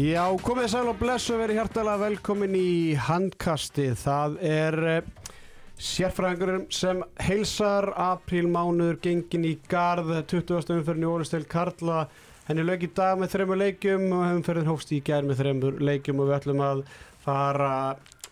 [0.00, 3.96] Já, komið sæl og blessu verið hjartalega velkomin í handkastið.
[4.00, 5.32] Það er uh,
[5.76, 10.70] sérfræðingurum sem heilsar aprílmánuður gengin í garð 20.
[10.78, 12.06] umferðin í Ólistel Karla.
[12.46, 16.22] Henni lög í dag með þreymur leikjum og umferðin hófst í gær með þreymur leikjum
[16.22, 16.82] og við ætlum að
[17.26, 17.74] fara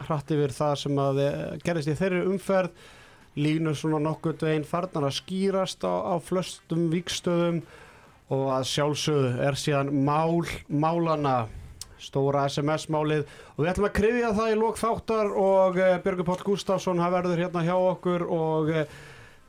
[0.07, 2.89] hratt yfir það sem að uh, gerðist í þeirri umferð.
[3.37, 7.61] Línur svona nokkuð veginn farnar að skýrast á, á flöstum vikstöðum
[8.33, 11.39] og að sjálfsögðu er síðan mál, málana
[12.03, 13.27] stóra SMS-málið
[13.57, 17.15] og við ætlum að krifja það í lók þáttar og uh, Björgur Páll Gustafsson hann
[17.15, 18.99] verður hérna hjá okkur og uh,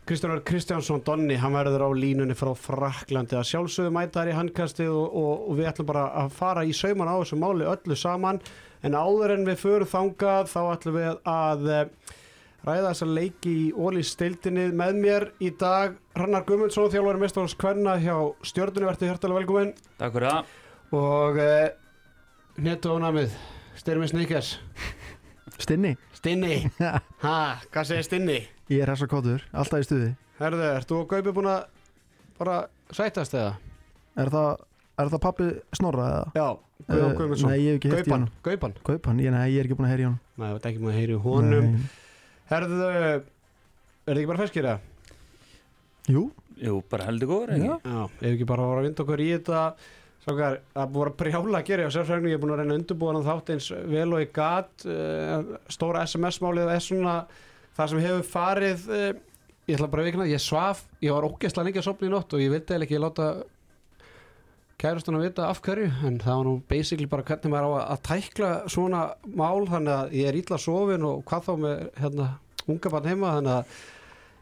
[0.09, 4.90] Kristján Kristjánsson Donni hann verður á línunni frá Fraklandi að sjálfsögðu mæta þær í handkastið
[4.90, 8.40] og, og, og við ætlum bara að fara í sauman á þessu máli öllu saman.
[8.81, 12.15] En áður en við förum þangað þá ætlum við að uh,
[12.65, 15.93] ræða þessa leiki í Ólís steildinni með mér í dag.
[16.18, 18.15] Rannar Gumundsson, þjálfari mestarhans Kvenna hjá
[18.49, 20.57] stjórnunni, verður hjertalega velkomin Takk fyrir það.
[20.98, 21.40] Og
[22.65, 23.34] netu ánamið
[23.79, 24.54] Styrmi Snickers
[25.60, 26.55] Stinni Stinni,
[27.26, 27.35] ha,
[27.71, 28.40] hvað segir Stinni?
[28.71, 31.62] Ég er hessa kótur, alltaf í stuði Herðu, ert þú og Gaupi búin að
[32.40, 32.57] bara
[32.96, 33.54] sætast eða?
[34.20, 34.49] Er það,
[35.04, 35.48] er það pappi
[35.80, 36.26] Snorra eða?
[36.35, 36.48] Já,
[36.90, 39.60] Guðjón Eh, Guðmundsson Nei, ég hef ekki heyrt í honum Gaupan Gaupan, ég, nei, ég
[39.63, 41.71] er ekki búin að heyra í honum Nei, þú ert ekki búin að heyri honum
[41.74, 41.90] Nei.
[42.49, 43.20] Herðu, er
[44.10, 44.80] þið ekki bara feskir eða?
[46.10, 46.24] Jú,
[46.60, 47.68] Jú, bara heldur góður, ekki?
[47.87, 47.99] Já.
[48.20, 49.60] Ef ekki bara að fara að vinda okkur í þetta
[50.30, 53.13] Sákar, það að brjála að gera á sérfræðinu, ég er búin að reyna að undirbúa
[53.16, 54.86] hann þátt eins vel og ég gat.
[54.86, 57.16] Uh, stóra SMS-málið er svona
[57.77, 59.08] það sem hefur farið uh,
[59.70, 62.36] ég ætla bara að vikna, ég svaf ég var ógeðslega lengi að sopna í nótt
[62.36, 63.30] og ég vildi eða ekki láta
[64.80, 68.02] kærastun að vita af hverju, en það var nú basically bara hvernig maður á að,
[68.08, 72.28] tækla svona mál, þannig að ég er illa sofin og hvað þá með hérna,
[72.66, 73.81] unga barn heima, þannig að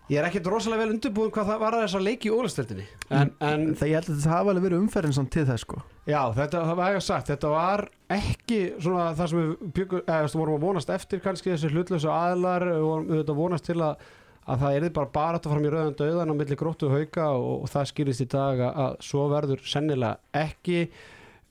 [0.07, 2.85] ég er ekkert rosalega vel undirbúin hvað það var að þess að leiki í ólastöldinni
[3.11, 5.81] en, en það ég held að þetta hafa alveg verið umferðin samt til þess sko.
[6.07, 7.83] Já, þetta það var ekki sagt, þetta var
[8.15, 12.67] ekki svona það sem við byggum, eða vorum að vonast eftir kannski þessi hlutlösu aðlar,
[12.69, 14.07] við vorum þetta vonast til að,
[14.47, 17.29] að það erði bara bara að fara mér rauðan döðan á milli gróttu og hauka
[17.35, 20.85] og, og það skýrist í dag að, að svo verður sennilega ekki,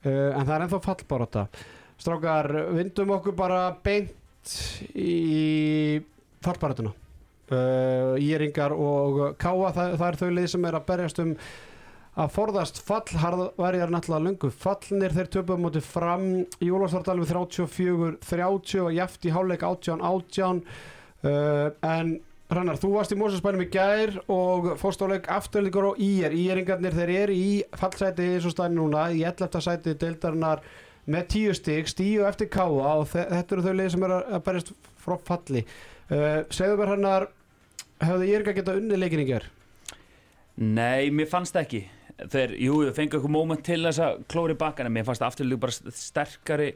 [0.06, 1.49] uh, en það er ennþá fallbaróta.
[2.00, 4.56] Strákar, vindum okkur bara beint
[4.97, 6.00] í
[6.45, 6.97] fallbarótuna.
[7.47, 11.34] Uh, Íringar og Káa, það, það er þau lið sem er að berjast um
[12.17, 13.05] að forðast fall.
[13.23, 15.15] Harðvarjar náttúrulega lungu fallnir.
[15.15, 16.25] Þeir töpuðu mútið fram
[16.65, 23.65] í Ólafsvardalum 34-30 og jæft í háleik 18-18 uh, en Rannar, þú varst í Mósaspænum
[23.65, 26.31] í gær og fórstáleik afturleikur og ír.
[26.31, 29.59] Íringarnir þeir eru í fallsæti eins og stæni núna í 11.
[29.67, 30.63] sæti deildarinnar
[31.11, 32.71] með 10 stík, stíu eftir káa
[33.01, 34.71] og þe- þetta eru þau leið sem eru að berjast
[35.03, 35.65] frá falli
[36.11, 37.28] uh, segðu mér Rannar
[38.03, 39.47] hefðu íringar getað unni leikin í gær?
[40.56, 41.84] Nei, mér fannst ekki.
[42.17, 45.75] Þeir, jú, þau fengi okkur moment til þess að klóri bakana Mér fannst afturlík bara
[45.93, 46.71] sterkari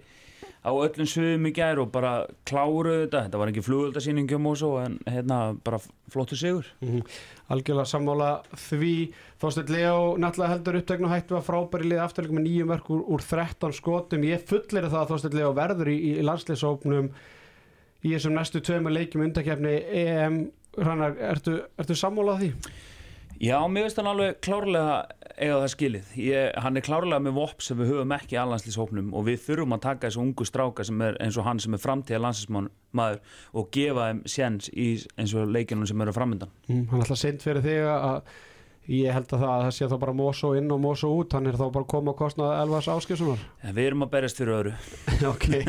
[0.61, 3.25] á öllum suðum í gær og bara kláru þetta.
[3.27, 5.81] Þetta var ekki flugöldasýningjum og svo en hérna bara
[6.13, 6.69] flottu sigur.
[6.85, 7.03] Mm
[7.51, 8.29] Algjörlega sammála
[8.69, 8.95] því.
[9.43, 13.01] Þorsteinn Leo náttúrulega heldur upptegn og hættu að frábæri liða afturleikum með nýjum verk úr,
[13.11, 14.27] úr 13 skotum.
[14.29, 17.09] Ég fullir það að Þorsteinn Leo verður í, í landsleisópnum
[18.05, 19.75] í þessum næstu tveimur leikjum undakefni
[20.05, 20.41] EM
[20.79, 22.53] Hrannar, ertu, ertu sammála því?
[23.41, 24.97] Já, mér finnst hann alveg klárlega
[25.41, 26.09] eiga það skilið.
[26.21, 29.83] Ég, Hann er klárlega með vopp sem við höfum ekki allandslýshópnum og við þurfum að
[29.87, 33.19] taka þessu ungu stráka sem er eins og hann sem er framtíða landslýsmaður
[33.57, 37.41] og gefa þeim séns í eins og leikinum sem eru framöndan Mm, hann alltaf seint
[37.43, 38.21] fyrir þig að
[38.89, 41.49] ég held að það, að það sé þá bara Mosó inn og Mosó út hann
[41.51, 44.73] er þá bara koma að kostna Elvars Áskjössonar En við erum að berjast fyrir öðru.
[45.31, 45.47] Ok.
[45.53, 45.61] Uh,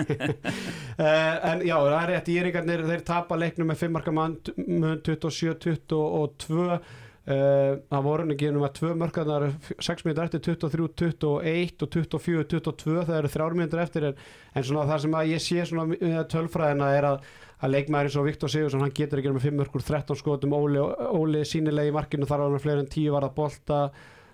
[1.52, 6.80] en já, það er rétt Íringarnir, þeir tapa leiknum með 5 marka mann 27-22 uh,
[7.28, 9.44] það voru ekki um að 2 markaðnar
[9.76, 14.04] 6 minnir eftir 23-21 og 24-22 það eru 3 minnir eftir.
[14.12, 14.16] En,
[14.56, 17.18] en svona það sem að ég sé svona með tölfræðina er að,
[17.62, 20.82] að leikmaður eins og Viktor Sigursson hann getur ekki með 5 mörgur 13 skotum Óli,
[20.82, 23.84] Óli sínilegi í markinu þar var hann fleiri en 10 var að bolta.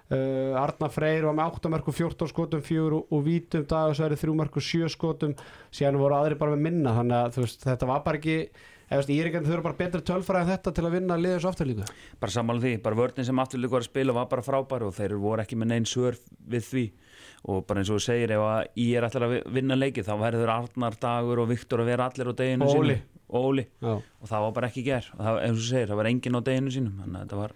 [0.08, 3.98] Uh, Arna Freyr var með 8 mörgum 14 skotum 4 og, og vítum dag og
[3.98, 5.36] svo er 3 mörgum 7 skotum.
[5.76, 8.38] Síðan voru aðri bara með minna þannig að þú veist, þetta var bara ekki
[8.88, 11.68] eða veist, Írikandi þurfa bara betri tölfræði en þetta til að vinna liðið svo aftur
[11.68, 11.90] líka.
[12.24, 15.18] Bara sammála því, bara vörðin sem afturlík var að spila var bara frábær og þeir
[15.20, 16.16] voru ekki með neinn svör
[16.48, 16.86] við því
[17.48, 18.42] og bara eins og þú segir ef
[18.76, 22.32] ég er allir að vinna leikið þá verður Arnar Dagur og Viktor að vera allir
[22.32, 22.98] á deginu Og Óli.
[23.28, 26.10] Óli og það var bara ekki ger og það, eins og þú segir, það var
[26.12, 26.98] enginn á deginu sínum.
[27.04, 27.56] Þannig að þetta var,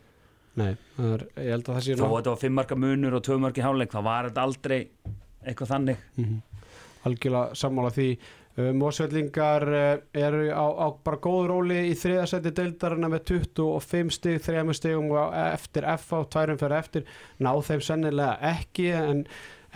[0.61, 0.69] nei,
[1.07, 3.65] er, ég held að það sé að þetta var fimm marka munur og tvö marki
[3.65, 4.79] háleik, þá var þetta aldrei
[5.47, 6.05] eitthvað þannig.
[6.19, 6.39] Mhm.
[7.07, 8.11] algjörlega sammála því.
[8.51, 14.41] Uh, Mósvellingar uh, eru á, á bara góð róli í þriðasæti deildarina með 25 stig,
[14.43, 17.07] 3 stigum og eftir FA, tværum fyrir eftir.
[17.39, 19.23] Ná þeim sennilega ekki en,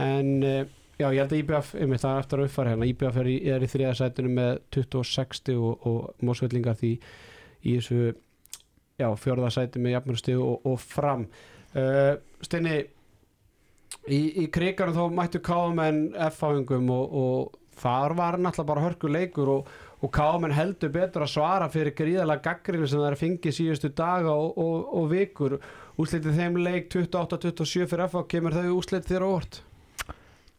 [0.04, 0.66] en uh,
[0.96, 2.86] Já, ég held að IBF, einmitt það er eftir að uppfæra hérna.
[2.88, 8.14] IBF er í, í þriða sætinu með 26 stig og, og mósvellingar því í þessu
[9.02, 11.26] já, fjórða sæti með jafnmjörn stig og, og fram.
[11.76, 12.78] Uh, Steini
[14.08, 15.84] í, í krigarum þá mættu KM
[16.30, 21.36] F-fáingum og, og þar var náttúrulega bara hörku leikur og, og KM heldur betur að
[21.36, 25.60] svara fyrir gríðalega gaggrinu sem það er að fengi síðustu daga og, vikur.
[26.00, 29.66] Úslitið þeim leik 28-27 fyrir F-fá kemur þau úslitið þér orð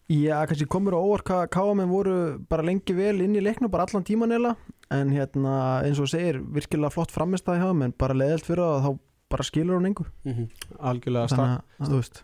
[0.06, 2.16] Já, kannski komur á óvart hvað KM voru
[2.46, 4.54] bara lengi vel inn í leiknum, bara allan tíman eða
[4.94, 8.84] en hérna eins og segir virkilega flott framistæði hjá þeim en bara leðilt fyrir það
[8.86, 8.90] þá
[9.34, 10.06] bara skilur hún engu.
[10.22, 10.48] Mm -hmm.
[10.78, 12.22] algjörlega stað,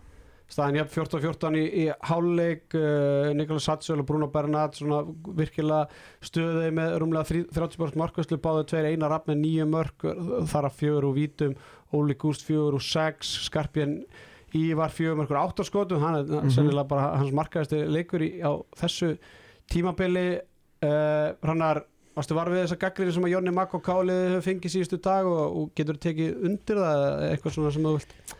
[0.52, 5.02] staðin jafn 14-14 í, í háluleik uh, Nikolas Satsöl og Bruno Bernat svona
[5.38, 5.88] virkilega
[6.20, 7.24] stöðið með rúmlega
[7.56, 10.06] 30% markvæslu báðu tveir einar rafn með nýju mörg
[10.52, 11.56] þar að fjögur úr vítum
[11.92, 14.04] Óli Gúst fjögur úr sex Skarpjén
[14.58, 16.38] í var fjögur mörgur áttarskotum hann er mm.
[16.40, 16.54] -hmm.
[16.54, 19.16] sennilega bara hans markaðasti leikur í, á þessu
[19.70, 20.40] tímabili
[20.84, 24.98] uh, hannar Varstu var við þessa gaggrinu sem að Jónni Makk og Kálið fengið síðustu
[25.00, 28.38] dag og, og getur tekið undir það eitthvað svona sem þú vilt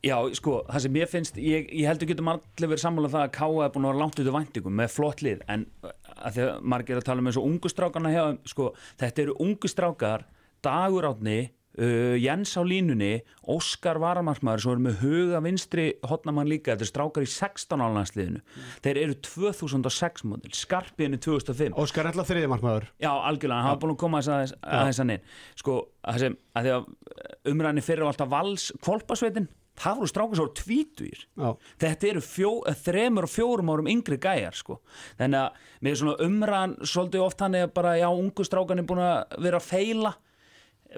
[0.00, 3.24] Já, sko, það sem ég finnst ég, ég heldur getum allir verið sammála um það
[3.26, 6.38] að Káa er búin að vera langt út af væntingum með flott lið en að
[6.38, 8.70] því að margir að tala um eins og ungu strákarna hjá sko,
[9.02, 10.24] þetta eru ungu strákar
[10.64, 11.38] Dagur Átni
[11.78, 13.20] uh, Jens á línunni
[13.50, 18.42] Óskar Varamarkmaður sem eru með huga vinstri hotnamann líka, þetta er strákar í 16 álandsliðinu,
[18.84, 24.02] þeir eru 2006 mótil, skarpiðinu 2005 Óskar Ella þriðjumarkmaður Já, algjörlega, hann var búin að
[24.04, 26.92] koma aðeins aðeins að neinn sko, að, sem, að því að
[27.54, 29.50] umræðinni fyrir var alltaf vals kvolpasveitin,
[29.80, 31.22] það voru strákur svo tvítugir.
[31.38, 31.50] Já,
[31.80, 34.80] þetta eru fjó, eh, þremur og fjórum árum yngri gæjar sko.
[35.18, 39.00] þannig að er svona umræðan svolítið oft hann er bara, já, ungu strákan er búin
[39.00, 40.14] að vera að feila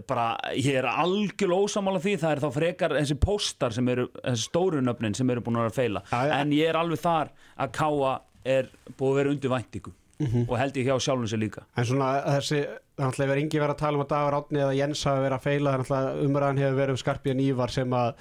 [0.09, 4.47] bara, ég er algjörlega ósamála því það er þá frekar þessi póstar sem eru, þessi
[4.49, 6.37] stóru nöfnin sem eru búin að að feila Já, já.
[6.41, 8.13] en ég er alveg þar að Káa
[8.45, 9.93] er búið að vera undir væntingu
[10.23, 10.45] Mhm.
[10.47, 13.59] og held ég hjá sjálfum sér líka en svona þessi, það er alltaf verið yngi
[13.59, 16.21] verið að tala um að Dagur Átni eða Jens hafi verið að feila þannig að
[16.27, 18.13] umræðan hefur verið um Skarpíðan Ívar sem að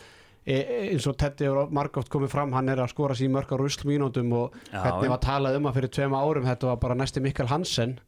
[0.47, 3.53] e, e, eins og Teddy hefur margótt komið fram, hann er að skora sín mörg
[3.53, 7.21] á ruslmínútum og hvernig var talað um að fyrir tveima árum þetta var bara næsti
[7.21, 7.99] Mikkel Hansen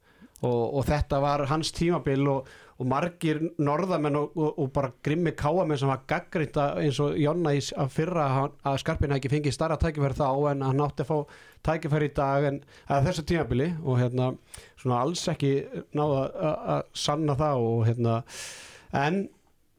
[0.41, 2.47] og, og þetta var hans tímabil og,
[2.81, 7.53] og margir norðamenn og, og, og bara grimmi káamenn sem var gaggrita eins og Jonna
[7.53, 7.61] í
[7.93, 8.25] fyrra
[8.65, 11.17] að Skarpín ekki fengið starra tækifæri þá en hann átti að fá
[11.69, 12.57] tækifæri í dag en
[13.05, 14.31] þessu tímabili og hérna
[14.81, 15.53] svona alls ekki
[15.95, 18.17] náða að- sanna það og hérna
[19.05, 19.21] en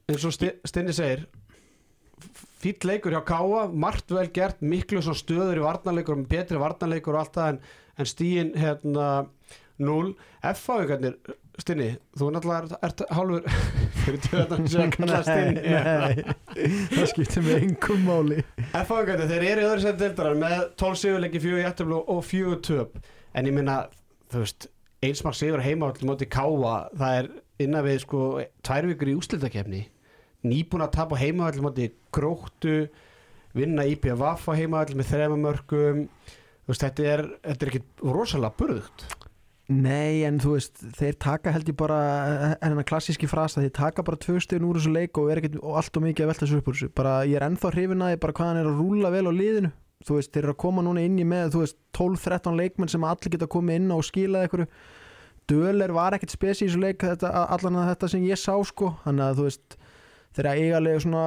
[0.08, 1.26] eins og Sti- Stinni segir
[2.64, 7.20] fýll leikur hjá Káa, margt vel gert miklu svona stöður í varnarleikur betri varnarleikur og
[7.25, 7.58] allt það en,
[7.99, 9.08] en stíin hérna
[9.82, 10.14] 0
[10.55, 11.17] F-fáingarnir,
[11.62, 13.44] Stinni þú náttúrulega ert, ert hálfur
[14.02, 15.62] fyrir tjóðan sem kalla Stinni.
[15.64, 16.36] Nei,
[16.90, 18.40] það skiptir mig engum máli.
[18.72, 22.98] F-fáingarnir, þeir eru í öðru seti deildarar með 12 sigurleiki, 4 jættöflu og 4 töp.
[23.34, 23.84] En ég minna,
[24.34, 24.68] þú veist
[25.04, 27.30] einsmark sigur heima allir móti Káa það er
[27.64, 28.20] innan við sko
[28.64, 29.82] tvær vikur í úslitakefni
[30.44, 32.86] nýbúin að tapa heima allir móti gróttu
[33.56, 37.82] vinna IPVF á heima allir með þrema mörgum þú veist, þetta er, þetta er ekki
[38.04, 39.06] rosalega burðugt
[39.72, 41.98] Nei, en þú veist, þeir taka held ég bara
[42.60, 45.96] hennar klassíski frasa, þeir taka bara tvö stegin úr þessu leik og er ekkert allt
[45.96, 48.18] og mikið að velta þessu upp úr þessu, bara ég er ennþá hrifin að því
[48.26, 49.70] bara hvað hann er að rúla vel á liðinu.
[50.04, 53.06] Þú veist, þeir eru að koma núna inn í með þú veist, 12-13 leikmenn sem
[53.08, 54.68] allir geta komið inn á og skilað einhverju.
[55.48, 58.90] Döler var ekkert spesi í þessu leik þetta, allan að þetta sem ég sá sko.
[59.06, 59.78] Þannig að þú veist,
[60.36, 61.24] þeir eru eigalega svona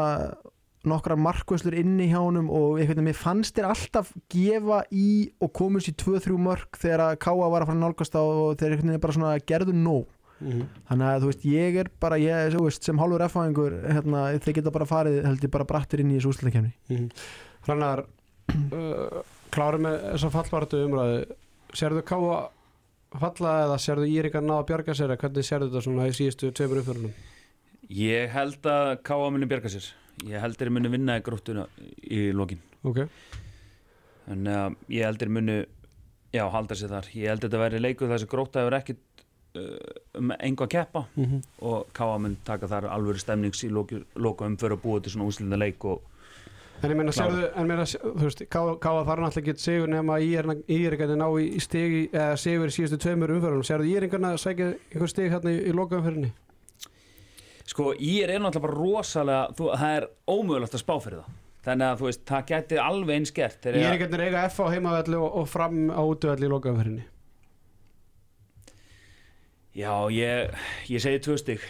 [0.89, 5.07] nokkra markvöslur inni hjá honum og einhvern veginn, mér fannst þér alltaf gefa í
[5.43, 8.57] og komast í 2-3 mörg þegar að Káa var að fara að nálgast á og
[8.59, 10.13] þeir einhvern veginn bara svona gerðu nóg.
[10.37, 14.57] Þannig að þú veist, ég er bara ég, þú veist, sem hálfur F-fæðingur hérna, þeir
[14.59, 17.07] geta bara farið, held ég bara brattir inn í þessu úslutakefni
[17.65, 21.25] Hrannar uh, klárum með þessa fallvartu umræðu.
[21.73, 22.37] Sérðu Káa
[23.15, 26.81] falla eða sérðu Írika ná að bjarga sér hvernig sérðu þetta svona í síðustu tveimur
[26.83, 27.13] uppförunum
[27.87, 29.87] Ég held að Káa muni bjarga sér
[30.25, 31.67] Ég held þeir muni vinna í gróttuna
[32.01, 32.63] í lokin.
[32.87, 33.03] Ok,
[34.27, 35.57] Þannig að ég held þeir muni
[36.35, 37.07] Já, halda sér þar.
[37.15, 39.23] Ég held þetta verði leikur þess að grótta hefur ekkit
[39.57, 39.69] uh,
[40.19, 44.45] um engu að keppa mm og Káa mun taka þar alvöru stemnings í loku, loku
[44.45, 46.03] umför að búa til svona úslinda leik og
[46.83, 51.07] en ég meina sérðu en meina, þú veist, Káa þarf náttúrulega ekki sigur nema Írika
[51.09, 55.55] ná í, stigi eða sigur í síðustu tveimur umförunum sérðu Írika sækja einhver stig hérna
[55.55, 56.33] í, í lokaumförunni
[57.67, 61.35] sko, ég er náttúrulega bara rosalega þú, það er ómögulegt að spá fyrir það.
[61.67, 64.65] Þannig að þú veist, það geti alveg eins gert þegar ég- Írika eiga F á
[64.71, 67.03] heimavelli og, og fram á útövelli í lokaumförunni
[69.77, 70.55] Já, ég,
[70.89, 71.65] ég segi tvö stygg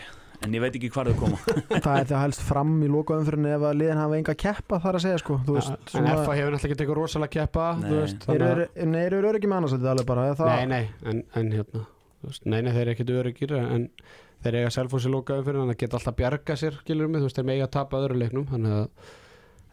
[0.46, 1.40] en ég veit ekki hvað þau koma.
[1.86, 5.04] Það er það helst fram í lokaumfyrinni ef að liðin hafa enga keppa þar að
[5.08, 5.40] segja sko.
[5.50, 7.90] Veist, en svona, FA hefur náttúrulega ekki tekið rosalega keppa Nei.
[8.38, 11.84] eru að- ekki með annars þetta alveg bara er það, Nei, nei, en, en hérna
[12.28, 13.90] veist, Nei, nei, þeir eru ekkit öryggir en
[14.44, 17.40] þeir eiga selfhósi lokaðum fyrir þannig að geta alltaf bjarga sér, gilur mig, þú veist,
[17.40, 18.90] þeir mega að tapa öðru leiknum að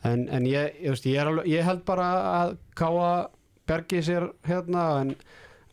[0.05, 3.09] en, en ég, ég, veist, ég, alveg, ég held bara að káa
[3.69, 5.15] bjargi sér hérna en,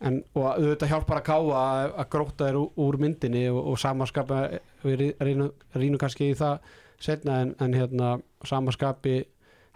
[0.01, 3.59] en og að auðvitað hjálpar að káa að, að gróta þér úr, úr myndinni og,
[3.73, 4.45] og samanskapa
[4.85, 6.71] við rínum, kannski í það
[7.01, 8.15] setna en, hérna
[8.47, 9.21] samanskapi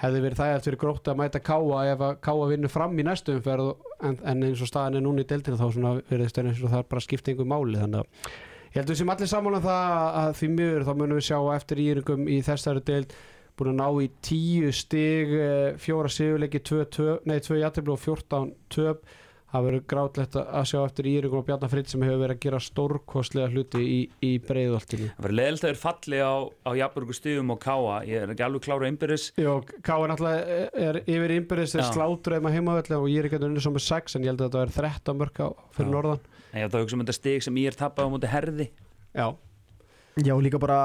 [0.01, 3.37] hefði verið það eftir gróta að mæta káa ef að káa vinnu fram í næstu
[3.37, 3.71] umferð
[4.03, 6.89] en, en eins og staðan er núna í deildina þá verðist eins og það er
[6.91, 8.43] bara skipt einhver máli þannig að
[8.75, 11.37] ég held við sem allir sammála um það að því miður þá munum við sjá
[11.55, 13.13] eftir íringum í þessari deild
[13.55, 16.59] búin að ná í tíu stig eh, fjóra sigurleiki,
[17.23, 19.05] nei, tvö og 14 töp.
[19.55, 22.59] Það verður grátlegt að sjá eftir íringum og Bjarnar Fritt sem hefur verið að gera
[22.65, 27.53] stórkostlega hluti í, í breiðoltinu það verður leðilt að þeir falli á, á jafnbörgu stigum
[27.55, 29.53] og káa ég er ekki alveg klára einbyrðis Jó,
[29.85, 30.57] Káa náttúrulega
[30.89, 31.91] er yfir innbyrðis þeir Já.
[31.93, 34.43] slátruðum að heimavelli og ég er ekki að unni svo með 6 en ég held
[34.43, 35.43] að þetta er 13 mörg
[35.77, 35.95] fyrir Já.
[35.95, 38.31] norðan en ég ætla að hugsa um þetta stig sem ég er tappað á móti
[38.31, 38.69] herði.
[39.15, 39.27] Já,
[40.23, 40.79] já líka bara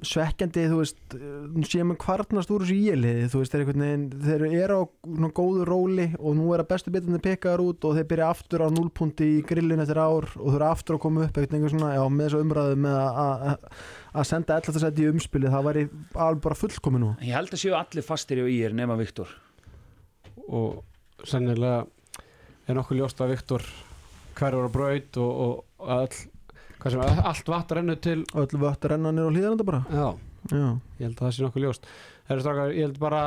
[0.00, 1.14] svekkjandi þú veist
[1.68, 5.28] séum við kvarnast úr þessu íliði þú veist þeir, einhvern veginn, þeir eru á svona
[5.36, 8.68] góðu róli og nú er að bestu bitandi pekaðar út og þeir byrja aftur á
[8.72, 12.04] núlpunti í grillin eftir ár og þeir eru aftur að koma upp eitthvað svona, já,
[12.16, 13.68] með þessu umræðu með að- að
[14.22, 14.80] að senda 11.
[14.86, 17.10] seti í umspilið það væri alveg bara fullkomi nú.
[17.20, 19.28] Ég held að séu allir fastir í ír nema Viktor.
[20.48, 20.80] Og
[21.28, 21.84] sennilega
[22.66, 23.68] er nokkuð ljóst að Viktor
[24.40, 26.22] hverjur á braut og, og all,
[26.86, 28.22] sem, allt vatn rennu til.
[28.34, 29.82] Vött að renna nýr á hlýðananda bara.
[29.92, 30.08] Já,
[30.50, 30.66] já,
[30.98, 31.92] ég held að það sé nokkuð ljóst.
[32.30, 33.22] Strákar, ég held bara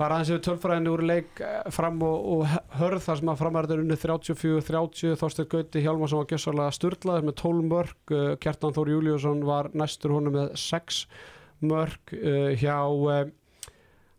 [0.00, 3.74] bara aðeins yfir tölfræðinni úr leik eh, fram og, og hörð þar sem að framærið
[3.82, 9.44] unni 34-30, Þorsteinn Gauti Hjálmarsson var gjössalega sturlaður með 12 mörg uh, Kjartan Þór Júliusson
[9.44, 11.02] var næstur honum með 6
[11.68, 12.78] mörg uh, hjá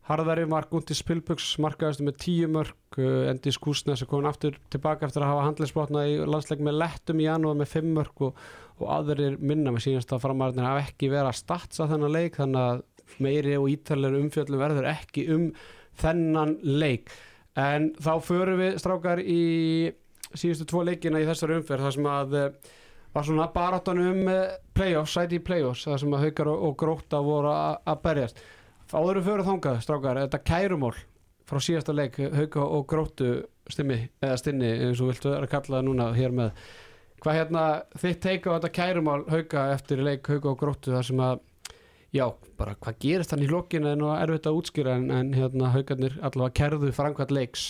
[0.09, 5.05] Harðari var Gunti Spilbuks markaðist með 10 mörg uh, Endi Skúsnes er komin aftur tilbaka
[5.07, 8.39] eftir að hafa handlisbrotna í landsleik með lettum í janúar með 5 mörg og,
[8.81, 12.65] og aðrir minna með sínast að framærið hafa ekki verið að statsa þennan leik þannig
[12.65, 12.83] að
[13.21, 15.49] meiri og ítalegri umfjöllum verður ekki um
[16.01, 17.11] þennan leik.
[17.59, 19.41] En þá förum við strákar í
[20.31, 22.71] síðustu tvo leikina í þessari umferð þar sem að eh,
[23.11, 26.75] var svona baráttan um eh, playoffs, sæti í playoffs þar sem að haukar og, og
[26.79, 28.43] gróta voru að berjast
[28.93, 30.93] áður við fyrir þangað strákar, þetta kærumól
[31.49, 33.31] frá síðasta leik, hauka og grótu
[33.71, 36.65] stimmi, eða stinni eins og viltu að kalla það núna hér með.
[37.21, 37.63] Hvað hérna,
[38.01, 41.43] þitt teika á þetta kærumál hauka eftir leik hauka og grótu þar sem að
[42.15, 42.25] já,
[42.59, 45.71] bara hvað gerist hann í lokin en það er erfitt að útskýra en, en hérna
[45.75, 47.65] haugarnir allavega kerðu framkvæmt leiks.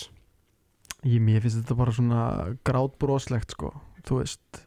[1.02, 2.22] Ég, mér finnst þetta bara svona
[2.66, 3.72] grátbróslegt sko,
[4.06, 4.62] þú veist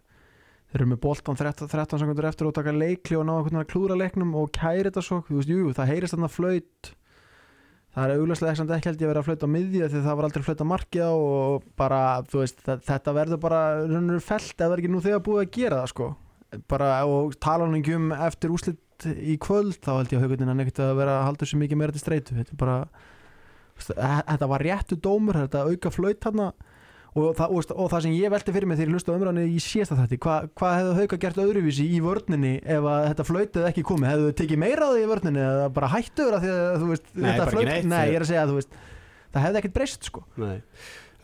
[0.75, 3.95] þeir eru með boltan 13, 13 sekundur eftir og taka leikli og ná að klúra
[3.95, 6.89] leiknum og kæri þetta svo, þú veist, jú, það heyrist þarna flaut.
[7.95, 10.27] Það er augljóslega ekki held ég að vera að flauta á miðja því það var
[10.27, 15.03] aldrei markið á og bara, þú veist, þetta verður bara raunur felt er ekki nú
[15.05, 16.09] þegar búið að gera það sko,
[16.67, 20.51] bara og tala hann ekki um eftir úslit í kvöld þá held ég að haugunin
[20.51, 22.77] hann ekkert að vera að halda þessu mikið meira til streitu, þetta er bara
[23.95, 26.43] e- þetta var réttu dómur þetta auka flaut hann
[27.15, 29.45] og, það- og, og það sem ég velti fyrir mig þegar ég hlusta á umræðinu
[29.55, 33.67] í síðasta þætti, hva, hvað hefðu hauka gert öðruvísi í vörninni ef að þetta flautið
[33.69, 36.51] ekki komið, hefðu þau tekið meira á því í vörninni eða bara hættu vera því
[36.55, 37.87] að þú veist Nei, þetta neitt.
[37.93, 38.75] nei, ég er að segja að þú veist
[39.35, 40.25] það hefði ekkert breyst sko.
[40.43, 40.57] Nei.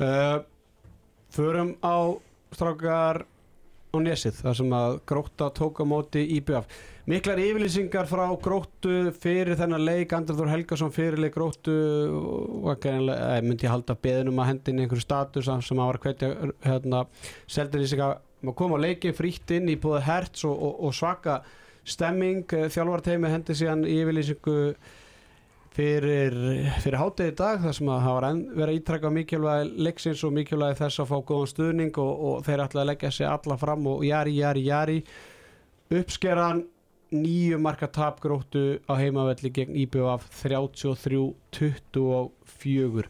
[0.02, 0.40] Uh,
[1.32, 1.96] Förum á
[2.56, 3.22] strákar
[3.92, 6.68] á nesið þar sem að gróta tók á móti IBF
[7.12, 11.74] miklar yfirlýsingar frá gróttu fyrir þennan leik, Andrið Þór Helgason fyrirleik gróttu
[12.62, 16.30] og eh, myndi halda beðinum að hendin einhverju status sem að var að hvetja
[16.64, 17.04] hérna,
[17.52, 21.42] sig að koma á leiki frítt inn í búið herts og, og, og svaka
[21.84, 24.58] stemming, þjálfarteimi hendi síðan yfirlýsingu
[25.76, 26.36] fyrir,
[26.84, 30.80] fyrir hátegi dag þar sem að hafa enn verið að ítrækka mikilvægi leiksins og mikilvægi
[30.84, 34.06] þess að fá góðan stuðning og, og þeir ætla að leggja sig alla fram og
[34.08, 35.02] jari, jari, jari.
[35.92, 36.70] Uppskeran
[37.12, 43.06] nýju marka tapgróttu á heimavelli gegn IBF 33-24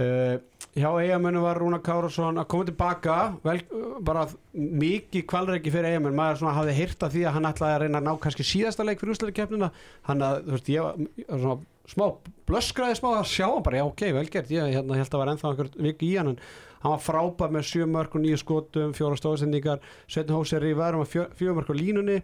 [0.00, 0.36] uh,
[0.74, 3.16] hjá eigamönnu var Rúna Kárasson að koma tilbaka.
[3.44, 3.60] Vel,
[4.02, 4.24] bara
[4.54, 8.00] mikið kvalreiki fyrir eigamenn maður svona hafði heyrt af því að hann ætlaði að reyna
[8.00, 9.68] að ná kannski síðasta leik fyrir úsleikkeppnina
[10.08, 10.82] hann að þú veist ég
[11.28, 11.56] svona
[11.94, 12.06] smá
[12.48, 14.50] blöskraði smá að sjá hann bara já ok vel gert.
[14.50, 16.42] Ég hérna, held að var ennþá einhver viki í hann en
[16.82, 21.04] hann var frábær með sjö mörg og nýju skotum fjóra stóðsendingar Sveitn Hósir í værum
[21.04, 22.18] að fjö mörg á línunni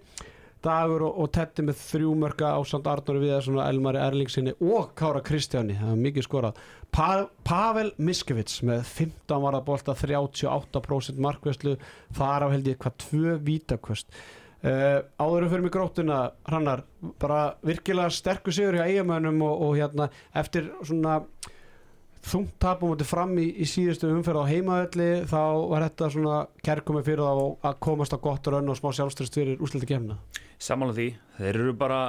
[0.65, 5.23] Dagur og, og Tetti með þrjú mörga ásand Arnóri Viðarsson og Elmari Erlingsinni og Kára
[5.25, 6.59] Kristjáni, það var mikið skorað.
[6.93, 7.07] Pa
[7.47, 11.79] Pavel Miskevits með 15 varða bolta 38% markvæslu
[12.19, 14.13] þar á held ég hvað tvö vítaköst.
[14.61, 16.83] Uh, áðurum fyrir mig grótuna hrannar,
[17.23, 21.23] bara virkilega sterkur sigur hjá eigamönnum og, og hérna eftir svona
[22.21, 25.41] þungt tapum átti fram í, í síðustu umferð á heimavelli þá
[25.71, 29.65] var þetta svona kærkomi fyrir þá að komast á gott raun og smá sjálfströst fyrir
[29.65, 30.19] úsleiti kemna
[30.61, 31.07] Samála því,
[31.39, 32.01] þeir eru bara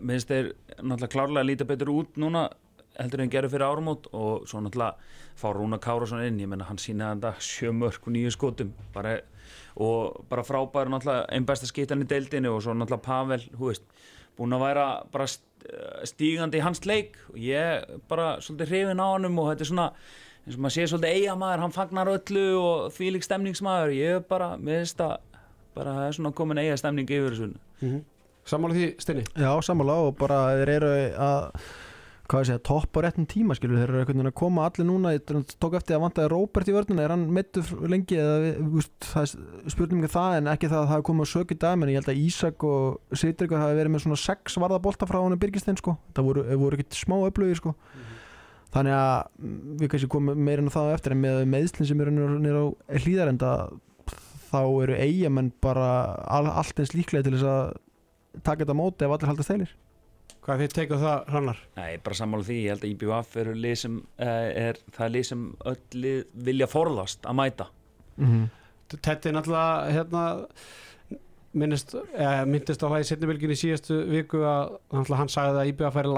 [0.00, 2.46] minnst þeir náttúrulega klárlega að líta betur út núna
[2.98, 4.96] heldur en gerur fyrir árumót og svo náttúrulega
[5.38, 6.38] fá Rúna Kárasson inn.
[6.40, 8.72] Ég menna hann sínaði þetta sjö mörg og nýju skotum.
[8.94, 9.18] Bara,
[9.76, 13.84] og bara frábæður náttúrulega einn besta skittan í deildinu og svo náttúrulega Pavel, hú veist
[14.38, 15.28] búin að væra bara
[16.08, 17.20] stígandi í hans leik.
[17.34, 19.88] Og ég bara svolítið hrifin á hann og þetta er svona
[20.48, 24.54] eins og maður sé svolítið eigamæður, hann fagnar öllu og því lík stemningsmæður, ég bara,
[24.56, 25.18] mér finnst að
[25.76, 27.50] bara það er svona komin eiga stemning yfir þessu
[27.80, 28.06] mm -hmm.
[28.48, 29.24] Sammála því, Stinni?
[29.36, 31.50] Já, sammála og bara þeir eru að
[32.28, 34.84] hvað ég segja, topp á réttum tíma skilur, þeir eru einhvern veginn að koma allir
[34.84, 35.22] núna ég
[35.56, 39.72] tók eftir að vantaði Róbert í vörðuna er hann mittur lengi eða úst, það er
[39.72, 42.00] spurningið um það en ekki það að það hafi komið á sökið dag, menn ég
[42.02, 45.80] held að Ísak og Sýtrik hafi verið með svona sex varða bolta frá hann Birgistein
[45.80, 48.22] sko, það voru, voru ekkert smá upplögi sko mm -hmm.
[48.76, 49.16] þannig að
[49.80, 53.52] við kannski komum meira en það eftir en með meðslinn sem eru nýra á hlýðarenda
[54.48, 55.90] þá eru eigamenn bara
[56.26, 59.76] all, allt eins líklega til þess að taka þetta móti ef allir haldast heilir
[60.48, 61.58] Hvað þið teikuð það hrannar?
[61.76, 63.34] Nei, bara sammála því, ég held að IBVF
[63.76, 67.66] sem uh, er, það er lið sem öll lið vilja forðast að mæta
[68.16, 68.46] mm -hmm.
[68.88, 70.22] Þetta er náttúrulega hérna
[71.52, 75.96] minnist, eh, myndist á það í setnibilgin í síðastu viku að hann sagði að IBVF
[75.96, 76.08] er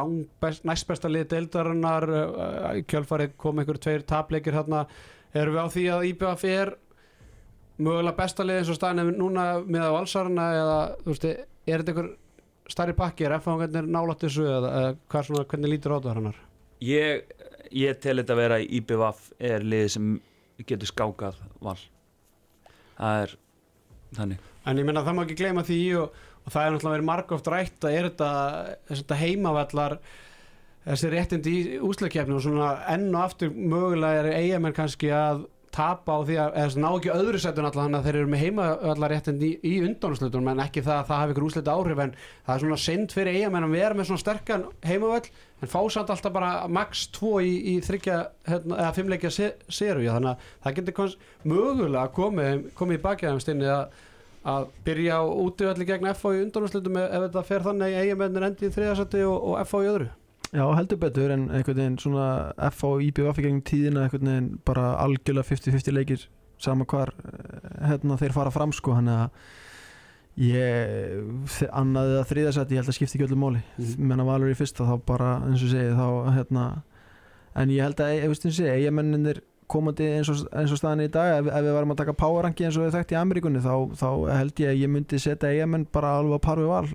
[0.68, 2.06] næst besta lið deildarinnar
[2.78, 4.86] í kjölfarið kom einhverju tveir tapleikir hérna,
[5.34, 6.74] erum við á því að IBVF er
[7.80, 11.94] mögulega besta lið eins og staðin núna með á valsarana eða þú veist, er þetta
[11.94, 12.10] einhver
[12.70, 16.40] starri pakki, er F-fangarnir nálat þessu eða, eða hvað svona, hvernig lítur á þetta hannar?
[16.84, 17.36] Ég,
[17.76, 20.10] ég tel þetta að vera IBVF er lið sem
[20.68, 21.78] getur skákað val.
[23.00, 23.36] Það er
[24.18, 24.48] þannig.
[24.68, 27.52] En ég menna það má ekki gleyma því og, og það er náttúrulega verið margóft
[27.52, 28.32] rætt að er þetta,
[28.90, 29.96] þetta heimavallar
[30.84, 36.16] þessi réttindi í úsleikjafni og svona enn og aftur mögulega er eigamenn kannski að tapa
[36.16, 39.44] á því að, eða ná ekki öðru setun alltaf þannig að þeir eru með heimavallarréttind
[39.46, 42.64] í, í undanúslutunum en ekki það að það hafi ykkur úsleita áhrif en það er
[42.64, 45.30] svona synd fyrir eigamenn að vera með svona sterkan heimavall
[45.60, 50.30] en fá samt alltaf bara max 2 í, í þryggja hérna, eða fimmleikja seru þannig
[50.32, 53.98] að það getur mögulega komið, komið í bakjaðumstinni að
[54.40, 58.72] að byrja á útíðalli gegn FH í undanúslutum ef þetta fer þannig eigamennir endi í
[58.72, 60.06] þriðarsætti og, og FH í öðru
[60.50, 62.26] Já, heldur betur en einhvern veginn svona
[62.72, 66.24] F á IBF í gegnum tíðina einhvern veginn bara algjörlega 50-50 leikir
[66.60, 67.12] sama hvar
[67.86, 69.28] hérna, þeir fara fram sko hann að
[70.40, 74.10] ég annaði það þriðarsætti ég held að skipti ekki öllu móli mm.
[74.10, 76.66] menna valur í fyrsta þá bara eins og segi þá hérna
[77.60, 80.80] en ég held að, ég veist eins og segi, eigamenninir komandi eins og, eins og
[80.80, 83.20] staðan í dag ef, ef við varum að taka powerranki eins og við þekkt í
[83.20, 86.88] Ameríkunni þá, þá held ég að ég myndi setja eigamenn bara alveg að parfi val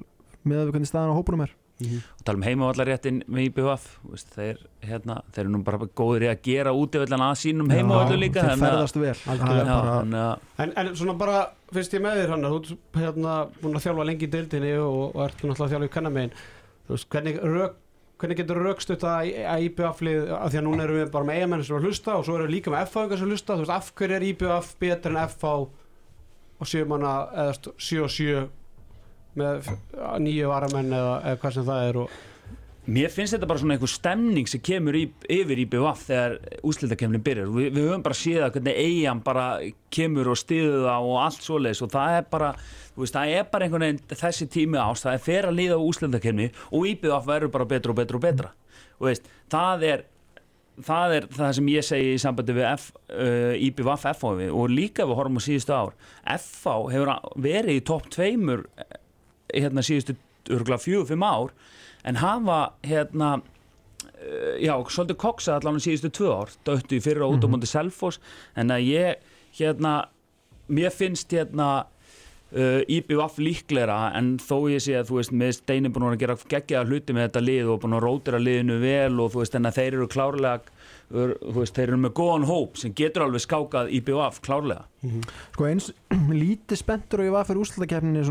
[0.44, 2.02] með að við hvernig staðan á hópunum er Mm -hmm.
[2.20, 3.86] og tala um heimavallaréttin með IBF
[4.36, 8.46] þeir, hérna, þeir eru nú bara góður í að gera útíðvallan að sínum heimavallu líka
[8.46, 9.18] þeir ferðast vel.
[9.26, 10.38] Já, bara...
[10.58, 14.06] en, en svona bara fyrst ég með þér hann þú er hérna búin að þjálfa
[14.08, 16.32] lengi í deildinni og, og ert náttúrulega að þjálfa í kannamegin
[16.88, 17.78] hvernig, rök,
[18.18, 19.36] hvernig getur raukstutt að
[19.68, 22.26] IBF-lið af því að núna erum við bara með eigamenn sem er að hlusta og
[22.26, 23.58] svo erum við líka með FH sem hlusta.
[23.60, 25.46] Veist, af hverju er IBF betur en FH
[26.56, 28.48] og 7 manna eða 7 og 7
[29.40, 29.74] með
[30.24, 32.16] nýju varamenn eða, eða hvað sem það er og
[32.86, 36.36] Mér finnst þetta bara svona einhver stemning sem kemur í, yfir í BVF þegar
[36.70, 37.48] úslitakemnin byrjar.
[37.50, 39.46] Vi, við höfum bara séð að hvernig eigin bara
[39.96, 42.52] kemur og stiður það og allt svoleiðis og það er bara,
[42.94, 45.88] veist, það er bara einhvern veginn þessi tími ást, það er fer að líða á
[45.88, 48.52] úslitakemni og í BVF verður bara betra og betra og betra.
[49.00, 50.06] Og veist, það er
[50.86, 55.08] það er það sem ég segi í sambandi við F, uh, IBVF FH og líka
[55.08, 55.98] við horfum á síðustu ár
[56.36, 57.12] FH hefur
[57.48, 58.66] verið í topp tveimur
[59.54, 60.16] hérna síðustu
[60.50, 61.54] örgulega fjögur, fimm ár
[62.06, 67.46] en hafa hérna uh, já, svolítið koksa allan síðustu tvö ár, döttu í fyrra út
[67.46, 68.22] á múndi Selfos,
[68.56, 69.98] en að ég hérna,
[70.68, 71.70] mér finnst hérna
[72.54, 76.38] uh, IBVF líkleira en þó ég sé að þú veist, með Steini búin að gera
[76.56, 79.70] geggiða hluti með þetta lið og búin að rótira liðinu vel og þú veist, en
[79.70, 80.76] að þeir eru klárlega
[81.10, 85.30] veist, þeir eru með góðan hóp sem getur alveg skákað í BVF klárlega mm -hmm.
[85.54, 85.92] Sko eins
[86.44, 88.22] lítið spenntur og ég var fyrir úslutakefninni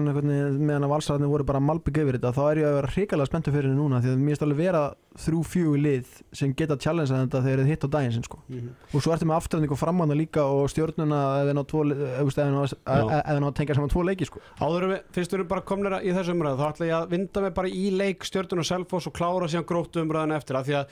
[0.58, 3.52] meðan að valsararnir voru bara malbygg yfir þetta þá er ég að vera hrikalega spenntur
[3.52, 7.20] fyrir henni núna því að mér finnst alveg vera þrjú fjögur lið sem geta challengea
[7.22, 8.38] þetta þegar þið hitt á daginn sin, sko.
[8.48, 8.70] mm -hmm.
[8.94, 13.90] og svo ertu með afturönding og framána líka og stjórnuna eða ná að tengja saman
[13.90, 14.40] tvo leiki sko.
[14.58, 17.40] Áður við, fyrst við erum bara komnir í þessu umræðu þá ætla ég að vinda
[17.40, 20.74] mig bara í leik stjórnuna og selfos og klára síðan gróttu umræðan eftir að því
[20.74, 20.86] að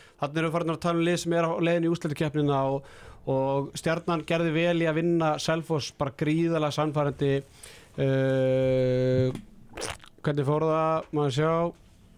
[3.22, 7.30] í og stjarnan gerði vel í að vinna Selfos bara gríðalega sannfærandi
[8.02, 9.30] uh,
[10.22, 11.54] hvernig fór það, maður sjá?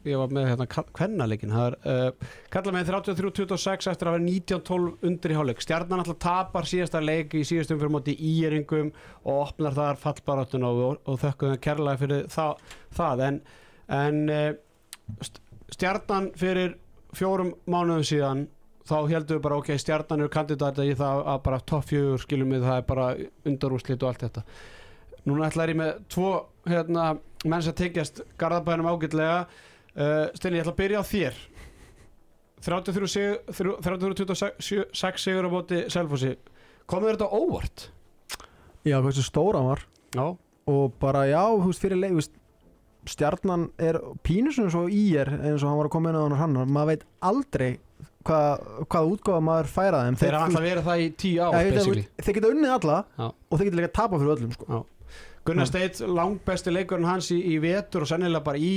[0.05, 0.67] Ég var með hérna
[1.64, 5.62] er uh, kalla með 33-26 eftir að vera 19-12 undir í hálfleik.
[5.64, 8.90] Stjarnan alltaf tapar síðasta leik í síðastum fyrir móti íeringum
[9.25, 13.25] og opnar þar fallbaráttun og, og, og þökkum það kærlega fyrir það, það.
[13.29, 13.40] en,
[13.97, 15.31] en uh,
[15.73, 16.77] stjarnan fyrir
[17.17, 18.45] fjórum mánuðum síðan
[18.85, 22.55] þá heldum við bara ok, stjarnan eru kandidata í það að bara topp fjögur skilum
[22.55, 23.07] við það er bara
[23.49, 24.42] undarúslit og allt þetta.
[25.25, 26.31] Núna ætla ég með tvo
[26.68, 27.03] hérna,
[27.49, 29.38] menn sem tengjast Garðabænum ágætlega.
[29.94, 31.35] Uh, Steli, ég ætla að byrja á þér.
[32.64, 36.33] 33-26 sigur á bóti Selfossi.
[36.88, 37.79] Komur þetta óvart?
[38.85, 39.81] Já, hvað þessu stóra var.
[40.16, 40.27] Já.
[40.68, 42.14] Og bara já, þú veist, fyrir leik
[43.09, 46.57] stjarnan er pínusum svo í er eins og hann var að koma inn á hann
[46.73, 47.70] maður veit aldrei
[48.29, 51.85] hvað, hvað útgáða maður færa þeim þeir hafa alltaf verið það í tíu ár ja,
[52.25, 53.27] þeir geta unnið alla já.
[53.27, 54.85] og þeir geta líka tapa fyrir öllum sko.
[55.45, 58.75] Gunnar Steit, langt besti leikurinn hans í, í vetur og sennilega bara í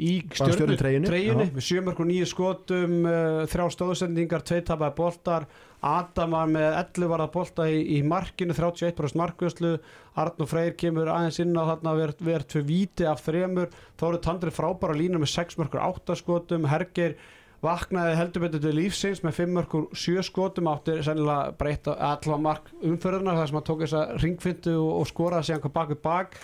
[0.00, 5.48] í stjórnutreyjunni með sjömörk og nýju skotum uh, þrjá stóðsendingar, tveit tapaði boltar.
[5.84, 9.74] Adam var með 11 varða bolta í, í markinu, 31% markvöslu
[10.20, 13.72] Arn og Freyr kemur aðeins inn á þarna verð ver tvö viti af þremur.
[13.96, 17.16] Þá eru Tandri frábæra lína með 6 mörkur 8 skotum, Herger
[17.64, 22.70] vaknaði heldur betur til lífsins með 5 mörkur 7 skotum áttir sennilega breyta allavega mark
[22.80, 25.92] umförðunar þar sem hann tók þessa ringfindu og, og skoraði sig hann bak.
[25.92, 26.40] Við bak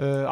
[0.00, 0.24] Uh,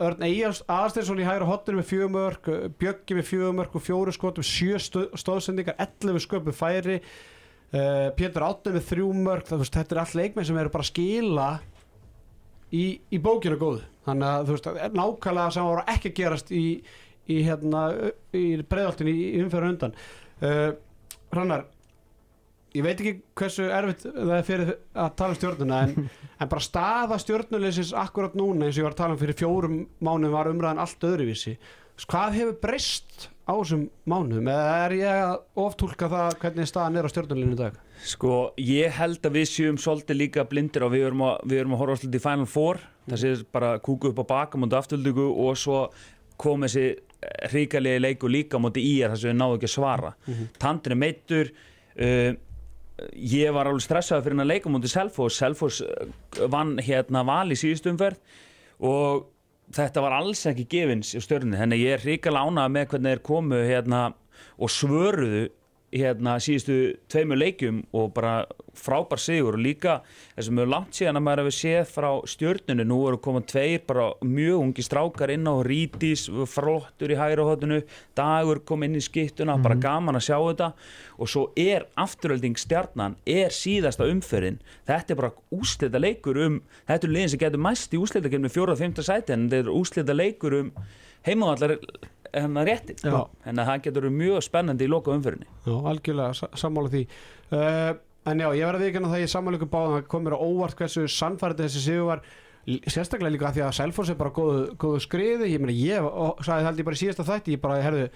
[0.00, 4.78] Örn Aðarsteinsson í hægra hotinu með fjögumörk, uh, Bjöggi með fjögumörk og fjóru skotum, sjö
[4.80, 7.02] stóðsendingar 11 sköpum færi.
[7.68, 11.50] Uh, Pétur Áttur með þrjúmörk veist, þetta er allt leikmenn sem eru bara að skila
[12.72, 16.64] í, í bókinu góð þannig að þú veist, nákvæmlega sem voru ekki að gerast í,
[17.30, 17.88] í, hérna,
[18.36, 19.98] í breyðaltinu í umfjörðu undan.
[20.40, 20.70] Uh,
[21.30, 21.68] Rannar
[22.76, 26.08] ég veit ekki hversu erfitt það er fyrir að tala um stjórnuna en,
[26.40, 29.76] en bara staða stjórnuleysins akkurat núna eins og ég var að tala um fyrir fjórum
[29.98, 31.56] mánuðum var umræðan allt öðruvísi.
[32.00, 34.48] Hvað hefur breyst á þessum mánuðum?
[34.48, 37.76] Eða er ég að oftúlka það hvernig staðan er á stjórnulinu í dag?
[38.08, 41.76] Sko ég held að við séum svolítið líka blindir og við erum að, við erum
[41.76, 42.80] að horfa svolítið í Final Four.
[43.10, 45.82] Það sé bara kúku upp á baka mútið aftöldingu og svo
[46.40, 46.86] kom þessi
[47.50, 50.12] hríkalegi leiku líka mútið í er þess að við náðum ekki að svara.
[50.26, 50.54] Mm -hmm.
[50.58, 52.32] Tandin er meittur uh,
[53.14, 57.58] ég var alveg stressað fyrir að leika mútið Selfos Selfos eh, vann hérna val í
[57.58, 58.18] síðustumferð
[58.86, 59.28] og
[59.74, 63.24] þetta var alls ekki gefins í stjórnni þannig ég er ríkala ánað með hvernig þeir
[63.30, 64.02] komu hérna
[64.60, 65.48] og svöruðu
[65.90, 66.76] hérna síðustu
[67.10, 68.44] tveimur leikjum og bara
[68.78, 69.96] frábær sigur og líka
[70.36, 73.82] þess að mjög langt síðan að maður hefur séð frá stjórnunu, nú eru komað tveir
[73.88, 77.80] bara mjög ungi strákar inn á Rítis, flottur í hægra hóttinu
[78.18, 79.62] dagur kom inn í skiptuna, mm -hmm.
[79.62, 79.82] bara mhm.
[79.82, 80.72] gaman að sjá þetta
[81.18, 87.06] og svo er afturölding stjarnan, er síðasta umferðin, þetta er bara úslita leikur um, þetta
[87.06, 89.74] er liðin sem getur mæst í úslita með fjóra og fymta sæti en þetta er
[89.74, 90.72] úslita leikur um
[91.26, 91.78] heimavallar
[92.34, 97.02] hennar réttin en það getur mjög spennandi í loka umfyrinni Já, algjörlega, sammála því.
[97.50, 97.92] Uh,
[98.30, 100.78] en já, ég verði ekki að það ég sammála ykkur báðan að komir á óvart
[100.78, 102.24] hversu sannfærið þessi sigur var
[102.90, 106.10] sérstaklega líka því að Selfos er bara góðu, góðu skriði, ég meina ég
[106.44, 108.08] sagði það ég bara í síðasta þætti, ég bara herðu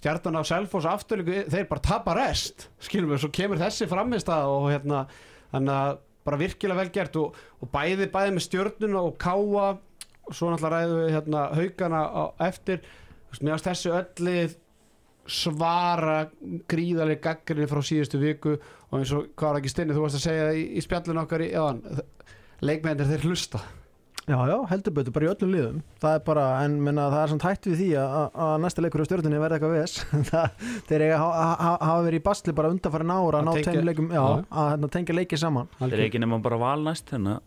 [0.00, 4.54] stjartan á Selfos aftur, þeir bara tapa rest, skilum við, svo kemur þessi framist að
[4.54, 5.04] og hérna
[5.52, 9.68] þannig að bara virkilega vel gert og, og bæði bæði með stjörnuna og káa
[10.30, 12.82] og svo náttúrulega ræðu við hérna haugana á eftir
[13.38, 14.56] mér finnst þessu öllið
[15.30, 16.20] svara
[16.70, 20.24] gríðarlega gaggrinni frá síðustu viku og eins og hvað var ekki stinni þú varst að
[20.26, 21.84] segja í, í spjallinu okkar í eðan
[22.66, 23.60] leikmennir þeir hlusta.
[24.30, 25.78] Já, já, heldur betur, bara í öllum liðum.
[26.02, 29.06] Það er bara, en minna, það er samt hægt við því að næsta leikur á
[29.08, 29.94] stjórnunni verði eitthvað viðs
[30.90, 34.22] þeir eiga að hafa verið í bastli bara undanfæri nára að ná tengja leikum, já,
[34.22, 35.72] að hérna, tengja leikið saman.
[35.88, 37.40] Er ekki nema bara valnæst hérna.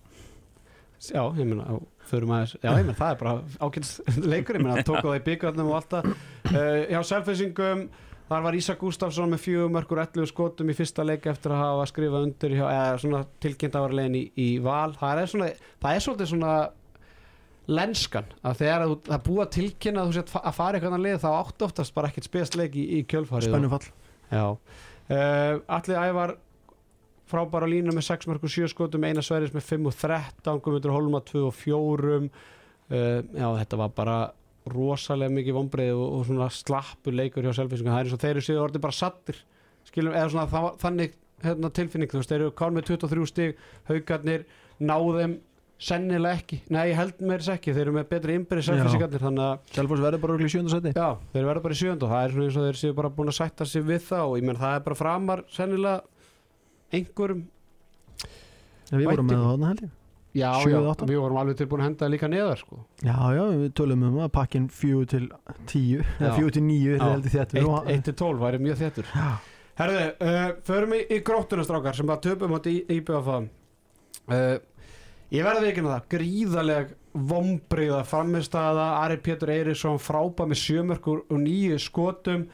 [1.04, 1.78] Já, ég meina,
[2.10, 3.94] förum aðeins Já, ég meina, það er bara ákveðs
[4.34, 7.88] leikur ég meina, tók á það í byggjarnum og alltaf uh, Já, selfinsingum
[8.30, 12.30] þar var Ísak Gustafsson með fjögumörkur 11 skotum í fyrsta leik eftir að hafa skrifað
[12.30, 14.94] undir hjá, eða svona tilkynnt að vera legin í, í val.
[15.00, 15.50] Það er svona,
[15.84, 16.54] það er svolítið svona
[17.74, 21.30] lenskan, að þegar að það búa tilkynna að þú set að fara eitthvað leið þá
[21.32, 23.86] áttu oftast bara ekkert spesleik í, í kjölfarið Spennufall.
[24.34, 26.36] Já, uh, allir ævar
[27.34, 31.24] frábæra lína með 6 mörgur 7 skotum eina sverjus með 5 og 13 Guðmundur Holma
[31.28, 32.30] 2 og 4 uh,
[32.94, 34.20] já þetta var bara
[34.70, 38.36] rosalega mikið vonbreið og, og svona slappur leikur hjá selfinsingum það er eins og þeir
[38.36, 39.42] eru síðan orðið bara sattir
[39.90, 42.12] skilum, eða svona það, þannig hérna, tilfinning.
[42.12, 44.46] Þú veist, þeir eru kán með 23 stig haugarnir
[44.84, 45.40] náðum
[45.84, 47.74] sennilega ekki, nei held með þess ekki.
[47.76, 51.48] Þeir eru með betri innbyrði selfinsingarnir þannig að Selfos verður bara í sjöndarsæti já, þeir
[51.50, 53.38] verður bara í sjönda og það er svona eins og þeir séu bara búin að
[53.42, 56.13] sætta sig við það og ég menn það er bara framar sennilega
[56.94, 57.44] einhverjum
[58.94, 59.92] Við vorum með það held ég.
[60.34, 62.80] Já, já, við vorum alveg tilbúin að henda líka neðar sko.
[63.06, 65.28] Já, já, við tölum um að pakkin fjögur til
[65.70, 69.28] tíu eða fjögur til níu er heldur þétt 1 til 12 væri mjög þettur Já,
[69.78, 73.46] Herðu, uh, förum í, í gróttuna strákar sem bara töpum átti í IBF uh,
[75.34, 76.98] Ég verði ekki það gríðaleg
[77.30, 82.48] vombriða framistæða Ari Pétur Eiríksson frábæð með sjömörkur og nýju skotum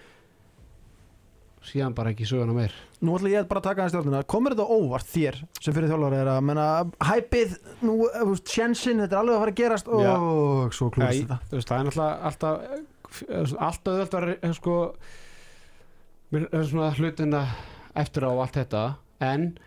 [1.65, 2.73] síðan bara ekki söguna meir.
[3.03, 6.19] Nú ætla ég bara að taka hans stjórnuna Komur þetta óvart þér sem fyrir þjálfari
[6.21, 6.67] er að menna
[7.09, 10.13] hæpið, nú, eh, sjensin þetta er alveg að fara að gerast Já.
[10.19, 11.39] og svo klúst þetta.
[11.51, 14.77] það er náttúrulega alltaf eh, alltaf auðvöld að re- sko
[16.31, 17.43] hlutina
[17.95, 18.83] eftir á allt þetta.
[19.19, 19.57] En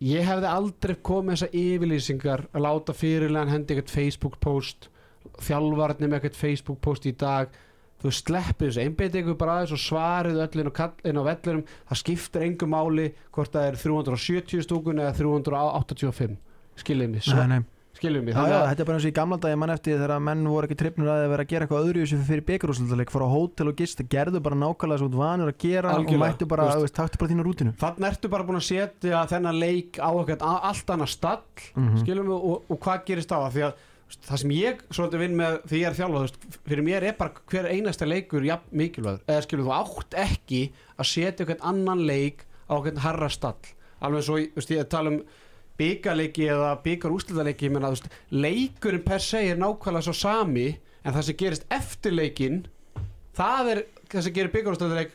[0.00, 4.88] ég hefði aldrei komið þessar yfirlýsingar að láta fyrirlegan hendi eitthvað Facebook post
[5.44, 7.50] þjálfarni með eitthvað Facebook post í dag
[8.00, 12.66] þú sleppið þessu, einbeiti ykkur bara aðeins og svarið öllin og vellinum það skiptir engu
[12.70, 16.38] máli hvort það er 370 stúkun eða 385
[16.80, 17.60] skiljið mig, Nei, nei.
[17.98, 19.70] skiljið mig Já, já, að- þetta er bara eins og í gamla dag ég mann
[19.74, 23.10] eftir þegar menn voru ekki trippnir að vera að gera eitthvað öðru sem fyrir byggarúsleik
[23.12, 26.48] fara á hótel og gist, gerðu bara nákvæmlega ert vanur að gera Algjörlega, og mættu
[26.48, 26.94] bara, veist.
[26.96, 30.86] taktu bara þínu rútinu Þannig ertu bara búin að setja þennan leik á eitthvað allt
[30.96, 31.42] annað stall
[31.76, 31.96] Mhm.
[32.04, 33.74] skilum við og, og hvað gerist á það því að
[34.26, 36.32] það sem ég svolítið vinn með því ég er þjálfað,
[36.66, 40.62] fyrir mér er bara hver einasta leikur jafn mikilvægur eða skilum þú átt ekki
[40.96, 43.70] að setja eitthvað annan leik á eitthvað harra stall
[44.00, 45.20] alveg svo, veist, ég tala um
[45.80, 50.68] byggarleiki eða byggar veist, leikurinn per se er nákvæmlega svo sami
[51.04, 52.62] en það sem gerist eftir leikin
[53.36, 55.14] það er það sem gerir byggarúslitaleik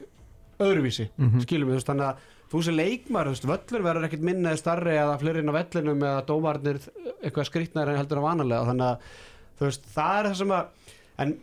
[0.60, 1.42] öðruvísi Mhm.
[1.44, 2.18] skilum við, þú veist, þannig að
[2.52, 5.58] þú sem leikmar, þú veist, völlur verður ekkert minna eða starri eða fleiri inn á
[5.58, 6.82] vellinum eða dómarnir
[7.16, 8.70] eitthvað skrýtnar en heldur en vanalega.
[8.70, 9.14] Þannig að,
[9.60, 10.92] þú veist, það er það sem að
[11.26, 11.36] en,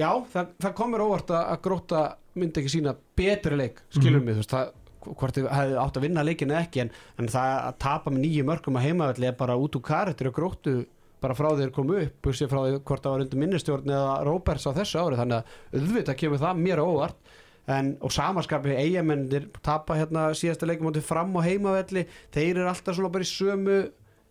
[0.00, 2.04] já, það, það komur óvart að, gróta
[2.38, 6.04] myndi ekki sína betri leik, skilum við, þú veist, það hvort þið hefði átt að
[6.06, 9.38] vinna leikin eða ekki en, en það að tapa með nýju mörgum að heimavelli er
[9.38, 10.74] bara út úr karakter og gróttu
[11.22, 14.66] bara frá að komu upp, bursið frá því hvort það var undir minnistjórn eða Róberts
[14.66, 15.18] á þessu ári.
[15.20, 17.21] Þannig að auðvitað kemur það mér á óvart
[17.70, 22.96] en, og samaskapi eigamennir tapa hérna síðasta leikum átti fram á heimavelli þeir eru alltaf
[22.98, 23.80] svona bara í sömu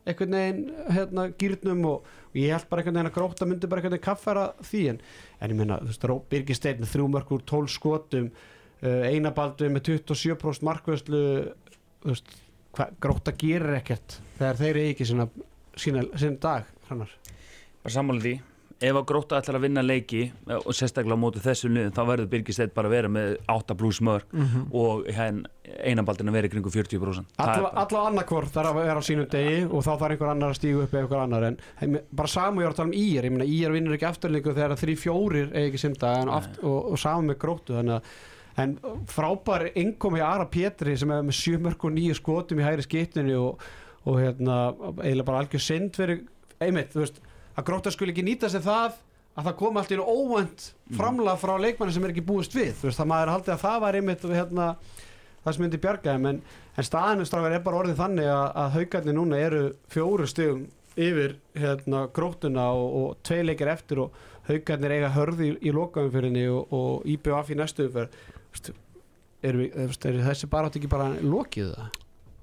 [0.08, 3.82] einhvern veginn hérna gýrnum og, og ég held bara einhvern veginn að gróta myndi bara
[3.82, 5.02] einhvern veginn kaffara því en,
[5.40, 10.68] en ég meina, þú veist, með þrjú mörg úr 12 skotum uh, einabaldu með 27%
[10.68, 11.24] markvöðslu
[12.02, 12.38] þú veist,
[13.04, 15.28] gróta gerir ekkert þegar þeir eru ekki sína,
[15.76, 17.14] sína, sína dag hrannar.
[17.84, 18.36] bara sammála því
[18.82, 22.02] ef að gróta ætlar að vinna leiki eh, og sérstaklega á móti þessu liðin þá
[22.08, 24.64] verður Birgisteyt bara að vera með 8 pluss mörg Mhm.
[24.74, 25.50] og hérna
[25.86, 29.08] einabaldin að vera í kringu 40% Það er Alla, alla annarkvort þarf að vera á
[29.08, 31.98] sínum degi og þá þarf einhver annar að stígu upp eða einhver annar en heim,
[32.12, 34.76] bara saman ég var að tala um ír ég meina ír vinnur ekki afturleiku þegar
[34.82, 38.04] þrý fjórir eða ekki simta aft, og, og saman með gróttu þannig að
[38.66, 38.74] en
[39.08, 43.38] frábær innkomi Ara Pétri sem er með sjö mörg og nýju skotum í hægri skiptinu
[43.40, 43.62] og,
[44.06, 44.58] og hérna
[45.00, 46.26] eiginlega bara algjör synd fyrir
[46.62, 47.22] einmitt, þú veist,
[47.56, 49.00] að grótta skuli ekki nýta sig það
[49.38, 50.66] að það komi allt í einu óvænt
[50.98, 52.74] framlag frá leikmanni sem er ekki búist við.
[52.80, 54.68] Þú veist, það maður haldið að það var einmitt hérna,
[55.46, 56.42] það sem myndi bjarga þeim en,
[56.76, 60.68] en staðinu strákar er bara orðið þannig að, að haugarnir núna eru fjóru stigum
[61.00, 66.48] yfir hérna, gróttuna og, og tvei leikir eftir og haugarnir eiga hörði í, í lokaumfyrinni
[66.52, 68.74] og, og IBF í næstu veist,
[69.42, 72.02] er, við, er, er þessi bara átt ekki bara lokið það?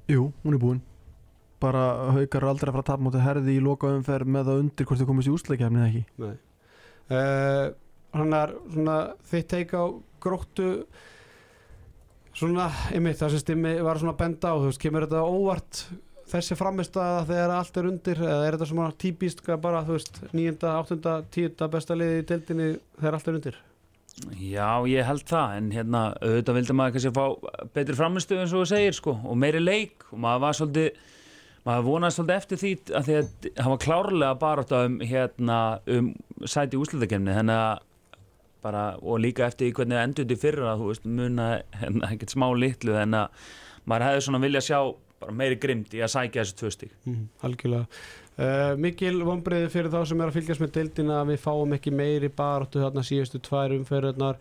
[0.09, 0.81] Jú, hún er búin
[1.63, 1.85] bara
[2.17, 5.03] haukar aldrei að fara að tapa mútið herði í loka umferð með það undir hvort
[5.03, 6.05] þau komist í úsleikefni eða ekki?
[6.23, 6.35] Nei.
[7.09, 7.77] Uh,
[8.17, 9.87] Hann er svona þitt teika á
[10.23, 10.69] gróttu?
[12.39, 15.81] Svona, einmitt það sem stimmi var svona að benda á, þú veist, kemur þetta óvart
[16.29, 18.21] þessi framist að þegar allt er undir?
[18.23, 22.69] Eða er þetta svona típist bara, þú veist, nýjunda, áttunda, tíunda besta liði í deildinni
[23.01, 23.59] þegar allt er undir?
[24.39, 28.65] Já, ég held það, en hérna auðvitað vildi maður kannski fá betri framistu eins og
[28.65, 31.05] þú segir, sko, og meiri leik og maður var svolítið
[31.69, 33.29] maður vonaði svolítið eftir því að því að
[33.59, 35.59] það var klárlega bara um hérna
[35.99, 36.11] um
[36.49, 36.81] sæti
[38.63, 42.97] bara, og líka eftir hvernig endur þetta fyrra, þú veist, muna hérna, ekkert smá litlu,
[42.99, 43.45] en að
[43.89, 44.81] maður hefði svona vilja sjá
[45.35, 46.93] meiri grimt í að sækja þessu tvö stík.
[47.07, 51.75] mm, algjörlega uh, mikil vonbreiði fyrir þá sem er að fylgjast með deildina við fáum
[51.75, 54.39] ekki meiri baráttu þarna síðustu tvær umferðarnar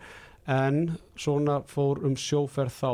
[0.48, 0.84] en
[1.18, 2.92] svona fór um sjóferð þá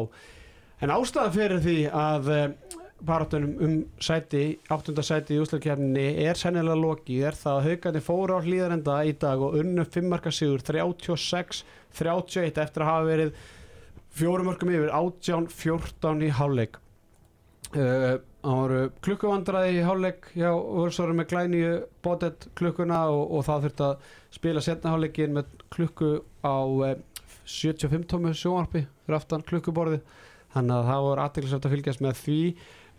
[0.85, 6.77] en ástæðan fyrir því að uh, baráttunum um sæti áttunda sæti í úslagkjarninni er sennilega
[6.81, 7.59] lokið er það.
[7.59, 13.09] Að haugandi fóru á hlýðarenda í dag og unnu fimmarka sigur 36-31 eftir að hafa
[13.11, 13.45] verið
[14.15, 16.79] fjórum mörgum yfir 18-14 í hálfleik.
[17.75, 21.63] Uh, það voru klukkuvandræði í hálfleik hjá Völsórum með glæni
[22.05, 26.13] bótett klukkuna og, og það þurfti að spila setna hálfleikin með klukku
[26.47, 26.95] á uh,
[27.45, 29.99] 75 tómu sjónvarpi fyrir aftan klukkuborði
[30.55, 32.39] þannig að það voru aðteglisvægt að fylgjast með því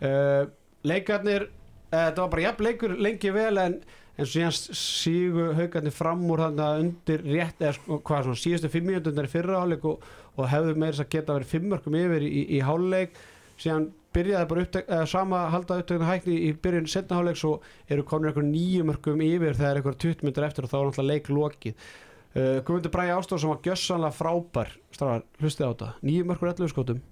[0.02, 0.48] uh,
[0.86, 3.80] leikarnir eh, þetta var bara jafn leikur lengi vel en
[4.16, 8.88] en síðan sígu haugandi fram úr þannig undir rétt eða sko, hvað svona síðustu fimm
[8.88, 10.06] mínútur í fyrra hálfleik og,
[10.36, 13.20] og hefðu meira að geta verið fimmörkum yfir í, í hálfleik.
[13.60, 18.08] Síðan byrjaði bara upptek, eða, sama halda upptöknu hækni í byrjun setna hálfleiks og eru
[18.08, 21.88] komin eitthvað nýjumörkum yfir þegar eitthvað 20 minnur eftir og þá er náttúrulega leik lokið.
[22.36, 25.90] Uh, Guðmundur Bræði Ástóð sem var gjössanlega frábær strafar, hlustið á þetta.
[26.04, 27.04] Nýjumörkur 11 skótum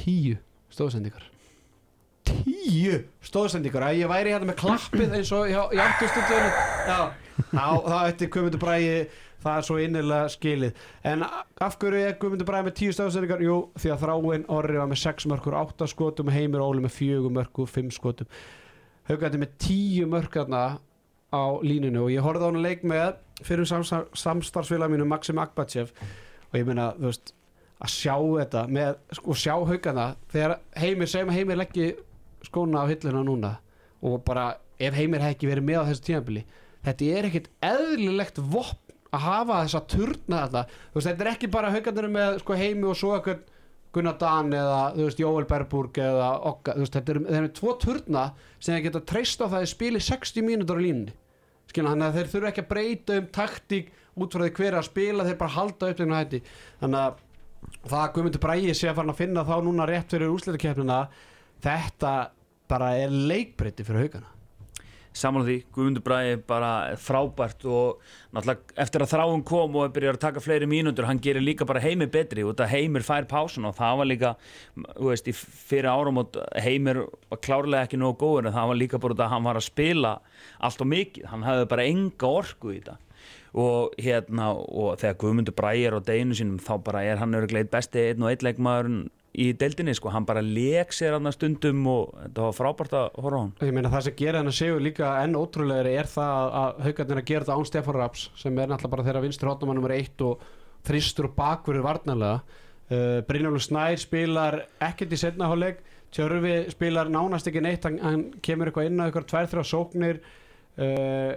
[0.00, 0.40] 10
[0.74, 1.26] stóðsendingar
[2.30, 7.18] 10 stóðsendingar að ég væri hérna með klappið eins og í afturstundunum
[7.50, 8.94] þá, ætti Guðmundur Bræði
[9.40, 10.84] það er svo innilega skilið.
[11.08, 14.90] En af hverju er Guðmundur Bræði með 10 stóðsendingar jú, því að þráinn Orri var
[14.90, 18.30] með 6 mörkur 8 skotum, Heimir Óli með 4 mörkur 5 skotum.
[19.08, 20.64] Haugandi með 10 mörkarna
[21.30, 25.94] á línunu og ég horfði á hann leik með fyrir samstarfsfélag mínu Maxim Akbachev
[26.50, 27.32] og ég meina, þú veist
[27.80, 30.06] að sjá þetta með, sko, sjá haugana.
[30.32, 31.90] Þegar heimir, segjum að heimir leggji
[32.46, 33.52] skóna á hilluna núna
[34.04, 36.44] og bara, ef heimir hef ekki verið með á þessu tímabili,
[36.86, 41.50] þetta er ekkit eðlilegt vopn að hafa þessa turna þetta, þú veist, þetta er ekki
[41.52, 43.48] bara haugandur með sko, heimi og svo eitthvað
[43.90, 48.28] Gunnar Dan eða, þú veist, Jóel Berburg eða Okka, veist, þetta eru er tvo turna
[48.60, 51.16] sem þeir geta treyst á það að spili 60 mínútur á línunni.
[51.70, 53.90] Skilja, þannig að þeir þurfa ekki að breyta um taktík
[54.20, 56.40] út frá því hver er að spila þeir bara halda upp þeim hætti.
[56.80, 57.18] Þannig að
[57.84, 61.00] það að Guðmundur Bræði sé að fara að finna þá núna rétt fyrir úrslættakefnina
[61.64, 62.12] þetta
[62.70, 64.36] bara er leikbreytti fyrir haugana.
[65.10, 66.70] Saman á því, Guðmundur Bræði bara
[67.02, 67.98] frábært og
[68.30, 71.82] náttúrulega eftir að þráum kom og byrjar að taka fleiri mínútur hann gerir líka bara
[71.82, 74.32] heimir betri og þetta heimir fær pásun og það var líka
[74.76, 78.80] þú veist, í fyrir árum og heimir var klárlega ekki nógu góður en það var
[78.84, 80.14] líka bara að hann var að spila
[80.62, 82.98] allt og mikið, hann hafði bara enga orku í þetta
[83.58, 87.70] og hérna og þegar Guðmundur Bræði er á deginu sínum þá bara er hann öruglega
[87.72, 92.14] besti einn og einn leikmaðurinn í deildinni sko, hann bara leik sér aðna stundum og
[92.18, 93.52] þetta var frábært að horfa á hann.
[93.62, 97.20] Ég meina það sem gerir hann að séu líka enn ótrúlegri er það að haugarnir
[97.20, 100.26] að gera þetta án Stefán Raps sem er náttúrulega bara þeirra vinstur hóttumann nummer 1
[100.26, 100.42] og
[100.88, 102.58] þristur og bakverður varnarlega.
[102.90, 107.84] Uh, Brynjólfur Snær spilar ekkert í setnaháleik Tjörfi spilar nánast ekki neitt.
[107.86, 110.18] Hann, hann kemur eitthvað inn á eitthvað tvær þrjá sóknir.
[110.74, 111.36] Uh,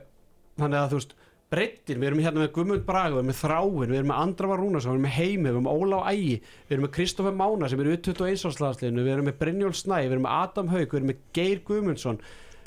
[0.58, 1.14] þannig að þú veist
[1.54, 4.62] breyttin, við erum hérna með Guðmund Braga, við erum með Þráin, við erum með Andravar
[4.64, 6.38] Rúnarsson, við erum með Heimi, við erum með Ólá Ægi,
[6.68, 9.98] við erum með Kristoffer Mána sem er út 21 áslagsliðinu, við erum með Brynjól Snæ,
[10.08, 12.20] við erum með Adam Haug, við erum með Geir Guðmundsson,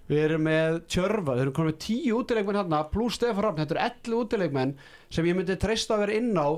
[0.07, 3.83] við erum með Tjörfa, við erum með 10 útilegmenn hérna, pluss Stefán Raffn, þetta eru
[3.91, 4.77] 11 útilegmenn
[5.11, 6.49] sem ég myndi treysta að vera inn á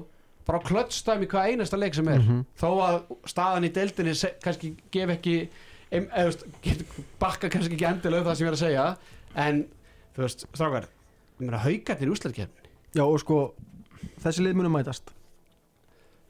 [0.49, 2.45] bara klöttstæmi hvað einasta leik sem er, Mhm.
[2.61, 4.15] þó að staðan í deildinni
[4.45, 5.49] kannski gef ekki,
[5.93, 6.07] em,
[6.63, 6.85] get-
[7.21, 8.87] bakka kannski ekki endilega það sem ég er að segja,
[9.37, 9.67] en
[10.17, 10.87] þú veist, strákar,
[11.39, 13.39] haugarnir í úslæðkefni Já og sko
[14.23, 15.11] þessi lið munum mætast.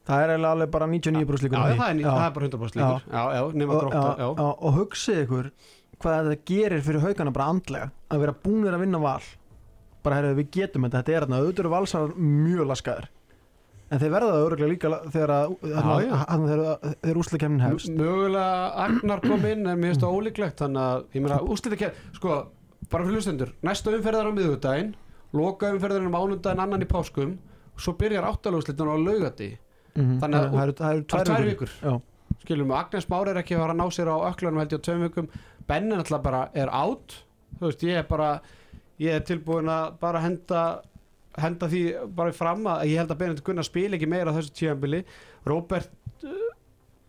[0.08, 3.04] Það er alveg bara 99% líkur Já, það er, það er bara 100% líkur.
[3.12, 5.50] Já, já, nema gróta og hugsið ykkur
[5.98, 7.90] hvað þetta gerir fyrir haugana bara andlega.
[8.08, 9.20] Að vera búnir að vinna val.
[10.06, 13.08] Bara herrðu við getum þetta, þetta er þarna auðvitað eru valsar mjög laskaðir.
[13.88, 15.30] En þeir verða það öruglega líka þegar
[15.64, 17.92] þegar, þegar úrslutakefnin hefst.
[17.96, 22.36] Mögulega Agnar kom inn en mér finnst það ólíklegt þannig að, ég meina, úslæðkefni sko,
[22.90, 24.94] bara fyrir hlustendur, næsta umferðar á miðugdægin
[25.36, 27.34] loka umferðarinn á mánundaginn annan í páskum
[27.74, 29.50] og svo byrjar áttaluguslitin á laugati
[29.98, 30.18] Mhm.
[30.20, 31.70] Þannig að- það eru, er tvær, vikur.
[32.46, 34.84] við, Agnes Már er ekki að fara að ná sér á öklanum held ég á
[34.86, 35.28] tveim vikum.
[35.66, 37.16] Benni náttúrulega bara er átt
[37.58, 38.40] þú veist, ég er bara
[39.00, 40.82] ég er tilbúin að bara henda
[41.36, 44.52] henda því bara fram að ég held að Benedikt Gunnar spila ekki meira á þessu
[44.54, 45.04] tíðanbili
[45.46, 45.88] Robert
[46.24, 46.28] uh,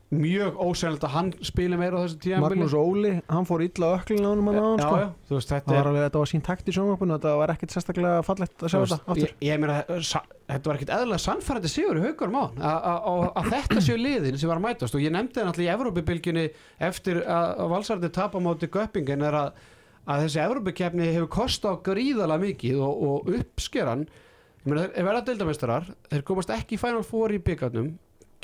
[0.09, 3.97] mjög ósæðilegt að hann spili meira á þessu tíðanbili Magnús Óli, hann fór illa á
[3.99, 4.95] öklin á hann já, sko.
[4.97, 7.75] já, þú veist, þetta var alveg, þetta var sín takt í sjónvarpinu þetta var ekkert
[7.75, 9.21] sérstaklega fallegt að sjá þetta veist, aftur.
[9.27, 9.75] ég, ég meina,
[10.09, 14.49] sa- þetta var ekkit eðlilega sannfærandi sigur í haugur mán að þetta séu liðin sem
[14.49, 14.97] var að mætast.
[14.97, 16.47] Og ég nefndi það náttúrulega í Evrópubilginni
[16.89, 19.63] eftir að, valsarði tapa móti göppingen er að,
[20.09, 24.07] að þessi Evrópukefni hefur kosta á gríðalega mikið og, og uppskeran.
[24.65, 27.93] Ég meina, þeir verða deildameistarar þeir komast ekki í Final Four í byggarnum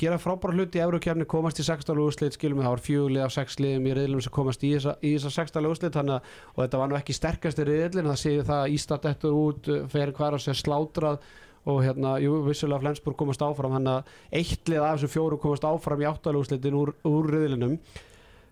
[0.00, 3.32] gera frábæra hluti í Evrópukefni komast í 16 úrslit, skilum við, það var fjögulið af
[3.36, 6.98] 6 liðum í riðlum sem komast í þessa, í 16 úrslit og þetta var nú
[6.98, 11.26] ekki sterkasti riðlin það séu það að Ísland eftir út fer hver að sér slátrað
[11.66, 15.66] og hérna, jú, vissulega Flensburg komast áfram þannig að eitt lið af þessum fjóru komast
[15.66, 17.74] áfram í áttalúslitin úr, úr riðlinum.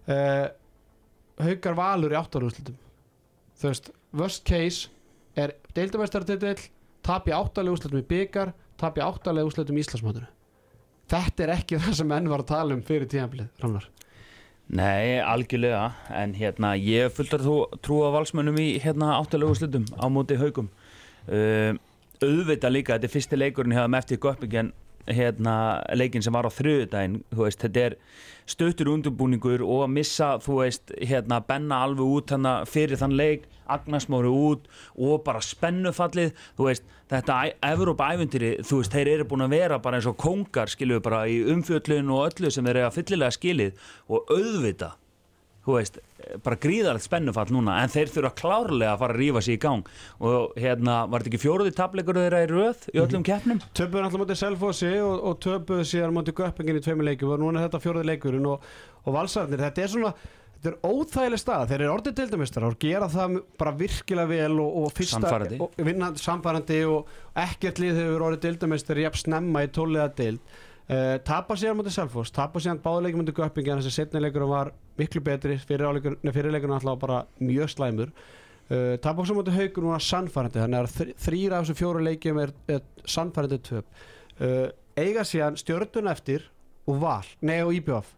[0.08, 0.48] Uh,
[1.44, 2.80] Haukar Valur í áttalúslitum
[3.60, 4.90] þú veist, worst case
[5.38, 6.58] er deildamestartitill
[7.06, 10.33] tap í áttalúslitum í byggar tap í áttalúslitum í Íslandsmátinu
[11.10, 13.90] þetta er ekki það sem menn var að tala um fyrir tíðanblið, Ramnar
[14.74, 17.42] Nei, algjörlega, en hérna ég fulltar
[17.84, 20.70] trú, að valsmönnum í hérna áttalegu slutum á móti haugum
[21.28, 21.76] uh,
[22.24, 24.72] auðvitað líka, þetta er fyrsti leikurinn þeim eftir göpping en
[25.06, 26.52] hérna, leikin sem var á
[27.34, 27.96] veist, þetta er
[28.48, 34.28] stuttur undurbúningur og að missa, veist hérna, benna alveg út hana, fyrir þann leik Agnarsmári
[34.28, 34.66] út
[35.00, 37.38] og bara spennufallið, veist þetta
[38.74, 42.28] veist, þeir eru búin að vera bara eins og kongar, skilju bara í umfjöllun og
[42.28, 44.94] öllu sem þeir eru að fyllilega skilið og auðvita
[45.64, 45.98] þú veist,
[46.44, 49.90] bara gríðarlegt spennufall núna en þeir þurfa klárlega að fara að rífa sér í gang.
[50.20, 53.64] Og hérna, var þetta ekki fjóruði tablegur þeirra í röð í öllum keppnum?
[53.76, 57.60] Töpuðu alltaf mútið Selfossi og, og töpuðu síðan mútið Göppingin í tveimur leikum og núna
[57.60, 58.72] er þetta fjóruði leikurinn og,
[59.04, 60.14] og valsarnir, þetta er svona
[60.64, 64.78] þetta er óþægileg stað, þeir eru orðið deildamistar og gera það bara virkilega vel og,
[64.80, 65.58] og fyrsta, Sannfærandi.
[65.60, 67.10] og vinna samfærandi og
[67.44, 70.54] ekkert lið hefur orðið deildamistar jafn snemma í tóliða deild.
[70.84, 74.72] Uh, tapa síðan mútið Selfoss, tapa síðan báðuleikum mútið Göppingi en þessi setni leikur var
[74.98, 78.14] miklu betri fyrir leikurinn alltaf bara mjög slæmur.
[78.72, 78.96] Uh,
[79.36, 83.60] mútið Haugur núna sannfærandi þannig að þr þrýra af þessum fjóru leikjum er, er sannfærandi
[83.66, 84.04] töp.
[84.40, 86.46] Uh, eiga síðan stjörnun eftir
[86.88, 88.14] og val, nei og IBF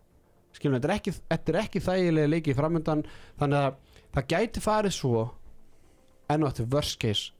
[0.56, 3.04] skilum, þetta er ekki, þetta er ekki þægilega leikið framöndan
[3.40, 5.24] þannig að það gæti farið svo
[6.32, 7.32] enn og eftir worst case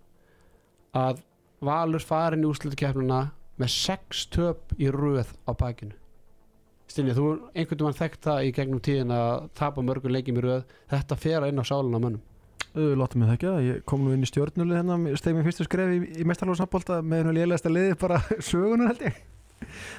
[0.97, 1.24] að
[1.66, 3.22] Valur farin í úrslutukefnuna
[3.57, 5.97] með sex töp í röð á bakinu
[6.87, 10.74] Stinni, þú einhvern veginn þekkt það í gegnum tíðin að tapa mörgur leikjum í röð.
[10.93, 12.24] Þetta fer inn á sálun á mönnum.
[12.76, 13.37] Láttu mig það.
[13.37, 16.26] Ekki að ég kom nú inn í stjórnulið hérna steg mér fyrstu skref í, í
[16.28, 18.20] mestarlóðsnabólta með hennu lélægsta liði bara
[18.51, 19.22] sögunar held ég.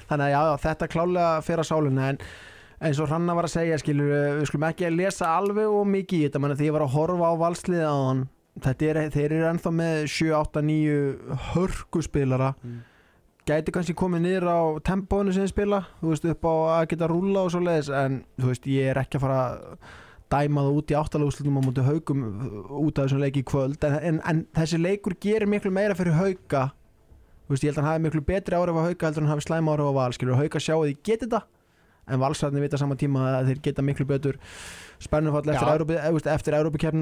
[0.08, 2.22] Þannig að já, þetta klálega fer að sáluna en
[2.78, 6.20] eins og Hranna var að segja skilur, við skulum ekki að lesa alveg og mikið
[6.20, 8.28] í þetta mann því ég var að horfa á valsliði á hann
[8.64, 12.54] þetta er, þeir eru ennþá með 7, 8, 9 hörkuspilara.
[12.64, 12.78] Mm.
[13.48, 17.10] Gæti kannski komið niður á tempónu sem þeir spila, þú veist, upp á að geta
[17.12, 19.92] rúla og svo leiðis, en þú veist, ég er ekki að fara að
[20.28, 22.24] dæma það út í áttalagúslutum á mútið haugum
[22.84, 26.18] út af þessum leiki í kvöld, en, en, en þessi leikur gerir miklu meira fyrir
[26.20, 26.66] hauga
[27.48, 29.46] þú veist, ég held að hann hafi miklu betri árið á hauga heldur en hafi
[29.48, 31.42] slæma árið á val, skilur hauga sjá að því geti þetta,
[32.12, 34.42] en valsarðinni vita saman tíma að þeir geta miklu betur
[35.04, 35.68] spennufall eftir.
[35.68, 35.94] Evrópu,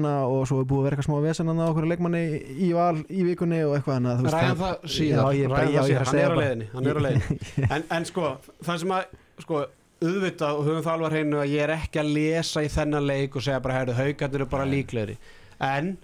[0.04, 2.22] eh, og svo er búið að vera eitthvað smá vesennan á okkur leikmanni
[2.66, 6.40] í val í vikunni og eitthvað annað, Ræðan það- það það að hann er á
[6.42, 7.38] leiðinni, hann er á leiðinni.
[7.76, 8.32] en, en sko,
[8.68, 9.06] það sem að
[9.46, 9.62] sko,
[10.06, 13.36] auðvitað og höfum það alvar hreinu að ég er ekki að lesa í þennan leik
[13.40, 15.16] og segja bara, heyrðu, haugarnir eru bara líklegri.
[15.64, 15.94] En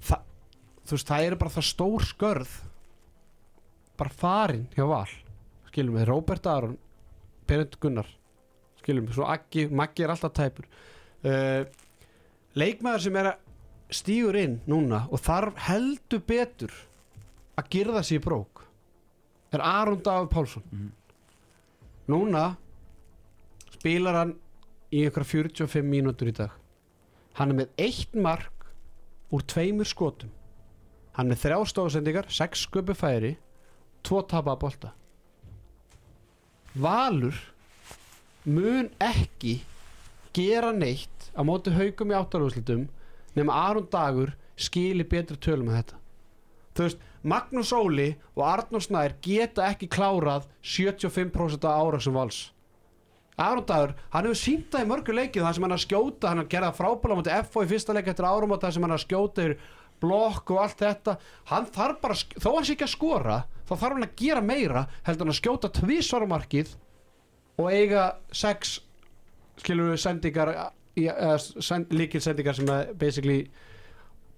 [0.00, 0.22] það,
[0.88, 2.54] þú veist, það eru bara það stór skörð
[3.98, 5.08] bara farin hjá val.
[5.68, 6.78] Skilum við, Róbert Aron
[7.48, 8.08] Perent Gunnar
[8.80, 10.64] skilum við, svo Aggi, Maggi er alltaf tæpur
[11.24, 11.64] uh,
[12.58, 13.44] leikmaður sem er að
[13.98, 16.74] stígur inn núna og þarf heldur betur
[17.58, 18.58] að girða sér brók
[19.52, 20.62] er Aron Dagur Pálsson.
[20.70, 20.92] Mhm.
[22.08, 22.56] núna
[23.70, 24.34] spilar hann
[24.92, 26.50] í ykkur 45 mínútur í dag.
[27.34, 28.66] Hann er með eitt mark
[29.30, 30.30] úr tveimur skotum.
[31.12, 33.36] Hann er með þrjá stóðsendingar sex sköpu færi
[34.02, 34.92] tvo tapaða bolta.
[36.74, 37.36] Valur
[38.44, 39.60] mun ekki
[40.36, 42.86] gera neitt á móti haugum í áttarúslitum
[43.36, 45.98] nema Aron Dagur skili betri tölum með þetta.
[46.74, 52.38] Þú veist, Magnús Óli og Arnór Snær geta ekki klárað 75% af ára sem vals.
[53.38, 56.42] Aron Dagur, hann hefur sínt það í mörgu leikið það sem hann að skjóta, hann
[56.42, 59.04] að gera frábæla mútið FO í fyrsta leik eftir árum og það sem hann að
[59.04, 59.56] skjóta yfir
[60.02, 61.14] blokk og allt þetta.
[61.50, 64.42] Hann þarf bara, að þó hann sé ekki að skora þá þarf hann að gera
[64.42, 66.74] meira heldur hann að skjóta tvísvarumarkið
[67.58, 68.78] og eiga sex
[69.62, 70.52] skilur við sendingar
[71.38, 73.40] send, líkil sendingar sem að basically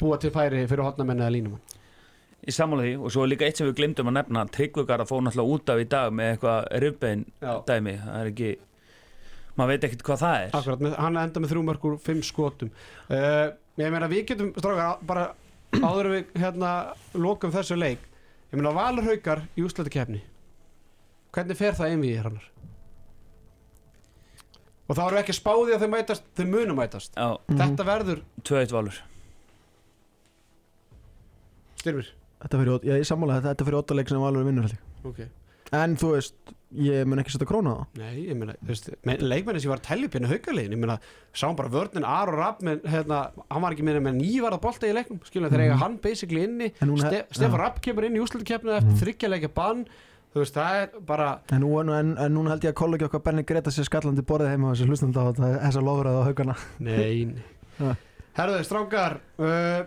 [0.01, 1.77] búa til færi fyrir hotnamenni eða línumann
[2.41, 5.11] Í sammála því og svo er líka eitt sem við glemdum að nefna Tryggvegar að
[5.11, 7.51] fóð náttúrulega út af í dag með eitthvað rifbein Já.
[7.69, 8.53] dæmi það er ekki,
[9.61, 10.55] maður veit ekkert hvað það er.
[10.57, 12.71] Akkurat, með, hann enda með þrjú mörgur fimm skotum.
[13.13, 15.27] Uh, ég meina við getum strákar bara
[15.79, 16.71] áður við hérna
[17.15, 18.03] lokum þessu leik
[18.51, 20.23] ég meina Valur Haukar í úslætti kefni
[21.35, 22.49] hvernig fer það einvið í hrannar
[24.91, 27.59] og þá við ekki spáði að þau mætast þau munum mætast Já, Mhm.
[27.63, 28.99] þetta verður 2-1 valur
[31.81, 32.09] styrmir
[32.41, 35.05] Þetta fyrir, já, ég sammála þetta, þetta fyrir óttaleik sem alveg vinnur held ég.
[35.11, 35.29] ok
[35.73, 36.33] En þú veist,
[36.83, 37.99] ég mun ekki setja krónu á það.
[38.01, 40.81] Nei, ég meina, þú veist, me- leikmenni sem var að telja upp hérna haukalegin, ég
[40.83, 40.97] meina,
[41.33, 44.89] sáum bara vörnin Ar og Rapp með, hérna, hann var ekki meira með nývarða bolta
[44.91, 45.83] í leiknum, skilja, þeir eiga Mhm.
[45.85, 47.57] hann basically inni, En núna- Ste Stefán.
[47.61, 48.99] Rapp kemur inn í úslutukefninu eftir Mhm.
[48.99, 49.87] þryggja leikja bann,
[50.35, 53.23] þú veist, það er bara, En, nú, en, en núna held ég að kollegi okkar
[53.27, 56.57] Benni Greta sér skallandi borðið heima á þessu hlustandi á þetta- þessa lofur á haugana.
[56.79, 57.45] nei, nei.
[57.81, 57.95] Ja.
[58.39, 59.81] Herðu, strákar, uh,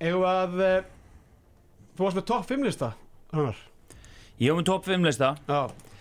[0.00, 0.84] eigum að, uh,
[1.98, 2.92] þú varst með topp 5 lista,
[3.32, 3.56] hannar,
[4.40, 5.58] Ég hef með top 5 lista já,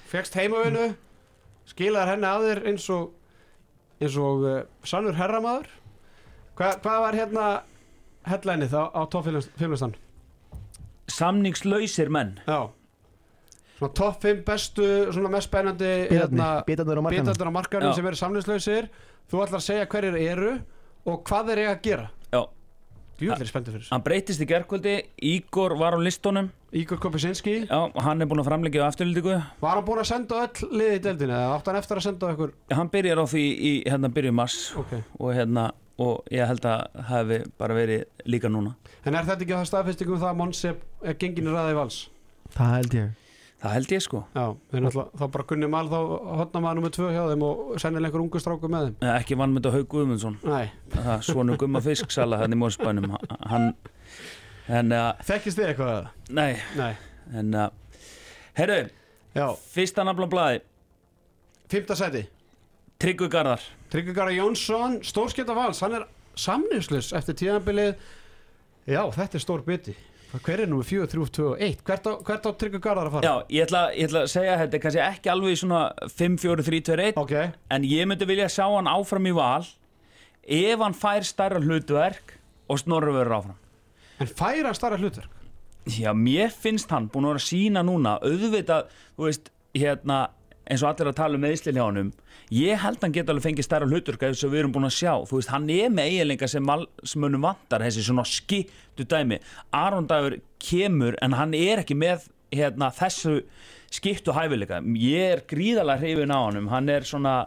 [0.09, 0.85] fegst heimavinu,
[1.69, 3.11] skilaðar henni að þér eins og,
[4.01, 5.67] eins og uh, sannur herramaður,
[6.57, 7.45] Hva, hvað var hérna
[8.27, 9.27] headlineið á, á topp
[9.59, 9.93] 5 listan?
[11.11, 12.69] Samningslausir menn Já
[13.81, 17.25] svona topp 5 bestu, svona mest spennandi Bitarnir, bitarnir á markanum.
[17.25, 17.95] bitarnir á markanum Já.
[17.97, 18.89] sem eru samlinslausir
[19.31, 20.51] þú ætlar að segja hverjir eru
[21.09, 22.07] og hvað þeir eiga að gera.
[22.31, 22.41] Já,
[23.21, 23.91] Djúvill er spenntur fyrir þessu.
[23.95, 24.93] hann breytist í gerkvöldi
[25.31, 26.51] Ígor var á listunum.
[26.71, 30.37] Ígor Kopesinski Já, hann er búin að framleggja á afturlítingu Var hann búinn að senda
[30.45, 33.43] öll liði í deildinu eða átt hann eftir að senda ykkur Hann byrjar á því
[33.43, 34.55] í hérna byrju mars.
[34.79, 34.93] Ok.
[35.19, 35.71] Og hérna
[36.01, 38.71] og ég held að það hefði bara verið líka núna.
[39.05, 40.71] En er þetta ekki það staðfestingum það að Monsi
[41.03, 41.99] er gengin í ræði vals?
[42.55, 43.09] Það held ég
[43.61, 44.19] Það held ég sko.
[44.33, 45.97] Já, þá bara Gunni Mal þá
[46.39, 48.95] hotna maður nummið tvö hjá þeim og sennilega einhver ungu stráku með þeim.
[49.03, 50.37] Nei, ekki vann með þetta Haug Guðmundsson.
[50.49, 53.13] Nei, það svona gumma fisksala hann í Mórsbænum
[53.51, 53.67] hann
[54.71, 56.91] en að, þekkist þið eitthvað nei, Nei,
[57.37, 58.01] en að
[58.57, 58.79] herru,
[59.37, 59.45] já,
[59.75, 60.63] fyrsta nafn á blaði.
[61.71, 62.23] Fymta seti
[63.01, 63.61] Tryggvi Garðar.
[63.93, 66.07] Tryggvi Gara Jónsson, stórskipta vals hann er
[66.39, 67.93] samningslus eftir tíðanbilið
[68.89, 69.93] Já, þetta er stór biti
[70.31, 71.81] Hver er nú 4, 3, 2 og 1?
[71.83, 73.27] Hvert á, hvert á Tryggvi Garðar að fara?
[73.27, 76.65] já, ég ætla, ég ætla að segja þetta er kannski ekki alveg svona 5, 4,
[76.69, 77.33] 3, 2, 1 Ok,
[77.75, 79.67] en ég myndi vilja sjá hann áfram í val
[80.47, 82.37] ef hann fær stærra hlutverk
[82.71, 83.59] og snorri verður áfram
[84.23, 85.37] en færa starra hlutverk
[85.89, 90.19] Já, mér finnst hann búin að vera að sína núna auðvitað, þú veist, hérna
[90.69, 92.11] eins og allir að tala um meðslinn hjá honum
[92.51, 95.13] ég held hann geta alveg fengið stærra hluturka eins og við erum búin að sjá,
[95.27, 99.39] þú veist, hann er með eiginleika sem valsmönum vantar, þessi svona skittu dæmi,
[99.71, 103.39] Aron Dagur kemur en hann er ekki með hérna þessu
[103.91, 104.81] skittu hæfileika.
[104.99, 106.69] Ég er gríðalega hrifin á honum.
[106.71, 107.45] Hann er svona,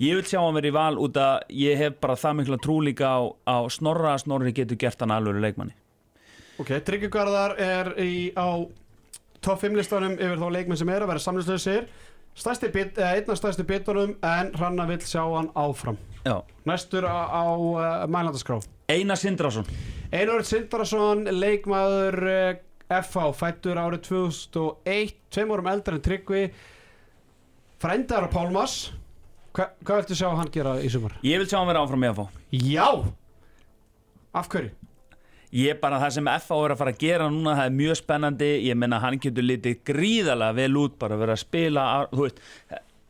[0.00, 3.12] ég vil sjá hann verið í val út að ég hef bara það mikla trúlíka
[3.16, 5.76] á, á Snorra að Snorri getur gert hann alveg leikmanni.
[6.60, 8.68] Ok, Tryggvi Garðar er í, á
[9.40, 11.78] topp 5 listanum yfir þá leikmenn sem er að vera stærsti
[12.72, 16.42] bit, eða einn af stærsti bitunum en Hranna vill sjá hann áfram Já.
[16.64, 19.66] Næstur á, á uh, mælandaskrá Einar Sindrason
[20.12, 22.56] Einar Sindrason, leikmaður uh,
[22.90, 26.50] FH, fættur árið 2001, tveim árum eldar en Tryggvi
[27.80, 28.92] Frændar á Pálmas
[29.54, 31.16] Hva, Hvað viltu sjá hann gera í sumar?
[31.22, 32.88] Ég vil sjá hann vera áfram í fá Já!
[34.34, 34.79] Af hverju?
[35.50, 38.50] Ég bara það sem FA er að fara að gera núna það er mjög spennandi,
[38.68, 42.38] ég menna hann getur litið gríðalega vel út bara að vera að spila, þú veist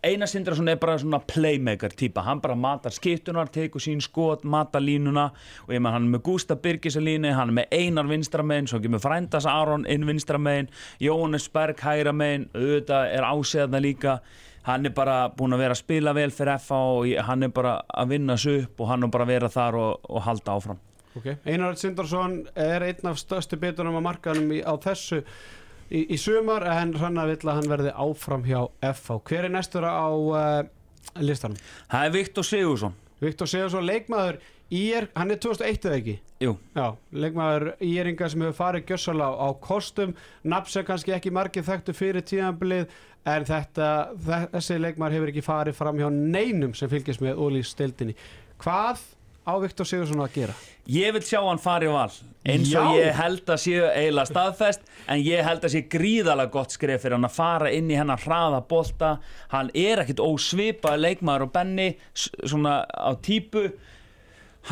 [0.01, 2.23] Einar Sindrason er bara svona playmaker típa.
[2.25, 5.27] Hann bara matar skiptunar, tekur sín skot matar línuna.
[5.67, 8.71] Og ég menn hann er með Gústa Birgis að línu, hann er með Einar vinstramegin,
[8.73, 10.73] svo kemur Frændas Aron inn vinstramegin,
[11.05, 14.21] Jóhannes Berg hægra megin, auðvitað er ásæðna líka.
[14.65, 17.83] Hann er bara búin að vera að spila vel fyrir FA og hann er bara
[17.93, 20.87] að vinna sig upp og hann er bara að vera þar og, og halda áfram
[21.21, 21.39] Okay.
[21.45, 25.21] Einar Sindarsson er einn af störstu bitunum á markanum í, á þessu
[25.91, 28.63] í, í sumar en vill að hann verði áfram hjá
[28.93, 29.21] FH.
[29.29, 30.65] Hver er næstur á uh,
[31.21, 31.61] listanum?
[31.91, 34.41] Það er Viktor Sigursson Viktor Sigursson, leikmaður
[34.71, 36.17] IR, hann er 2001 eða ekki?
[36.41, 40.15] Jú, Já, leikmaður IR-inga sem hefur farið gjössala á kostum,
[40.47, 42.87] nafn sem kannski ekki margir þekktu fyrir tíðanbilið
[43.29, 43.89] en þetta,
[44.55, 48.17] þessi leikmaður hefur ekki farið fram hjá neinum sem fylgjast með ólís stildinni.
[48.63, 49.03] Hvað
[49.47, 50.55] á Viktor Sigursson að gera?
[50.91, 52.11] Ég vil sjá hann fara í val
[52.51, 53.01] eins og Já.
[53.05, 54.81] ég held að séu eiginlega staðfest
[55.13, 58.23] en ég held að sé gríðalega gott skref fyrir hann að fara inn í hennar
[58.25, 59.11] hraða bolta
[59.53, 63.67] hann er ekkit ósvipað leikmaður og Benny s- svona á típu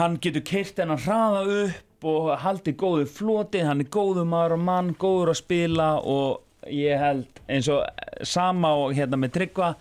[0.01, 4.65] hann getur keirt hennar hraða upp og haldið góðu floti hann er góðu maður og
[4.69, 6.41] mann, góður að spila og
[6.73, 7.85] ég held eins og
[8.27, 9.73] sama og hérna með Tryggva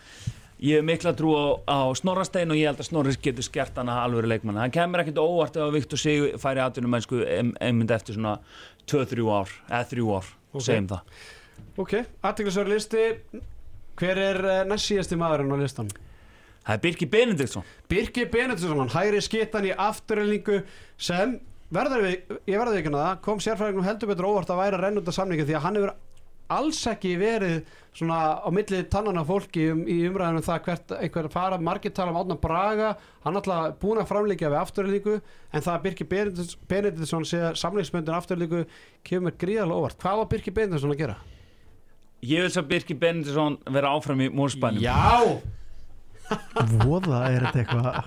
[0.63, 3.91] ég hef mikla trú á, á Snorrastein og ég held að Snorris getur skert hann
[3.93, 7.93] að alvöru leikmann hann kemur ekkert óvart ef að Viktor Sig færi aðtunum mennsku einmynd
[7.93, 8.39] eftir svona
[8.89, 10.63] 2-3 ár, eða 3 ár Ok.
[10.65, 11.01] segjum það
[11.77, 11.93] Ok,
[12.25, 13.03] aðteglisverður listi
[13.97, 15.91] Hver er uh, næst síðasti maðurinn á listan?
[16.65, 20.63] Það er Birki Benediktsson Birki Benediktsson, hægri skittan í afturrelningu
[20.97, 21.37] sem,
[21.73, 22.17] verður við,
[22.49, 25.57] ég verður ekki að það kom sérfræðingum heldur betur óvart að út af samningi því
[25.57, 25.93] að hann hefur
[26.53, 27.57] alls ekki verið
[27.97, 32.19] svona á milli tannana fólki um, í umræðinu það hvert einhver fara, margir tala um
[32.21, 32.91] Átna Braga
[33.25, 38.13] hann alltaf búin að framleika við afturrelningu en það að Birki Benedikts- Benediktsson sé samningsmöndin
[38.15, 38.63] afturrelningu
[39.03, 39.97] kemur gríðarlega óvart.
[40.03, 41.17] Hvað var Birki Benediktsson að gera?
[42.21, 45.41] Ég vil svo Birki Benediktsson vera áfram í Mórsbænum Já!
[46.85, 48.01] Voða er þetta eitthvað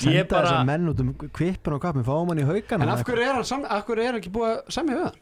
[0.00, 3.04] Senda bara- þessar menn út um kvipin og kapin Fáum hann í haugana En af
[3.06, 5.20] hverju er hann, sam, af hverju er hann ekki búið að semja við hann?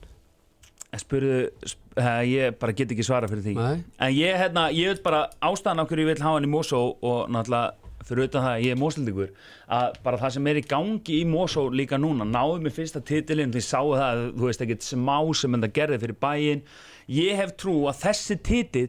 [0.93, 1.81] Spurðu, sp
[2.29, 3.55] ég bara get ekki svara fyrir því.
[3.57, 3.85] Nei.
[3.97, 7.33] En ég, hérna, ég veit bara ástæðan okkur ég vil hafa hann í Mosó og
[7.33, 9.33] náttúrulega fyrir utan það að ég er Mósildingur
[9.79, 13.55] að bara það sem er í gangi í Mosó líka núna náðum við fyrsta titilinn
[13.55, 16.65] því sáu það, þú veist ekkert smá sem þetta gerði fyrir bæinn.
[17.13, 18.89] Ég hef trú að þessi titil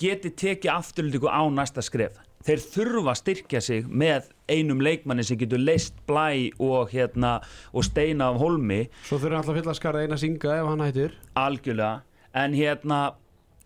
[0.00, 5.38] geti tekið afturlíku á næsta skref þeir þurfa að styrkja sig með einum leikmanni sem
[5.40, 7.36] getur leist blæ og hérna
[7.72, 11.14] og steina af holmi Svo þurfum alltaf fylla að skara eina singa ef hann hættir.
[11.40, 12.02] Algjörlega.
[12.34, 13.02] En hérna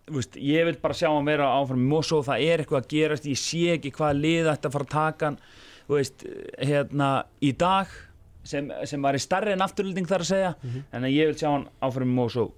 [0.09, 3.27] veist, ég vil bara sjá hann vera áfram í Mosó, það er eitthvað að gerast.
[3.29, 5.39] Ég sé ekki hvað lið að fara að taka hann.
[5.89, 6.23] Veist,
[6.61, 7.09] hérna
[7.41, 7.91] í dag
[8.45, 10.55] sem, sem var í starri en afturlýting þar að segja.
[10.93, 12.49] En að ég vil sjá hann áfram í Mosó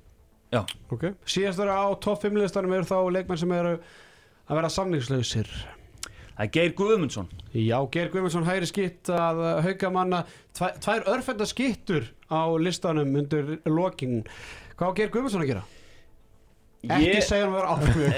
[0.52, 1.06] já, Ok.
[1.26, 5.48] Síðast vera á topp 5 listanum eru þá leikmenn sem eru að vera samningslausir.
[6.42, 10.24] Það er Geir Guðmundsson Já, Geir Guðmundsson hægri skitt að hauka manna
[10.58, 14.24] tvær, tvær örfenda skittur á listanum undir lokin.
[14.80, 15.64] Hvað á Geir Guðmundsson að gera?
[16.82, 18.12] Ekki ég, segja hann að vera ákveð.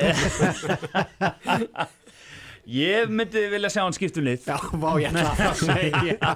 [2.86, 6.30] ég myndi vilja sjá hann skiptum lið Já, vá, ég ætla að segja.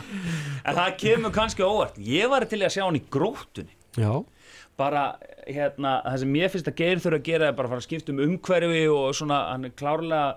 [0.66, 4.22] en það kemur kannski óvart ég var til að sjá hann í gróttunni Já.
[4.80, 5.02] bara
[5.44, 7.88] hérna, það sem ég finnst að Geir þurfa að gera er bara að fara að
[7.90, 10.28] skipta um umhverfi og svona, hann er klárlega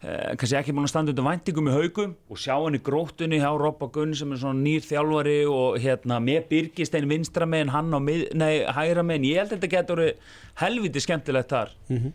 [0.00, 3.48] kannski ekki búin að standa undir væntingum í haugum og sjá hann í gróttunni hjá
[3.58, 7.98] Robba Gunn sem er svona nýr þjálfari og hérna með Birgistein vinstra megin hann á
[7.98, 9.26] mið, nei, hægra megin.
[9.32, 10.02] Ég held að þetta getur
[10.62, 11.74] helviti skemmtilegt þar.
[11.90, 12.12] Mhm.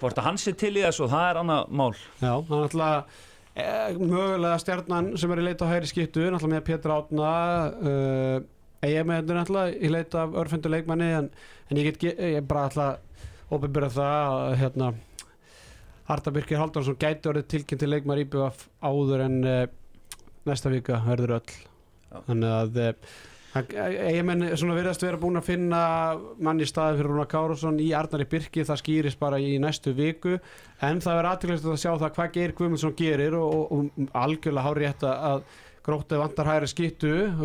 [0.00, 1.92] hvort að hann sé til í þessu það er annað mál.
[2.22, 3.18] Já, hann er alltaf
[3.54, 3.64] e,
[4.00, 7.32] mögulega stjarnan sem er í leita á hægri skiptu, náttúrulega með Pétur Átna
[7.84, 8.40] uh,
[8.88, 11.28] ég með þetta náttúrulega í leita af örfundu leikmanni en,
[11.70, 14.90] en ég get, ge- ég bara alltaf óbyrða það að hérna
[16.10, 19.66] Arta Birkir Haldarsson gæti orðið tilkynnt til leikmar íbjöf áður en uh,
[20.48, 21.58] næsta vika verður öll.
[22.10, 22.16] Já.
[22.26, 22.94] þannig að uh,
[23.50, 25.80] eigamenn svona virðast vera búin að finna
[26.38, 30.36] mann í staðin fyrir Rúna Károsson í Arnari Birki, það skýrist bara í næstu viku.
[30.86, 34.66] En það verður aðtilvægt að sjá það hvað Geir Guðmundsson gerir og, og, og algjörlega
[34.68, 35.42] hári rétt að
[35.86, 36.70] grótið vantar hægri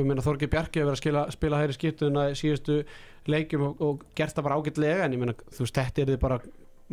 [0.03, 2.77] ég meina Þorgi Bjarki hefur verið að skila, spila hægri skittu en að síðustu
[3.31, 5.05] leikjum og, og gert það bara ágætlega.
[5.05, 6.39] En ég meina þú veist þetta er þið bara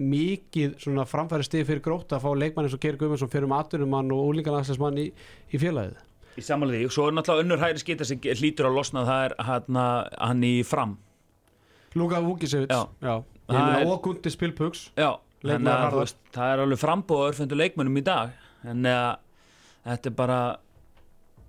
[0.00, 3.54] mikið svona framfæri stig fyrir gróta að fá leikmann eins og Geir Guðmundsson fyrir um
[3.56, 5.06] atvinnumann og úlingarnagsmann í,
[5.52, 5.98] í félagið?
[6.40, 9.34] Í samanlega því, svo er náttúrulega önnur hægri skita sem hlýtur að losna, það er
[9.48, 9.80] hann,
[10.16, 10.94] hann í fram.
[11.98, 14.86] Luka Vukisevic og Gundi Spilpugs.
[15.42, 18.32] Það er alveg frambóð örfundu leikmönnum í dag.
[18.64, 19.18] En að
[19.84, 20.38] þetta er bara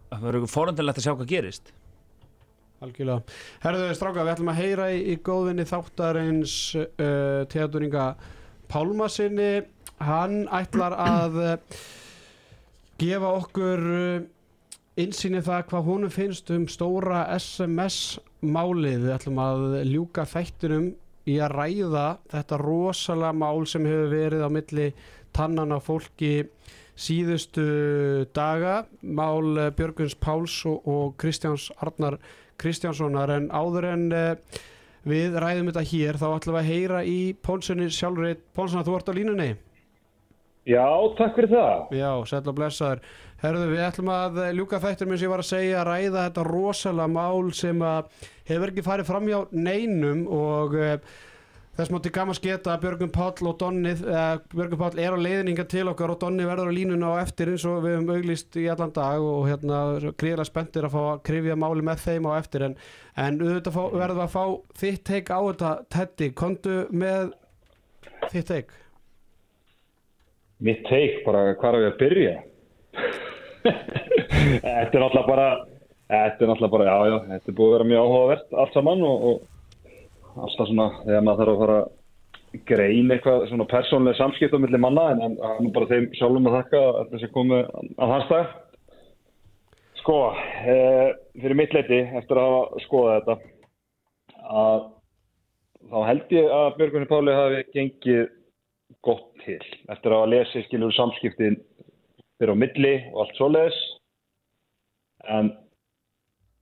[0.09, 1.71] það verður fórhundilegt að sjá hvað gerist
[2.84, 3.23] Algjörlega.
[3.63, 8.07] Herðu stráka, við ætlum að heyra í, í góðvinni þáttarins uh, Theodor Inga
[8.71, 9.51] Pálmasinni
[10.03, 11.77] hann ætlar að uh,
[12.99, 14.25] gefa okkur uh,
[14.99, 20.91] insýni það hvað honum finnst um stóra SMS málið við ætlum að ljúka þættinum
[21.29, 24.88] í að ræða þetta rosalega mál sem hefur verið á milli
[25.34, 26.34] tannan á fólki
[26.99, 27.63] síðustu
[28.36, 28.84] daga.
[29.01, 32.19] Mál uh, Björguns Páls og, og Kristjáns Arnar
[32.62, 34.62] Kristjánssonar en áður en uh,
[35.10, 39.12] við ræðum þetta hér þá ætlum við að heyra í Pónssoni sjálfur Pónssona, þú ert
[39.12, 39.49] á línunni.
[40.70, 40.88] Já,
[41.18, 41.97] takk fyrir það.
[41.99, 43.01] Já, sæll og blessaður.
[43.43, 46.45] Herðu, við ætlum að ljúka þættir eins og ég var að segja að ræða þetta
[46.47, 50.93] rosalega mál sem að hefur ekki farið fram hjá neinum og uh,
[51.74, 55.65] þess mátti gaman sketa að Björgun Páll og Donni uh, Björgun Páll er á leiðninga
[55.71, 58.67] til okkar og Donni verður á línuna á eftir eins og við höfum auglýst í
[58.69, 59.80] allan dag og hérna
[60.11, 62.67] gríðlega spenntir að fá að krifja máli með þeim á eftir.
[62.67, 62.78] En,
[63.17, 64.43] en auðvitað fá, verðum við að fá
[64.84, 67.34] þitt teik á þetta Teddy, komdu með
[68.30, 68.80] þitt teik
[70.63, 72.36] Mitt teik, bara hvað er við að byrja?
[74.61, 75.47] þetta er náttúrulega bara,
[76.11, 79.03] þetta er náttúrulega bara, já, já, þetta er búið að vera mjög áhugavert allt saman
[79.07, 79.41] og, og
[80.38, 84.79] alltaf svona þegar maður þarf að fara að greina eitthvað svona persónlega samskipt á milli
[84.81, 88.53] manna en, það er bara þeim sjálfum að þakka að þessi komið að hans dag.
[90.03, 90.17] Sko,
[90.67, 90.77] e,
[91.39, 93.36] fyrir mitt leiti, eftir að hafa skoðað þetta,
[94.63, 94.86] að
[95.89, 98.23] þá held ég að Björgunni Páli hafi gengið
[99.03, 99.59] gott til
[99.91, 101.59] eftir að hafa lesið skilur samskiptin
[102.38, 103.79] fyrir á milli og allt svoleiðis
[105.34, 105.51] en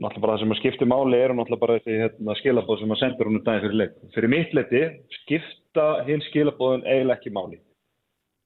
[0.02, 3.02] náttúrulega bara það sem að skipti máli er náttúrulega bara þessi hérna, skilabóð sem að
[3.02, 3.98] sendur hún daginn fyrir leik.
[4.16, 4.84] Fyrir mitt leiti
[5.22, 7.60] skipta hinn skilabóðin eiginlega ekki máli.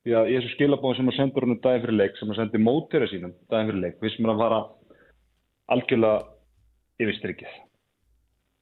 [0.05, 2.61] Því að í þessu skilabóðin sem að sendur hún daginn fyrir leik sem að sendi
[2.61, 4.59] mótira sínum daginn fyrir leik við sem er að fara
[5.75, 6.19] algjörlega
[7.01, 7.55] yfir strikið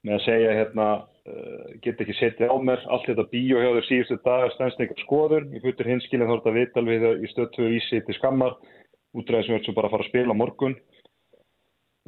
[0.04, 3.88] með að segja hérna uh, get ekki setið á mér allt þetta bíó hjá þér
[3.88, 7.32] síðustu dagar stænst eitthvað skoður ég fyrir hinskilin þá er þetta vital við það í
[7.32, 8.58] stöttu vísi til skammar
[9.14, 10.76] útræðis sem bara að fara að spila morgun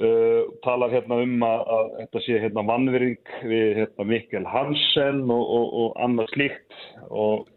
[0.03, 5.43] uh, talar hérna um að, að þetta sé hérna vannvering við hérna Mikkel Hansen og,
[5.43, 6.79] og, og annað slíkt.
[7.09, 7.47] Og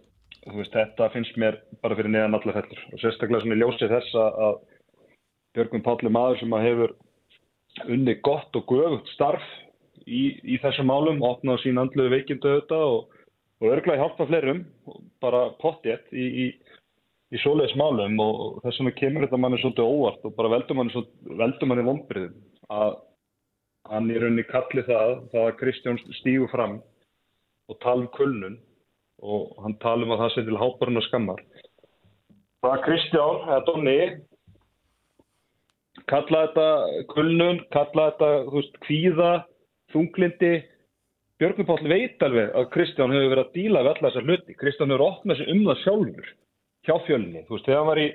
[0.54, 2.82] veist þetta finnst mér bara fyrir neðan allar fellur.
[2.92, 4.58] Og sérstaklega svona í ljósi þess að,
[5.56, 6.94] Björgvin Pálli maður sem hefur
[7.88, 9.44] unni gott og göfugt starf
[10.06, 13.16] í, í þessum málum, opnaði sín andluðu veikindu auðvitað og,
[13.62, 14.60] og örglaði hjálpa fleirum,
[15.22, 16.46] bara pottjett í, í,
[17.28, 21.02] í svoleiðis málum og, þess vegna kemur þetta manni svolítið óvart og bara veldur manni,
[21.68, 22.38] manni vonbriðum
[22.72, 22.96] að
[23.88, 26.78] hann í rauninni kalli það, það að Kristján stígu fram
[27.68, 28.56] og tala um kulnun
[29.24, 31.44] og hann tala um að það sé til háparinn og skammar.
[32.62, 33.98] Það er Kristján, eða Donni,
[36.10, 36.66] kalla þetta
[37.12, 39.30] kulnun, kalla þetta, þú veist, kvíða,
[39.94, 40.52] þunglindi.
[41.38, 44.58] Björgvin Páll veit alveg að Kristján hefur verið að díla við alla þessar hluti.
[44.58, 46.30] Kristján hefur opnað sér um það sjálfur
[46.86, 47.44] hjá fjölni.
[47.48, 48.08] Þú veist, þegar hann var í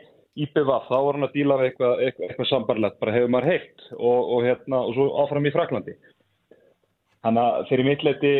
[0.43, 3.85] IPVAF, þá var hann að díla við eitthvað, eitthvað, eitthvað sambarlegt, bara hefur maður heilt
[3.97, 5.95] og, og, hérna, og svo áfram í Fraklandi.
[7.23, 8.33] Þannig að þeirri mittleiti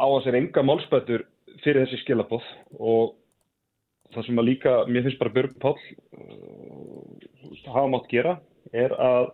[0.00, 1.26] á að sér enga málspættur
[1.64, 2.46] fyrir þessi skilabóð
[2.78, 3.16] og
[4.14, 8.38] það sem að líka, mér finnst bara Björg Páll uh, hafa mátt gera
[8.76, 9.30] er að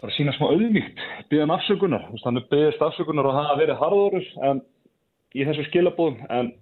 [0.00, 1.00] bara sína smá auðvíkt,
[1.30, 4.62] byggja um afsökunar þannig byggðist afsökunar og hafa verið harðorus en
[5.36, 6.52] í þessu skilabóðum en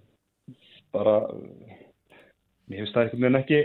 [0.95, 1.17] bara
[2.69, 3.59] mér finnst það einhvern veginn ekki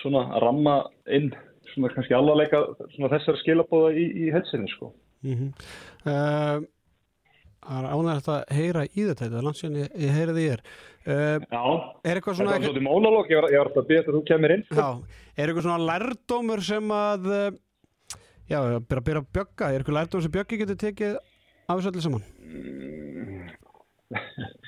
[0.00, 0.76] svona að ramma
[1.16, 1.32] inn
[1.72, 2.60] svona kannski alvarleika
[2.94, 4.92] svona þessar skilabóða í, í helsinni sko.
[5.24, 5.50] Mm -hmm.
[7.64, 10.52] Það er ánægilegt að heyra í þetta þetta er landsjön ég, ég heyri því ég
[10.52, 11.62] er uh, Já,
[12.04, 14.18] Er þetta svona var svolítið mólalók, ég var, ég var alltaf að byrja þetta að
[14.18, 14.74] þú kemur inn sko.
[14.74, 14.88] Já,
[15.36, 17.50] er eitthvað svona lærdómur sem að uh,
[18.52, 19.70] já, byrja að byrja að bjögga.
[19.70, 21.16] Er eitthvað lærdómur sem bjöggi getur tekið
[21.64, 22.24] af þessu allir saman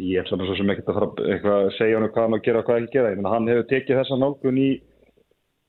[0.00, 2.44] Ég ætla bara svo sem ekkert að fara að að segja hann hvað hann að
[2.46, 3.10] gera og hvað ekki gera.
[3.12, 4.70] Ég meina hann hefur tekið þessa nálgun í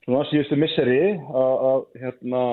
[0.05, 2.43] svona síðustu misseri að, að hérna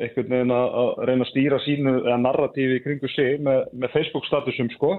[0.00, 4.26] einhvern veginn að, að reyna að stýra sínu eða narratífi kringu sig með, með Facebook
[4.28, 4.94] statusum sko.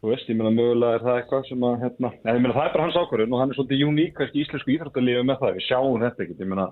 [0.00, 2.74] Þú veist, ég meina mögulega er það eitthvað sem að hérna, ég meina það er
[2.74, 5.54] bara hans ákvörðun og hann er svolítið uník kannski íslensku íþróttalífi með það.
[5.58, 6.66] Við sjáum þetta ekkert, ég meina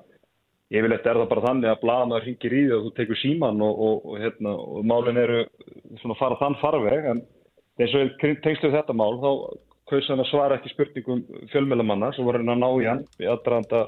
[0.73, 3.81] yfirleitt er það bara þannig að blaðanar hringir í því og þú tekur síman og,
[3.87, 5.41] og, og, hérna, og málin eru
[6.01, 7.23] svona fara þann farveg en
[7.83, 9.31] eins og tengslu þetta mál þá
[9.93, 11.23] kaus hann að svara ekki spurningum
[11.53, 13.83] fjölmjölamanna sem voru hann að ná í hann í aðdraðanda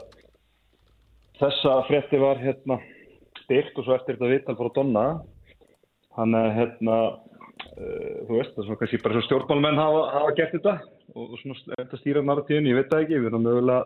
[1.40, 2.78] þessa frétti var hérna
[3.44, 5.04] styrt og svo eftir þetta viðtal frá Donna.
[6.14, 10.36] Hann er hérna uh, þú veist það er svona kannski bara svo stjórnmálmenn hafa, hafa
[10.38, 10.74] gert þetta
[11.14, 13.82] og, og svona þetta stýra narratíðin, ég veit það ekki við erum mögulega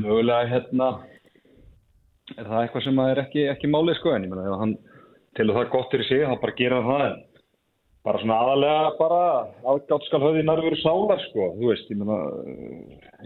[0.00, 0.90] mögulega hérna
[2.36, 4.76] er það eitthvað sem er ekki, ekki málið sko en ég menna ef hann
[5.38, 7.18] til að það gott er í sig þá bara gera það en
[8.06, 9.22] bara svona aðalega bara
[9.72, 12.20] aðgátt skal höfði nærveru sálar sko þú veist, ég menna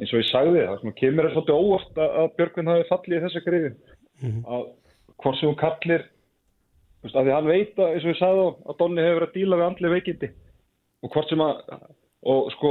[0.01, 3.17] eins og ég sagði það svona kemur er svolítið óvart að, að Björgvin hafi fallið
[3.17, 3.73] í þessa grifi
[4.25, 4.65] að
[5.23, 8.49] hvort sem hún kallir þú veist, að því hann veit að eins og ég sagði
[8.49, 10.31] þá að Donni hefur verið að díla við andli veikindi.
[11.05, 11.61] Og hvort sem að
[12.25, 12.71] og sko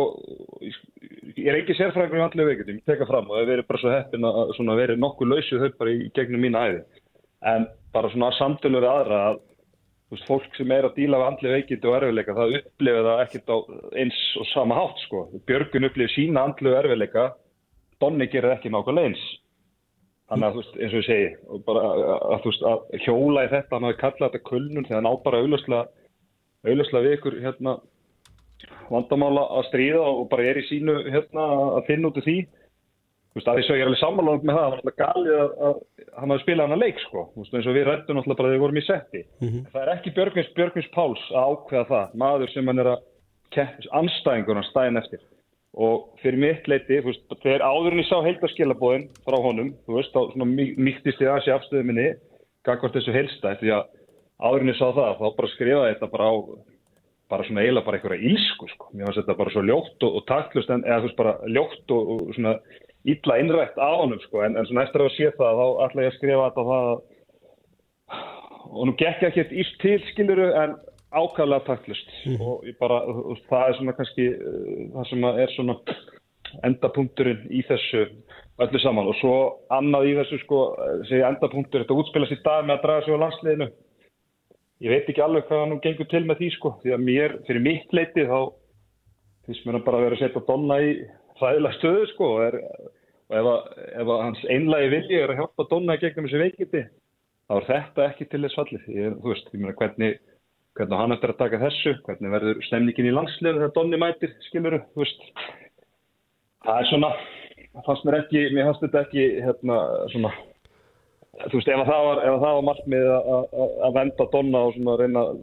[1.37, 3.91] ég er ekki sérfræðingur í andli veikindi ég teka fram og það verið bara svo
[3.93, 6.79] heppin að svona verið nokkuð lausið þau bara í gegnum mína æði
[7.53, 9.41] en bara svona samtölu við aðra að
[10.11, 13.53] veist, fólk sem er að díla við andli veikindi og erfiðleika það upplifir það ekkert
[13.53, 13.57] á
[14.03, 17.29] eins og sama hátt sko Björgun upplifir sína andli og erfiðleika
[18.01, 19.23] Donni gerir ekki nákvæmlega eins
[20.31, 21.25] Þannig að þú veist, eins og ég segi,
[21.67, 25.09] bara að, þú veist, að hjóla í þetta, hann hafi kallað þetta kulnun þegar hann
[25.11, 25.41] á bara
[27.03, 27.73] við ykkur hérna
[28.87, 31.47] vandamála að stríða og bara er í sínu hérna
[31.77, 32.37] að finna út af því.
[33.33, 35.37] Þú veist, að því svo ég er alveg sammálaðum með það, það var alltaf galið
[35.41, 35.77] að, að
[36.19, 37.23] hann hafi spilað hann að leik, sko.
[37.33, 39.21] Þú veist, eins og við rættum alltaf bara þegar við vorum í setti.
[39.73, 43.01] Það er ekki Björgvins, Björgvins Páls að ákveða það, maður sem hann er að
[43.93, 45.23] anstæðingur hann stæðin eftir
[45.73, 50.13] og fyrir mitt leiti, þú veist, þegar áðurinn ég sá heildarskilabóðin frá honum, þú veist,
[50.13, 52.05] þá svona mýktist ég að sé afstöðu minni,
[52.67, 53.87] gangvart þessu heilstæð, því að
[54.45, 56.33] áðurinn ég sá það, þá bara skrifaði þetta bara á,
[57.31, 60.25] bara svona eiginlega bara einhverja ílsku, sko, mér finnst þetta bara svo ljótt og, og
[60.29, 62.55] taktlust, en eða þú veist, bara ljótt og, og svona
[63.13, 66.11] illa innrætt á honum, sko, en, en svona eftir að sé það, þá ætla ég
[66.11, 66.89] að skrifa þetta það,
[68.73, 70.75] og nú gekk ekki eitt íst til, skiluru, en
[71.13, 72.41] ákvæmlega taktlust mm.
[72.41, 72.99] og bara,
[73.49, 75.77] það er svona kannski uh, það sem er svona
[76.67, 78.03] endapunkturinn í þessu
[78.61, 79.09] öllu saman.
[79.09, 79.35] Og svo
[79.73, 80.59] annað í þessu sko,
[81.09, 83.69] segja endapunktur, þetta útspilast í dag með að draga sig á landsliðinu
[84.83, 87.63] ég veit ekki alveg hvað hann gengur til með því sko, því að mér, fyrir
[87.63, 88.39] mitt leiti þá
[89.47, 90.91] finnst mér að bara vera að setja Donna í
[91.39, 92.59] ræðilega stöðu sko og, er,
[93.29, 96.83] og ef, að, ef að hans einlagi vilji er að hjálpa Donna gegnum þessu veikindi
[97.47, 100.21] þá er þetta ekki til þess fallið, ég, þú veist, ég meina hvernig
[100.77, 104.79] hvernig hann eftir að taka þessu, hvernig verður stemningin í landsliðinu þegar Donni mætir, skiluru,
[104.93, 105.27] þú veist.
[106.63, 107.11] Það er svona,
[107.85, 109.77] fannst mér ekki, mér fannst þetta ekki, hérna,
[110.13, 110.31] svona,
[111.41, 115.23] þú veist, ef það var, ef það var markmið að venda Donna og svona reyna
[115.23, 115.39] að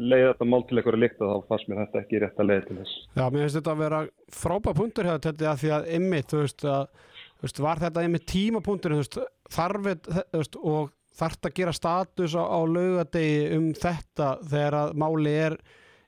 [0.00, 2.78] leiða þetta mál til einhverju líkta, þá fannst mér þetta ekki rétt að leiða til
[2.78, 2.94] þess.
[3.12, 4.00] Já, mér finnst þetta að vera
[4.38, 8.28] frábæð punktur hjá þetta því að ymmit, þú veist, að, þú veist, var þetta ymmit
[8.32, 9.18] tímapunktur, þú veist,
[9.58, 14.96] þarfið, þú veist, og þarft að gera status á, á laugadegi um þetta þegar að
[15.02, 15.58] máli er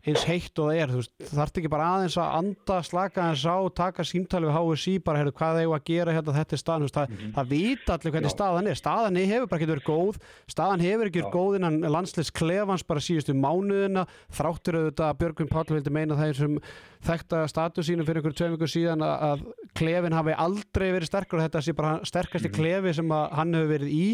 [0.01, 3.43] eins heitt og það er, þú veist, þarf ekki bara aðeins að anda, slaka aðeins
[3.45, 6.81] á, taka símtali við HSI, bara, heyrðu, hvað eigum að gera hérna, þetta er staðan,
[6.81, 8.35] þú veist, það, það vita allir hvernig Já.
[8.37, 10.21] staðan er, staðan hefur bara ekki verið góð,
[10.55, 14.07] staðan hefur ekki verið góð innan landsleis klefans bara síðustu mánuðina,
[14.41, 16.59] þráttur auðvitað að Björgvin Páll vildi meina það sem
[17.05, 21.45] þekta status sínum fyrir ykkur tveim ykkur síðan að, að klefin hafi aldrei verið sterkur
[21.45, 24.05] þetta sé bara sterkasti klefi sem að hann hefur verið í,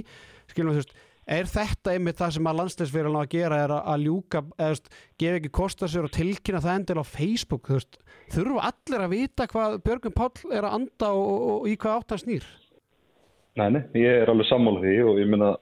[0.53, 4.04] skilum við, þú veist, er þetta einmitt það sem að landsleisfyrirlega að gera er að,
[4.06, 4.76] ljúka, eða
[5.18, 7.98] gefa ekki kosta sér og tilkynna það endil á Facebook veist,
[8.34, 12.00] þurfa allir að vita hvað Björgum Páll er að anda og, og, og í hvað
[12.00, 12.48] átt hann snýr?
[13.56, 15.54] Nei, nei, ég er alveg sammála því og ég minna,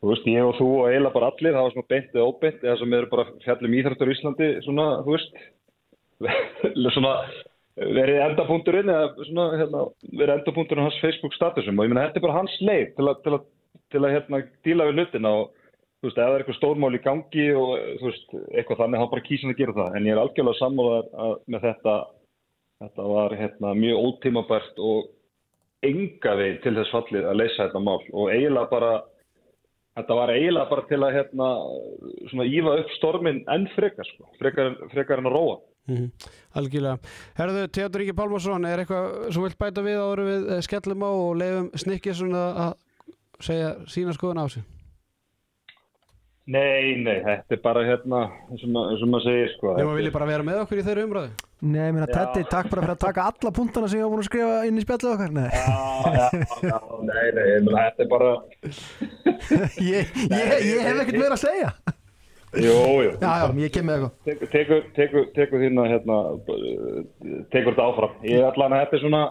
[0.00, 2.62] þú veist, ég og þú og eiginlega bara allir, það var svona beint eða óbeint
[2.64, 5.42] eða sem eru bara fjallum íþrættur í Íslandi svona, þú veist
[6.94, 7.16] svona
[7.74, 9.82] verið endapunkturinn eða svona, hérna,
[10.14, 13.08] verið endapunkturinn á hans Facebook statusum og ég minna, þetta er bara hans leið til
[13.10, 13.48] að, til að,
[13.94, 17.02] til að hérna, díla við hlutina og þú veist, ef það er eitthvað stórmál í
[17.04, 17.70] gangi og
[18.02, 19.96] þú veist, eitthvað þannig, þá bara kýsin að gera það.
[19.96, 21.96] En ég er algjörlega sammálaðar að með þetta
[22.84, 25.10] þetta var hérna mjög ótímabært og
[25.84, 28.00] enga veginn til þess fallið að leysa þetta mál.
[28.12, 28.94] Og eiginlega bara
[29.98, 31.50] þetta var eiginlega bara til að hérna
[32.32, 35.60] svona ífa upp stormin enn frekar sko, frekar, frekar en að róa.
[35.90, 37.10] Mm Algjörlega.
[37.34, 41.32] Herðu, Teatur Ríki Pálmarsson er eitthvað sem vilt bæta við áður við skellum á og
[41.40, 42.76] leifum snikkið svona að
[43.40, 44.62] segja sína skoðun á sig
[46.44, 48.18] Nei, nei, þetta er bara hérna
[48.52, 50.80] eins og ma- eins og maður segir sko þetta að vilja bara vera með okkur
[50.82, 51.30] í þeirra umræðu.
[51.64, 52.12] Nei, ég meina, Já.
[52.18, 54.76] Teddy, takk bara fyrir að taka alla punktana sem ég var búin að skrifa inn
[54.76, 55.32] í spjallið okkar.
[55.32, 55.62] Nei, Já,
[56.18, 56.26] já,
[56.68, 56.76] já,
[57.08, 58.30] nei, nei, ég meina, þetta er bara
[59.88, 61.72] ég, ég, ég hef ekkert meira að segja.
[62.60, 62.76] Jú,
[63.06, 64.12] jú, Já, já, ég kem með eitthvað.
[64.28, 66.18] Tekur, tekur, tekur, tekur þína hérna,
[67.56, 68.20] tekur þetta áfram.
[68.28, 69.22] Ég er allan að þetta er svona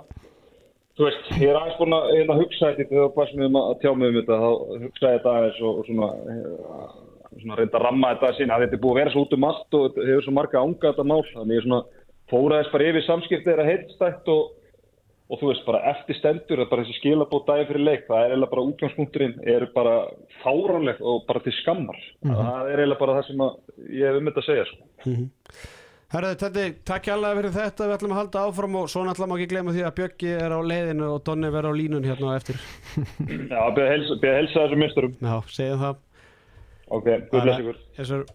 [0.98, 3.74] þú veist, ég er aðeins búin að, hérna, hugsa þetta þegar hvað sem við að
[3.82, 4.52] tjá mig um þetta þá
[4.84, 7.02] hugsa ég þetta aðeins og, og svona eh,
[7.42, 9.48] svona reynda að ramma þetta sín að þetta er búið að vera svo út um
[9.50, 11.22] allt og þetta hefur svo marga ánga þetta mál.
[11.30, 11.80] Þannig ég svona
[12.32, 14.42] fóraðist bara yfir samskipti þeirra heitstætt og,
[15.30, 18.08] og þú veist bara eftir stendur að bara þessi skilabót dagi fyrir leik.
[18.10, 19.96] Það er eiginlega bara útgangspunkturinn er bara
[20.44, 22.02] fáránleg og bara til skammar.
[22.26, 23.56] Það er eiginlega bara það sem að
[23.90, 24.92] ég hef um þetta að segja sko.
[26.14, 27.86] Herðu, Teddy, takk hjálpa fyrir þetta.
[27.90, 30.54] Við ætlum að halda áfram og svo náttúrulega má ekki gleyma því að Bjöggi er
[30.54, 32.60] á leiðinu og Donni verður á línun hérna á eftir.
[33.50, 36.02] Já, beða helsa, helsa þessum misturum Já, segjum það.
[36.94, 37.80] Ok, guð bless ykkur.
[37.98, 38.26] Þessar,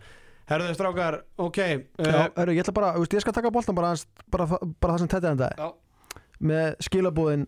[0.49, 3.76] Herðu, strákar, ok Já, uh, hörru, ég ætla bara, þú veist, ég skal taka boltan
[3.79, 4.47] bara, aðeins- bara,
[4.81, 5.59] bara það sem Teddy endaði.
[5.61, 5.68] Já.
[6.51, 7.45] með skilabúðin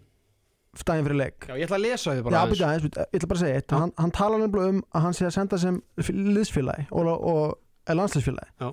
[0.86, 1.48] daginn fyrir leik.
[1.48, 3.58] Já, ég ætla að lesa þið Já, bara aðeins, byrja, ég ætla bara að segja
[3.64, 3.74] eitt.
[3.80, 7.98] Hann, hann talar nefnilega um að hann sé að senda sem liðsfélagi og, og er
[7.98, 8.54] landsliðsfélagi.
[8.62, 8.70] Já.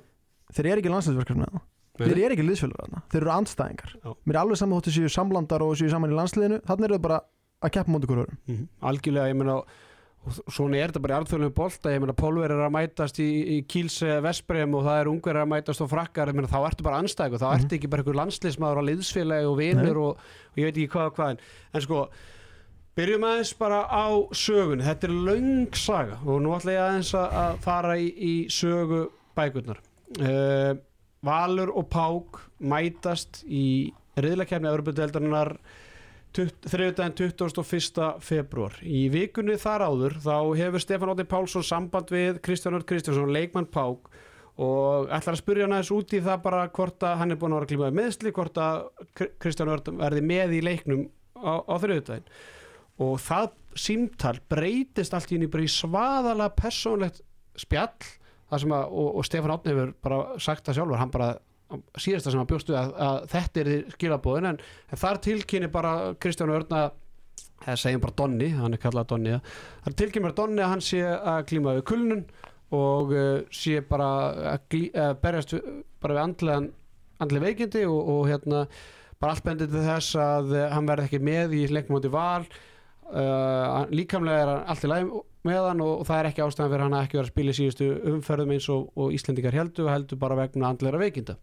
[0.54, 1.64] Þeir eru ekki landsliðsverkefni Nei.
[1.98, 3.92] þeir eru ekki liðsfélagar þeir eru andstæðingar.
[4.04, 4.12] Já.
[4.26, 7.06] mér er alveg saman þóttu séu samlandar og séu saman í landsliðinu þannig eru þau
[7.08, 7.20] bara
[7.66, 9.56] að keppa mútið hverjum Mhm, Algjörlega, ég meina
[10.28, 11.92] og svona er þetta bara í alþjóðlega bolta.
[11.94, 15.52] Ég meina Pólver er að mætast í, í Kílse Vesprem og það er ungverðar að
[15.54, 18.18] mætast og frakkar, ég meina þá ertu bara anstæk og þá ertu ekki bara einhver
[18.20, 20.18] landsliðsmaður á liðsfélagi og vinur og,
[20.52, 21.32] og ég veit ekki hvað og hvað.
[21.32, 21.40] En,
[21.80, 22.02] en sko,
[23.00, 27.38] byrjum aðeins bara á sögun, þetta er löng saga og nú ætla ég aðeins að,
[27.46, 29.06] að fara í, í sögu
[29.38, 29.80] bækurnar
[30.22, 30.74] uh,
[31.28, 34.70] Valur og Pák mætast í riðlakefni
[36.38, 38.08] þriðudaginn 21.
[38.22, 43.32] februar í vikunni þar áður þá hefur Stefán Ótti Pálsson samband við Kristján Örd Kristjánsson,
[43.34, 44.12] leikmann Pák
[44.58, 47.54] og ætlar að spurja hann aðeins út í það bara hvort að hann er búin
[47.54, 48.84] að vera klímaði meðsli hvort að
[49.18, 51.04] Kr- Kristján Örd verði með í leiknum
[51.38, 52.30] á, á þriðudaginn
[53.06, 57.22] og það símtal breytist allt í henni bara í svaðalega persónlegt
[57.58, 58.14] spjall
[58.52, 61.34] að, og, og Stefán Átni hefur bara sagt það sjálfur, hann bara
[62.00, 65.94] síðasta sem hann bjóst við að, að þetta er skilabóðin en, en þar tilkynni bara
[66.22, 66.84] Kristján Örna
[67.66, 69.40] eða segjum bara Donni, hann er kallað Donni ja.
[69.86, 72.24] þar tilkynni bara Donni að hann sé að klíma við kulnun
[72.78, 74.08] og uh, sé bara
[74.54, 75.56] að glí, uh, berjast
[76.04, 76.70] bara við andlegan
[77.24, 78.64] andlega veikindi og, og hérna
[79.18, 83.88] bara allt bendið til þess að uh, hann verði ekki með í leikmóti val uh,
[83.92, 85.16] líkamlega er hann allt í læg
[85.48, 87.54] með hann og, og það er ekki ástæðan fyrir hann að ekki vera að spila
[87.54, 91.38] í síðustu umferðum eins og, og Íslendingar heldur heldur bara vegna andleira veikinda.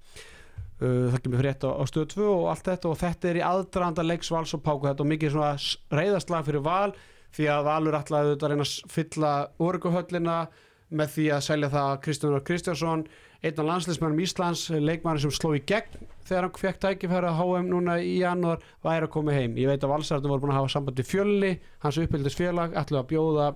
[0.82, 3.44] Uh, það kemur frétt á, á stöð 2 og allt þetta og þetta er í
[3.46, 4.88] aðdraðanda leiks vals og páku.
[4.88, 6.94] Þetta og mikið svona reiðarslag fyrir val
[7.34, 9.34] því að valur ætlaði auðvitað að reyna að fylla
[9.68, 10.38] orguhöllina
[10.94, 13.06] með því að selja það Kristján Kristjánsson
[13.44, 17.66] einn af landsleismennum Íslands leikmann sem sló í gegn þegar hann fekk tækifæri að HM
[17.68, 19.58] núna í janúar væri að koma heim.
[19.60, 21.50] Ég veit að valsarðin voru búin að hafa samband við fjölni
[21.84, 23.48] hans uppbyldist félag ætlaði að bjóða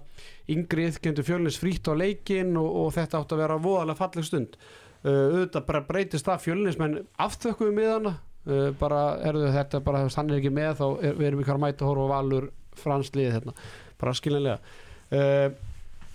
[0.53, 4.59] yngri yðkendur fjölnis frítt á leikin og, og þetta átti að vera voðalega falleg stund.
[4.99, 10.41] Uh, auðvitað bara breytist það fjölnismenn afþökkuðu miðana uh, bara erðu þetta bara hann er
[10.41, 13.57] ekki með þá er, við erum ekki að mæta horfa á valur franslið hérna.
[13.99, 14.76] Bara skiljanlega.
[15.09, 15.67] Uh,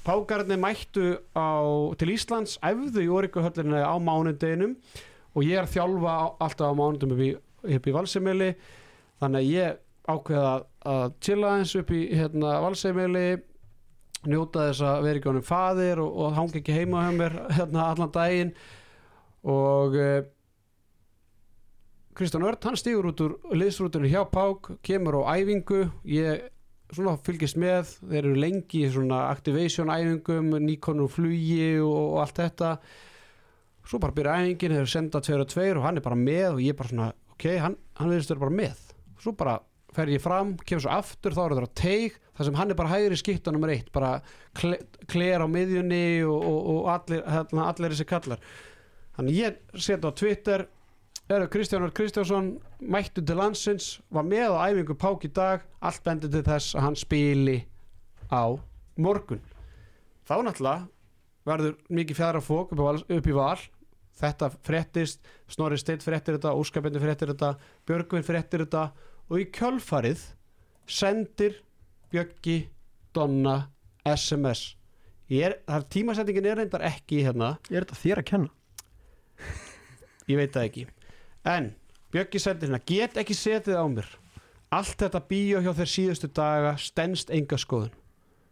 [0.04, 1.48] Pákarnir mættu á,
[2.00, 4.76] til Íslands æfðu í Órikuhöllinu á mánudeginum
[5.34, 7.32] og ég er að þjálfa alltaf á mánudum upp í,
[7.78, 8.52] upp í Valsemili
[9.24, 13.28] þannig að ég ákveða að, chilla eins upp í hérna, Valsemili
[14.28, 17.90] njóta þess að vera ekki honum faðir og, og hangi ekki heima hjá mér hérna,
[17.92, 18.54] allan daginn.
[19.44, 20.20] Og uh,
[22.16, 25.88] Kristján Örd, hann stígur út úr liðsrútunni hjá Pák, kemur á æfingu.
[26.08, 26.48] Ég
[26.96, 32.72] svona fylgist með þeir eru lengi svona activation æfingum, nýkonur flugi og, og allt þetta.
[33.84, 36.64] Svo bara byrja æfingin, þeir sendað tveir og tveir og hann er bara með og
[36.64, 38.84] ég bara svona ok, hann, hann vera bara með.
[39.24, 39.58] Svo bara
[39.94, 42.80] fer ég fram, kemur svo aftur þá eru þeir á teig, þar sem hann er
[42.80, 44.16] bara hægri skipta nummer eitt, bara
[44.58, 44.80] kle,
[45.12, 48.48] kler á miðjunni og, og, og allir, hérna, allir þessi kallar.
[49.18, 50.66] Þannig ég setja á Twitter
[51.38, 52.48] eru Kristjánur Kristjánsson
[52.82, 56.86] mættu til landsins, var með á æfingu Pák í dag, allt bendir til þess að
[56.88, 57.58] hann spili
[58.34, 58.44] á
[58.98, 59.42] morgun.
[60.28, 60.88] Þá náttúrulega
[61.48, 63.60] verður mikið fjara fók upp, í val-
[64.20, 67.56] þetta fréttist, Snorri Steitt fréttir þetta Óskapindi fréttir þetta,
[67.88, 68.84] Björgvin fréttir þetta
[69.30, 70.22] og í kjölfarið
[70.86, 71.58] sendir
[72.14, 72.68] Bjöggi
[73.14, 73.70] Donna
[74.06, 74.76] SMS
[75.34, 77.56] er, þar tímasettingin er reyndar ekki hérna.
[77.72, 78.50] Er þetta þér að kenna?
[80.30, 80.84] ég veit það ekki
[81.46, 81.74] en
[82.14, 84.10] Bjöggi sendir hérna get ekki setið á mér.
[84.74, 87.94] Allt þetta bíó hjá þeir síðustu daga stendst enga skoðun.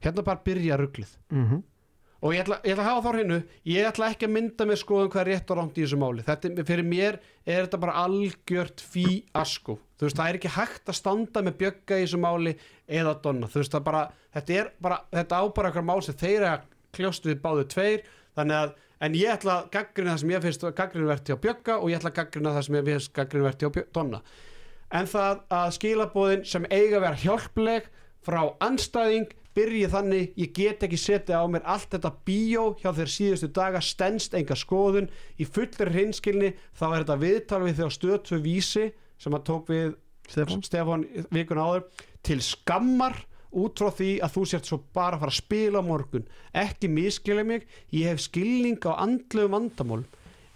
[0.02, 1.62] Hérna bara byrja rugglið Mm
[2.22, 4.78] og ég ætla, ég ætla að hafa þá hreinu ég ætla ekki að mynda með
[4.78, 6.26] skoðun hvað er rétt og rámt í þessu máli.
[6.28, 10.98] Þetta, fyrir mér er þetta bara algjört fíasko þú veist, það er ekki hægt að
[10.98, 12.54] standa með bjögga í þessu máli
[12.90, 14.04] eða donna, þú veist, það bara
[14.38, 16.48] þetta bara, þetta á bara eitthvað mál sem þeir
[16.92, 18.02] kljóst við báðu tveir.
[18.36, 18.72] Þannig að,
[19.02, 22.12] en ég ætla að gaggrina það sem ég finnst gaggrinverti á bjögga og ég ætla
[22.14, 24.22] að gaggrina það sem ég finnst gaggrinverti á Bjö- donna.
[24.92, 27.88] En það að skilabóðin sem eiga að vera hjálpleg
[28.22, 33.10] frá anstæðing byrji þannig, ég get ekki setið á mér allt þetta bíó hjá þeir
[33.12, 35.10] síðustu daga stendst enga skoðun
[35.42, 38.86] í fullri hinskilni, þá er þetta viðtal við þegar stöðtu vísi
[39.20, 39.90] sem að tók við
[40.32, 40.62] Stefán.
[40.64, 41.84] Stefán vikun áður
[42.24, 43.18] til skammar
[43.52, 46.28] út frá því að þú sért svo bara að fara að spila morgun.
[46.56, 50.04] Ekki miskilja mig, ég hef skilning á andlegu vandamál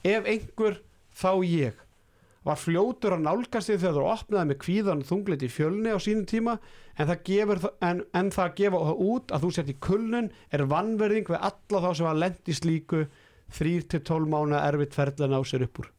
[0.05, 0.79] ef einhver
[1.15, 1.81] þá ég.
[2.45, 6.27] Var fljótur að nálgast því þegar þú opnaði með kvíðan þungliti í fjölni á sínum
[6.29, 6.59] tíma
[6.93, 10.67] en það, gefur, en, en það gefa það út að þú sért í kulnun er
[10.69, 13.03] vannverðing við alla þá sem var lent í slíku
[13.57, 15.94] 3-12 mánu erfitt ferðlan á sér upp úr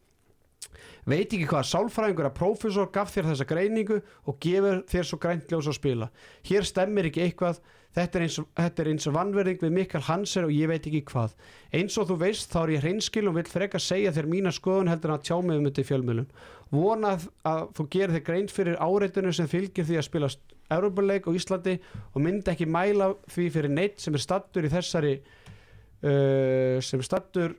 [1.06, 5.50] veit ekki hvað sálfræðingur að prófessor gaf þér þessa greiningu og gefur þér svo grænt
[5.52, 6.10] ljós að spila.
[6.46, 7.62] Hér stemmir ekki eitthvað.
[7.96, 11.32] Þetta er eins, er eins vannverðing við Mikael Hanser og ég veit ekki hvað.
[11.72, 14.90] Eins og þú veist þá er ég hreinskil og vil freka segja þér mína skoðun
[14.92, 16.28] heldur að tjá mig um þetta í fjölmjölun
[16.72, 17.14] vona
[17.46, 20.30] að, þú gerir þér greint fyrir áreitinu sem fylgir því að spila
[20.76, 21.76] Európa-leik á Íslandi
[22.12, 27.06] og myndi ekki mæla því fyrir neitt sem er stattur í þessari uh, sem er
[27.06, 27.54] stattur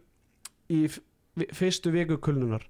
[0.74, 0.84] í
[1.56, 2.66] fyrstu viku kulnunar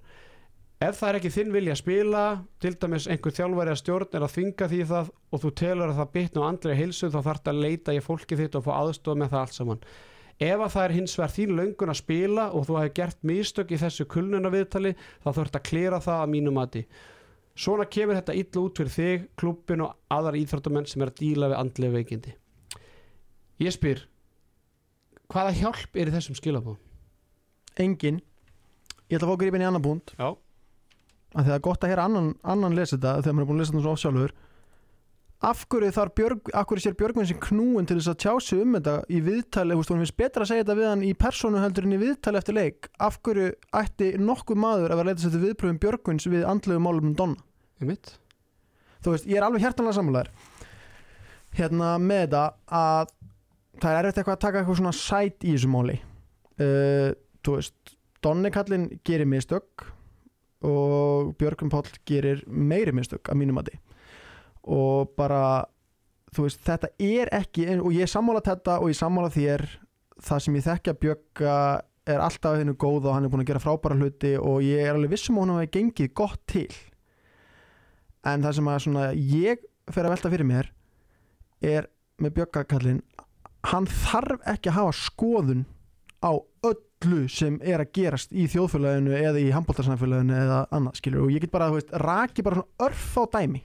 [0.78, 2.24] ef það er ekki þinn vilja að spila
[2.62, 5.98] til dæmis einhver þjálfari að stjórn er að þvinga því það og þú telur að
[5.98, 9.18] það bitna á andlega heilsu þá þarf að leita í fólki þitt og fá aðstof
[9.18, 9.84] með það allt saman.
[10.38, 13.72] Ef að það er hins vegar þín löngun að spila og þú hefur gert mistök
[13.74, 16.84] í þessu kulnuna viðtali þá þarf að klera það að mínu mati.
[17.58, 21.50] Svona kemur þetta illa út fyrir þig klubbin og aðrar íþróttamenn sem er að díla
[21.50, 22.36] við andlega veikindi.
[23.66, 24.04] Ég spyr
[25.34, 26.78] hvaða hjálp er í þessum skilabóðum?
[27.82, 28.22] Engin.
[29.10, 30.14] Ég ætla að fá inn í annan búnd.
[30.20, 30.38] Já.
[31.36, 33.64] Að það er gott að heyra annan, annan lesa þetta þegar maður er búin að
[33.64, 34.36] lesa þetta svo ofsjálfur
[35.46, 38.62] af hverju þar Björg af hverju sér Björgvin sem knúin til þess að tjá sig
[38.64, 41.12] um þetta í viðtali, þú veist, hún finnst betra að segja þetta við hann í
[41.18, 42.88] persónu heldur en í viðtali eftir leik.
[42.98, 46.82] Af hverju ætti nokkuð maður að vera að leita sér til viðpröfum Björgvins við andlegu
[46.82, 47.46] málum um Donna?
[47.78, 48.16] Einmitt.
[49.06, 50.32] þú veist, ég er alveg hjertanlega sammálaður.
[51.58, 52.42] Hérna með þetta
[52.80, 53.14] að
[53.78, 56.00] það er erfitt eitthvað að taka eitthvað svona sæt í þessu máli.
[56.58, 57.14] Uh,
[57.46, 57.94] þú veist,
[58.26, 59.86] Donni kallinn gerir mistök
[60.66, 63.78] og Björgum Páll gerir meiri mistök að mínum mati.
[64.68, 65.68] Og bara
[66.34, 69.66] þú veist, þetta er ekki og ég sammála þetta og ég sammála þér
[70.28, 71.58] það sem ég þekkja Björga
[72.08, 74.96] er alltaf hennu góð og hann er búin að gera frábæra hluti og ég er
[74.96, 76.72] alveg vissum að hún hafi gengið gott til.
[78.28, 80.72] En það sem að svona ég fer að velta fyrir mér
[81.64, 81.90] er
[82.22, 83.02] með Björgakallin
[83.68, 85.66] hann þarf ekki að hafa skoðun
[86.24, 86.32] á
[87.06, 91.44] öllu sem er að gerast í þjóðfélaginu eða í handbóltarsamfélaginu eða annað skilur og ég
[91.44, 93.62] get bara, þú veist, raki bara svona örf á dæmi.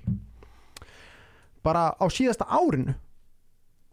[1.63, 2.95] Bara á síðasta árinu.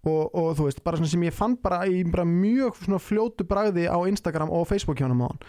[0.07, 3.43] Og, og þú veist, bara svona sem ég fann bara í bara mjög svona fljótu
[3.47, 5.43] bragði á Instagram og Facebook hjá hann á hann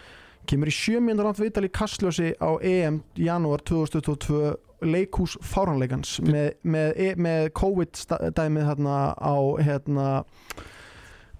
[0.49, 4.57] kemur í sjömjönda langt viðtal í Kastljósi á EM janúar 2022
[4.89, 8.01] leikhús fáranleikans með, með, e- með COVID
[8.35, 10.07] dæmið hérna á hérna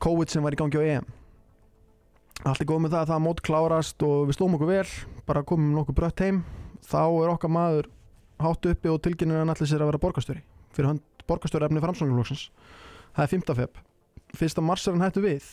[0.05, 1.09] COVID sem var í gangi á EM
[2.45, 4.87] allt er góð með það að það mót klárast og við slóum okkur vel
[5.29, 6.43] bara komum nokkuð brött heim.
[6.87, 7.91] Þá er okkar maður
[8.41, 10.43] hátt uppi og tilkynir hann allir sér að vera borgastöri
[10.75, 12.47] fyrir hann borgastöri efni framsvöngluflokksins
[13.17, 13.55] það er 5.
[13.59, 13.81] feb
[14.39, 15.49] fyrsta mars hann hættu við.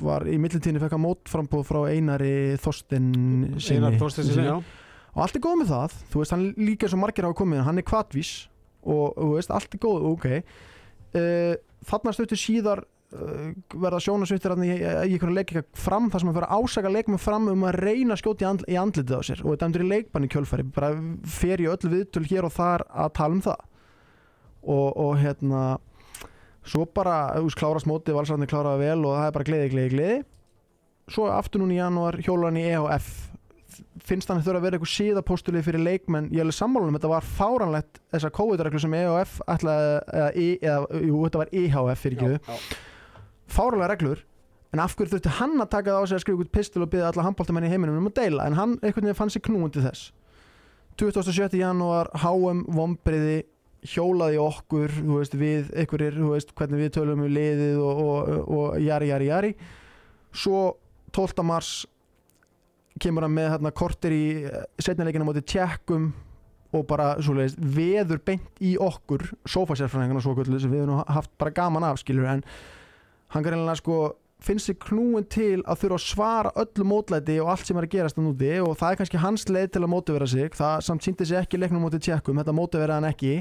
[0.00, 4.00] Var í millitíðinni fekk hann mótframbóð frá Einari Þorsten Einar sinni.
[4.00, 4.56] Þorsteinsson, já.
[5.14, 7.62] Og allt er góð með það þú veist, hann líka eins og margir hafa komið
[7.68, 8.32] hann er kvatvís
[8.86, 10.26] og þú veist, allt er góð, ok.
[11.16, 11.54] Uh,
[11.86, 12.82] þarna stöttu síðar
[13.12, 17.66] verða sjónasvittir í, í einhverju leik eitthvað fram þar sem að ásaka leikmenn fram um
[17.68, 19.42] að reyna að skjóta í, andl í andlitið á sér.
[19.44, 20.90] Og þetta endur í leikbann í kjölfæri bara
[21.36, 23.62] fer í öll viðtöl hér og þar að tala um það.
[24.66, 25.62] Og, og hérna
[26.66, 29.94] svo bara, þú veist, klárast mótið valsarðinni kláraði vel og það er bara gleði, gleði,
[29.94, 30.18] gleði.
[31.14, 33.12] Svo aftur núna í janúar hjólar hann í EHF
[34.06, 36.28] finnst hann þurfa að vera eitthvað síðapóstulið fyrir leikmenn?
[36.34, 41.22] Ég alveg sammálunum, þetta var fáranlegt þessar COVID-reglu sem EHF ætlaði, eða, E- eða, jú,
[41.26, 42.76] þetta var EHF fyrir ekki
[43.46, 43.54] já.
[43.54, 44.22] fáranlega reglur
[44.74, 46.90] en af hverju þurfti hann að taka það á sig að skrifa út pistil og
[46.92, 49.72] byggja alla handbóltamenn í heiminum um að deila en hann einhvern veginn fann sér knúin
[49.72, 50.12] til þess
[50.96, 51.58] 27.
[51.60, 53.44] janúar HM vombriði
[53.86, 56.16] hjólaði okkur veist, við einhverjir,
[56.56, 59.52] hvernig við tölum um liðið og, og, og jari, jari, jari
[60.36, 60.76] svo
[61.14, 61.44] 12.
[61.46, 61.72] mars
[63.00, 64.26] kemur hann með hérna kortir í
[64.80, 66.10] setnileikina móti tjekkum
[66.74, 71.32] og bara svoleiðis veður beint í okkur sofasérfræðingarna svo kvöldu sem við höfum nú haft
[71.38, 72.42] bara gaman af skilur en
[73.34, 73.98] hann greinlega sko
[74.46, 77.94] finnst sér knúin til að þurfa að svara öllu mótlæti og allt sem er að
[77.94, 80.50] gerast þann úti og það er kannski hans leið til að mótivera sig.
[80.58, 83.38] Það samt síndi sig ekki leiknum móti tjekkum þetta mótivera hann ekki.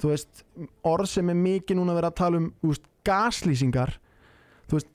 [0.00, 0.46] Þú veist,
[0.88, 3.92] orð sem er mikið núna að vera að tala um veist, gaslýsingar
[4.70, 4.90] þú veist,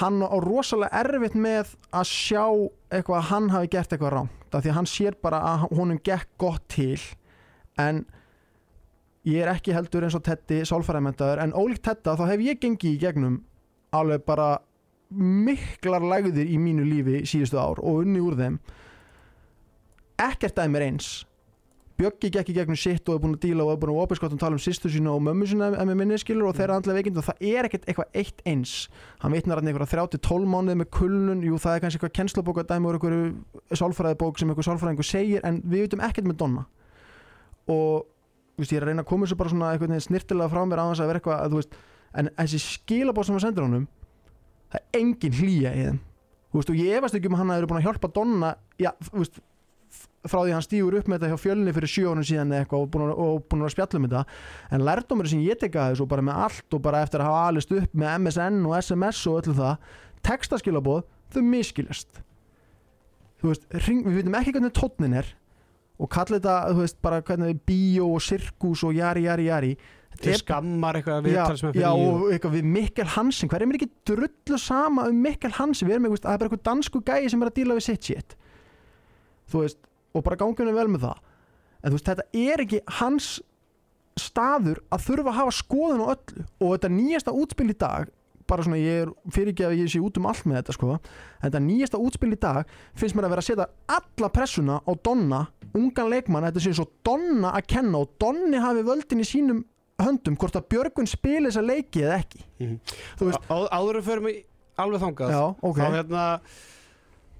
[0.00, 2.44] hann á rosalega erfitt með að sjá
[2.90, 6.02] eitthvað að hann hafi gert eitthvað rámt af því að hann sér bara að honum
[6.06, 7.00] gekk gott til
[7.80, 8.04] en
[9.26, 12.94] ég er ekki heldur eins og Teddy sálfæramentaður en ólíkt Tedda þá hef ég gengið
[12.94, 13.40] í gegnum
[13.96, 14.56] alveg bara
[15.10, 18.58] miklar lægðir í mínu lífi síðustu ár og unni úr þeim.
[20.22, 21.08] Ekkert að mér eins.
[21.96, 24.40] Bjöggi gekk í gegnum sitt og er búin að díla og er búin að opiskottum
[24.40, 27.20] tala um sýstu sína og mömmu sína ef með minni skilur og þeirra andlega veikind
[27.22, 28.74] og það er ekkert eitthvað eitt eins.
[29.22, 31.44] Hann vitnar hann einhverja 30-12 mánuði með kulnun.
[31.46, 35.48] Jú það er kannski eitthvað kennslubók að dæmi úr einhverju sálfræðibók sem einhver sálfræðingur segir
[35.48, 36.66] en við veitum ekkert með Donna.
[37.72, 38.04] Og
[38.56, 41.02] veist, ég er að reyna að koma þessu bara svona veginn snirtilega frá mér þess
[41.04, 41.76] að vera eitthvað að, veist,
[42.16, 43.88] en þessi skilabóð sem hann sendir honum
[44.72, 46.00] það er engin hlýja í þeim.
[46.56, 48.90] Veist, og ég efast ekki um að hann hafi búin að hjálpa Donna já,
[50.26, 52.84] frá því að hann stígur upp með þetta hjá fjölni fyrir sjö ánum síðan eitthvað
[52.84, 54.22] og búin að, og búin að spjalla um þetta.
[54.72, 57.74] En lærdómur sem ég teka þessu bara með allt og bara eftir að hafa alist
[57.76, 59.90] upp með MSN og SMS og öllu það
[60.26, 61.02] textaskilabóð,
[61.34, 61.42] þau
[63.86, 65.28] ring, við veitum ekki hvernig tónnin er
[65.98, 69.70] og kalla þetta, þú veist, bara hvernig bíó og sirkus og jari, jari, jari.
[70.16, 71.26] Þetta er- skammar eitthvað
[71.60, 73.48] sem er já, fyrir og eitthvað við Mikkel Hansen.
[73.52, 75.88] Hver er ekki drullu sama um Mikkel Hansen?
[75.88, 78.02] Við erum eitthvað, það er bara eitthvað dansku gæi sem er að díla við sitt
[78.02, 78.36] shit.
[79.50, 79.78] Þú veist,
[80.14, 81.18] og bara gangunum vel með það.
[81.84, 83.40] En þú veist, þetta er ekki hans
[84.16, 86.46] staður að þurfa að hafa skoðun á öllu.
[86.64, 88.08] Og þetta nýjasta útspil í dag
[88.46, 91.50] bara svona ég er fyrirgeð að ég sé út um allt með þetta sko, en
[91.50, 93.66] þetta nýjasta útspil í dag finnst mér að vera að setja
[93.96, 95.40] alla pressuna á Donna,
[95.78, 99.64] ungan leikmann þetta sé svo Donna að kenna og Donni hafi völdin í sínum
[100.02, 102.42] höndum hvort að Björgun spili þessa leiki eða ekki.
[103.20, 104.42] Veist, Á- Áður en förum við
[104.76, 105.78] alveg þangað já, ok.
[105.80, 106.24] þá hérna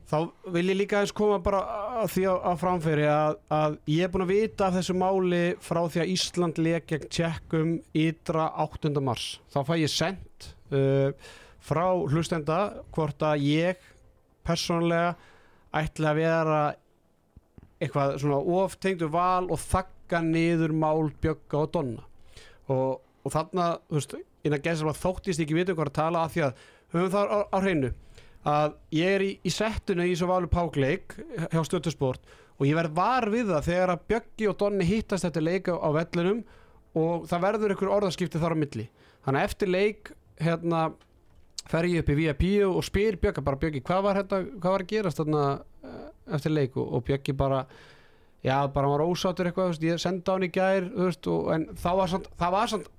[0.07, 0.17] þá
[0.55, 1.61] vil ég líka eins koma bara
[2.05, 5.43] að því að, að framfyrir að, að ég er búin að vita af þessu máli
[5.67, 7.73] frá því að Ísland leik gegn tjekkum
[8.07, 8.93] ytra 8.
[9.03, 9.27] mars.
[9.53, 11.11] Þá fæ ég sendt uh,
[11.67, 12.61] frá hlustenda
[12.95, 13.83] hvort að ég
[14.47, 15.17] persónlega
[15.77, 16.61] ætla að vera
[17.83, 22.07] eitthvað svona oftengdu val og þakka niður mál Bjögga og Donna.
[22.73, 24.17] Og, og þarna, þú veist,
[24.47, 27.39] innan að þóttist ekki vita hvað er að tala að því að höfum það á,
[27.53, 27.93] á hreinu
[28.47, 31.17] að ég er í, í settinu í svo valu pákleik
[31.51, 32.23] hjá Stöttusport
[32.57, 35.89] og ég verð var við það þegar að Bjöggi og Donni hittast eftir leik á,
[35.97, 36.45] vellinum
[36.97, 38.87] og það verður ykkur orðaskipti þar á milli.
[39.27, 40.85] Þannig að eftir leik hérna
[41.71, 44.85] fer ég upp í VIP og spyr Bjögga bara Bjöggi hvað var, hérna, hvað var
[44.85, 45.45] að gerast þarna
[45.85, 47.65] eh, eftir leik og, Bjöggi bara
[48.47, 51.49] já bara hann var ósáttur eitthvað veist, ég sendi á hann í gær veist, og,
[51.55, 52.91] en það var, samt, það var samt,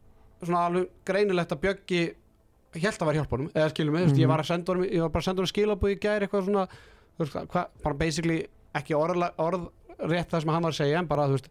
[0.43, 2.01] svona alveg greinilegt að Bjöggi
[2.77, 4.19] held að vera hjálpa honum eða skilum mig, mm Mhm.
[4.21, 6.45] ég var að senda honum ég var bara að senda honum skilabúð í gær eitthvað
[6.45, 6.67] svona
[7.17, 8.41] veist, hva, bara basically
[8.75, 11.49] ekki orð, orð rétt það sem hann var að segja en bara þú veist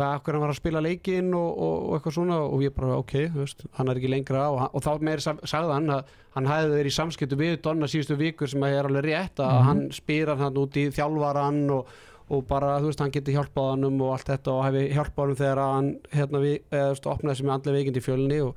[0.00, 2.96] hvað, okkur hann var að spila leikinn og, og, og eitthvað svona og ég bara
[2.98, 6.14] ok, veist, hann er ekki lengra og, hann- og þá meiri sag- sagði hann að
[6.34, 9.52] hann hefði verið í samskiptu við Donna síðustu vikur sem að er alveg rétt að
[9.58, 9.66] Mhm.
[9.68, 11.86] hann spyr hann út í þjálfaran og,
[12.30, 15.40] og bara, þú veist, hann geti hjálpað hann og allt þetta og hefði hjálpað hann
[15.42, 18.56] þegar hann hérna við, eða veist, opnaði sem er andlega veikindi í fjölni og,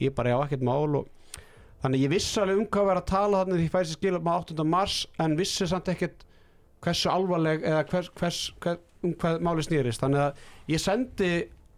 [0.00, 1.08] ég bara, já, ekkert mál og
[1.84, 4.16] þannig ég vissi alveg um hvað var að tala þannig því ég fæði sér skil
[4.18, 4.64] um 8.
[4.64, 6.22] mars en vissi samt ekkert
[6.84, 11.30] hversu alvarleg eða hvers, hvers, hvers, um hvað máli snýrist þannig að ég sendi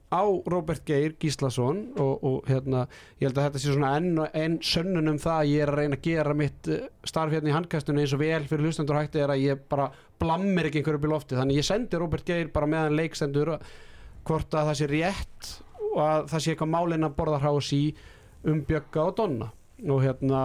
[0.07, 2.85] á Robert Geir Gíslason og, og hérna,
[3.19, 5.81] ég held að þetta sé svona enn, enn sönnun um það að ég er að
[5.81, 9.25] reyna að gera mitt eh, starf hérna í handkastunni eins og vel fyrir hlustendur hætti
[9.25, 9.89] er að ég bara
[10.23, 13.57] blammir ekki einhverju upp í lofti þannig ég sendi Robert Geir bara meðan leikstendur
[14.27, 15.51] hvort að það sé rétt
[15.97, 17.83] og að það sé eitthvað málinn að borða hrás í
[18.47, 19.49] um Bjögga og Donna.
[19.87, 20.43] Og hérna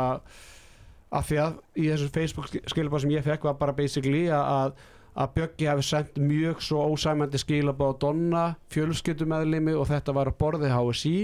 [1.11, 4.75] af því að í þessu Facebook skilabáð sem ég fekk var bara basically að
[5.11, 10.75] að Bjöggi hafi sendt mjög svo ósæmandi skilabáð Donna fjölskyldumæðlimi og þetta var að borðið
[10.77, 11.17] HSI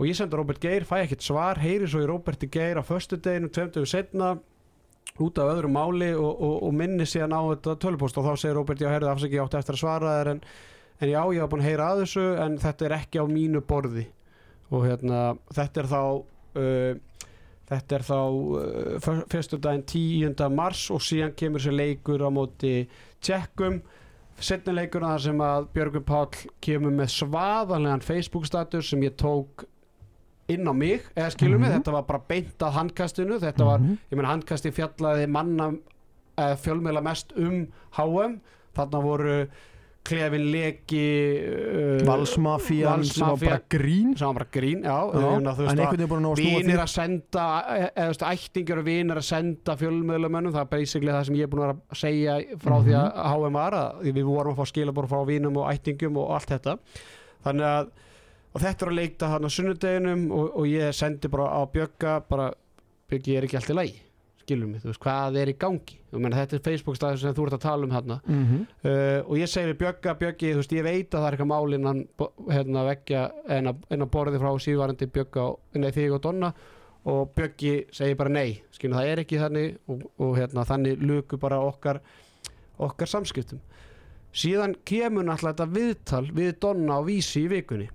[0.00, 3.18] og ég sendi Robert Geir, fæ ekkert svar heyri svo í Roberti Geir á föstu
[3.20, 4.34] deginu tveimtuðu setna
[5.20, 8.56] út af öðru máli og, og, og minni síðan á þetta tölupóst og þá segir
[8.56, 10.40] Robert já, herðu afsaki, ég átti eftir að svara þér en,
[11.00, 13.62] en já, ég hafa búin að heyra að þessu en þetta er ekki á mínu
[13.68, 14.06] borði.
[14.70, 15.20] Og hérna,
[15.56, 17.00] þetta er þá uh,
[17.70, 20.50] þetta er þá uh, fyrstu daginn 10.
[20.54, 22.74] mars og síðan kemur sér leikur á móti
[23.22, 23.80] tjekkum
[24.40, 26.30] setni leikur þar sem að Björgur Páll
[26.64, 29.66] kemur með svaðanlegan Facebook status sem ég tók
[30.50, 31.76] inn á mig, eða skilur mig, Mhm.
[31.82, 33.98] þetta var bara beint að handkastinu, þetta var Mhm.
[34.10, 35.68] ég meina handkasti fjallaði manna
[36.38, 38.40] uh, fjölmiðla mest um HM
[38.74, 39.48] þarna voru
[40.04, 41.00] klefin leki
[41.44, 44.14] uh, Valsmafían sem var bara grín.
[44.16, 46.76] sem var bara grín, já, Já, en einhvern veginn búin að snúa því.
[46.80, 47.44] að senda
[47.76, 51.42] eða þú veist, ættingar og vinir að senda fjölmiðlumönnum, það er basically það sem ég
[51.48, 53.00] er búin að segja frá því Mhm.
[53.00, 56.48] að HM var að við vorum að fá skilabor frá vinum og ættingum og allt
[56.56, 56.78] þetta.
[57.44, 57.90] Þannig að
[58.54, 62.22] og þetta er að leikta hann á sunnudeginum og, og ég sendi bara á Bjögga
[62.28, 62.50] bara,
[63.10, 63.76] Bjöggi er ekki allt í
[64.50, 65.96] lagi skilum mig, þú veist, hvað er í gangi?
[66.12, 68.66] Meina, þetta er Facebook staður sem þú ert að tala um hérna Mhm.
[68.84, 71.50] uh, og ég segi við Bjögga, Bjöggi, þú veist, ég veit að það er eitthvað
[71.52, 75.90] mál innan, bo- hérna, veggja en að, en að borði frá síðvarandi Bjögga og, nei,
[75.90, 76.52] þig og Donna.
[77.06, 81.38] Og Bjöggi segir bara nei skilum, það er ekki þannig og, og hérna, þannig luku
[81.38, 82.00] bara okkar
[82.78, 83.60] okkar samskiptum.
[84.32, 87.88] Síðan kemur náttúrulega þetta viðtal við Donna á vísi í vikunni.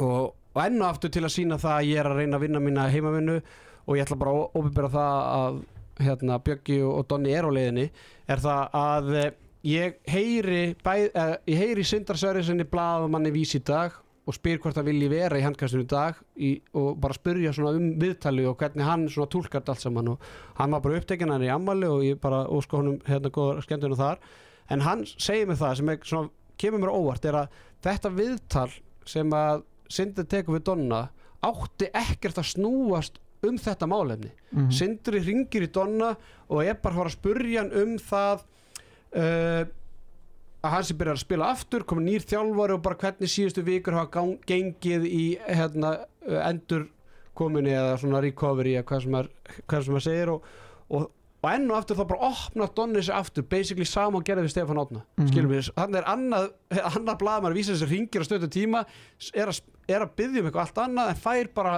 [0.00, 2.44] Og, og enn og aftur til að sína það að ég er að reyna að
[2.46, 3.42] vinna mína heimavinnu
[3.86, 5.62] og ég ætla bara að óbyrra það að
[6.02, 7.88] hérna, Bjöggi og, Donni er á leiðinni
[8.30, 9.32] er það að eh,
[9.68, 15.38] ég heyri eh, heyri Sindarsöriðsynni blaðamanni vís í dag og spyr hvort það vilji vera
[15.38, 19.30] í handkastinu í dag í, og bara spyrja svona um viðtali og hvernig hann svona
[19.32, 20.12] tólkart allt saman.
[20.14, 20.28] Og
[20.60, 23.98] hann var bara upptekinn hann í ammali og ég bara óska honum hérna góður skemmtunum
[23.98, 24.22] þar.
[24.70, 26.30] En hann segir mig það sem er svona,
[26.62, 28.70] kemur mér óvart er að þetta viðtal
[29.10, 31.02] sem að Sindri tekur við Donna
[31.44, 33.18] átti ekkert að snúast
[33.48, 34.70] um þetta málefni Mhm.
[34.70, 36.12] Sindri ringir í Donna
[36.50, 38.42] og er bara að fara að spurja hann um það
[39.16, 39.64] uh,
[40.62, 43.96] að hann sem byrjar að spila aftur komin nýr þjálfari og bara hvernig síðustu vikur
[43.96, 45.94] hafa gengið í hérna,
[46.28, 46.84] uh, endur
[47.34, 49.30] kominu eða svona recovery eða hvað sem maður,
[49.66, 50.44] hvað sem maður segir og,
[50.92, 51.08] og,
[51.42, 54.52] og enn og aftur þá bara opna Donni sig aftur basically sama og gerði við
[54.54, 55.32] Stefán Átna mm Mhm.
[55.32, 56.46] skilum við, þannig er annað
[56.92, 58.84] annað blaðmar vísar þess að ringir á stötu tíma
[59.34, 61.74] er að, er að byggja um eitthvað allt annað en fær bara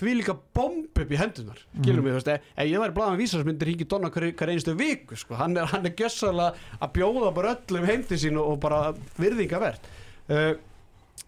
[0.00, 3.44] því líka bomb upp í hendunar skilum við, þú veist, ef, ég væri blaðan vísar
[3.46, 5.36] myndir ringi Donna hver, hver einstu viku sko.
[5.40, 8.80] hann er, er gjössalega að bjóða bara öllum heim til sín og, og bara
[9.20, 9.90] virðingavert
[10.30, 10.54] uh,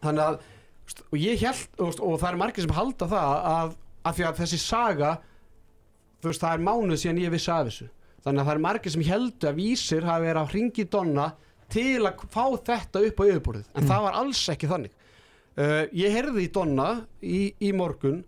[0.01, 0.41] þannig að
[1.09, 3.77] og ég held, og, og það er margir sem halda það að,
[4.09, 5.13] að því að þessi saga
[6.23, 7.89] þú veist, það er mánuð síðan ég vissi af þessu.
[8.23, 11.29] Þannig að það er margir sem heldur að vísir hafi verið að ringi Donna
[11.73, 13.71] til að fá þetta upp á yfirborðið.
[13.75, 14.93] En það var alls ekki þannig.
[15.53, 16.87] Uh, ég heyrði í Donna
[17.21, 18.23] í, í morgun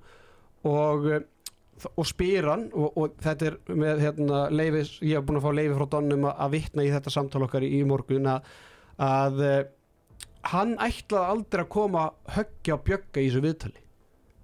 [0.70, 5.40] og, uh, og spyr hann og, og þetta er með hérna, leifis, ég hef búin
[5.40, 8.30] að fá leifi frá Donnum að, að vitna í þetta samtal okkar í, í morgun
[8.34, 8.50] að,
[9.04, 9.62] að uh,
[10.54, 13.80] hann ætlaði aldrei að koma höggja og bjögga í þessu viðtali.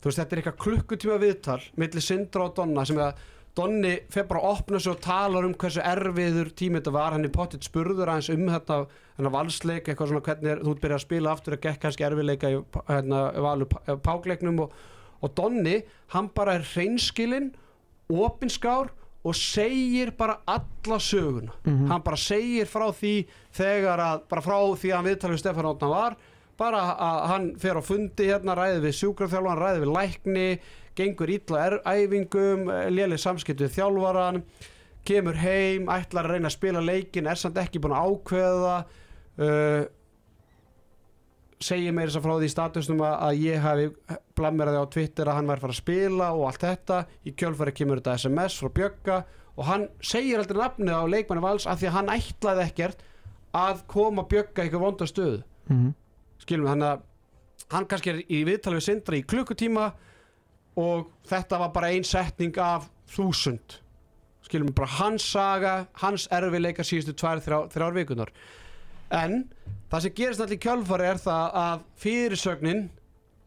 [0.01, 3.21] Þú veist þetta er eitthvað klukkutíma viðtal milli Sindra og Donna sem að
[3.59, 7.17] Donni fer bara að opna sig og talar um hversu erfiður tími þetta var.
[7.17, 8.77] Hann er pottitt spurður aðeins um þetta
[9.19, 12.07] hennar valsleik, eitthvað svona hvernig er, þú ert byrjað að spila aftur að gekk kannski
[12.07, 14.77] erfiðleika í hérna, valu pá- pákleiknum og,
[15.21, 15.83] og Donni,
[16.15, 17.53] hann bara er hreinskilinn,
[18.11, 18.91] opinskár
[19.25, 21.53] og segir bara alla söguna.
[21.91, 25.91] Hann bara segir frá því þegar að, bara frá því að hann viðtalið Stefán Átna
[25.93, 26.17] var
[26.61, 30.49] bara að hann fer á fundi hérna, ræði við sjúkrafþjálfan, ræði við lækni
[30.99, 34.43] gengur er, æfingum léleg samskipt við þjálfaran
[35.09, 38.75] kemur heim, ætlar að reyna að spila leikin er samt ekki búin að ákveða
[39.41, 39.83] uh,
[41.61, 43.87] segir mér þess að frá því statusnum að, að ég hafi
[44.39, 47.01] blammeraði á Twitter að hann væri fara að spila og allt þetta.
[47.29, 49.19] Í kjölfæri kemur þetta SMS frá Bjögga
[49.57, 53.05] og hann segir aldrei nafnið á leikmanni vals af því að hann ætlaði ekkert
[53.61, 55.43] að koma Bjögga eitthvað vonda stöðu.
[55.71, 55.95] Mhm.
[56.41, 57.03] skilum við, hann að
[57.71, 59.91] hann kannski er í viðtali við Sindra í klukkutíma
[60.81, 63.77] og þetta var bara ein setning af þúsund.
[64.47, 68.33] Skilum bara hans saga hans erfileika síðustu tvær, þrjár, þrjár vikunar
[69.11, 69.37] en
[69.91, 72.83] það sem gerist allir kjálfari er það að fyrirsögnin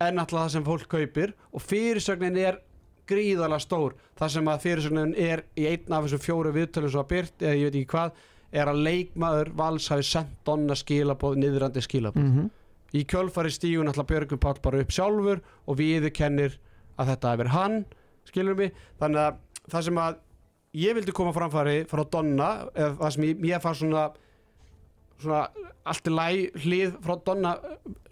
[0.04, 2.60] er náttúrulega það sem fólk kaupir og fyrirsögnin er
[3.08, 3.96] gríðarlega stór.
[4.20, 7.56] Það sem að fyrirsögnin er í einn af þessum fjóru viðtölum svo að byrt eða
[7.60, 8.20] ég veit ekki hvað
[8.54, 12.52] er að leikmaður vals hafi sendt donna skilabóð niðrandi skilabóð mm
[12.94, 16.60] í kjölfari stígun ætla Björgum Páll bara upp sjálfur og við kennir
[17.00, 17.80] að þetta hefur hann
[18.30, 19.40] skilur mig, þannig að
[19.72, 20.20] það sem að
[20.84, 24.06] ég vildi koma framfæri frá Donna, eða það sem ég, ég fann svona
[25.24, 27.54] svona allt í læg hlið frá Donna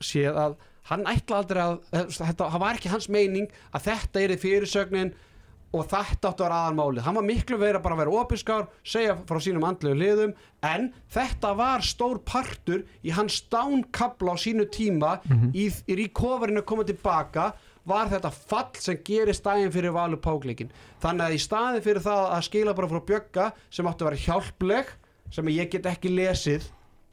[0.04, 0.56] séð að
[0.92, 1.76] hann ætla aldrei að
[2.18, 5.14] þetta, það var ekki hans meining að þetta er í fyrirsögnin
[5.72, 7.04] og þetta áttu að vera aðalmálið.
[7.06, 10.34] Hann var miklu verið að bara vera opiskár segja frá sínum andlegu liðum
[10.68, 15.14] en þetta var stór partur í hans dánkabla á sínu tíma
[15.56, 17.54] í, í recoverinu að koma tilbaka
[17.88, 20.70] var þetta fall sem gerir stæðin fyrir valu pákleikin
[21.02, 24.24] þannig að í staðin fyrir það að skila bara frá bjögga sem áttu að vera
[24.28, 24.92] hjálpleg
[25.32, 26.68] sem ég get ekki lesið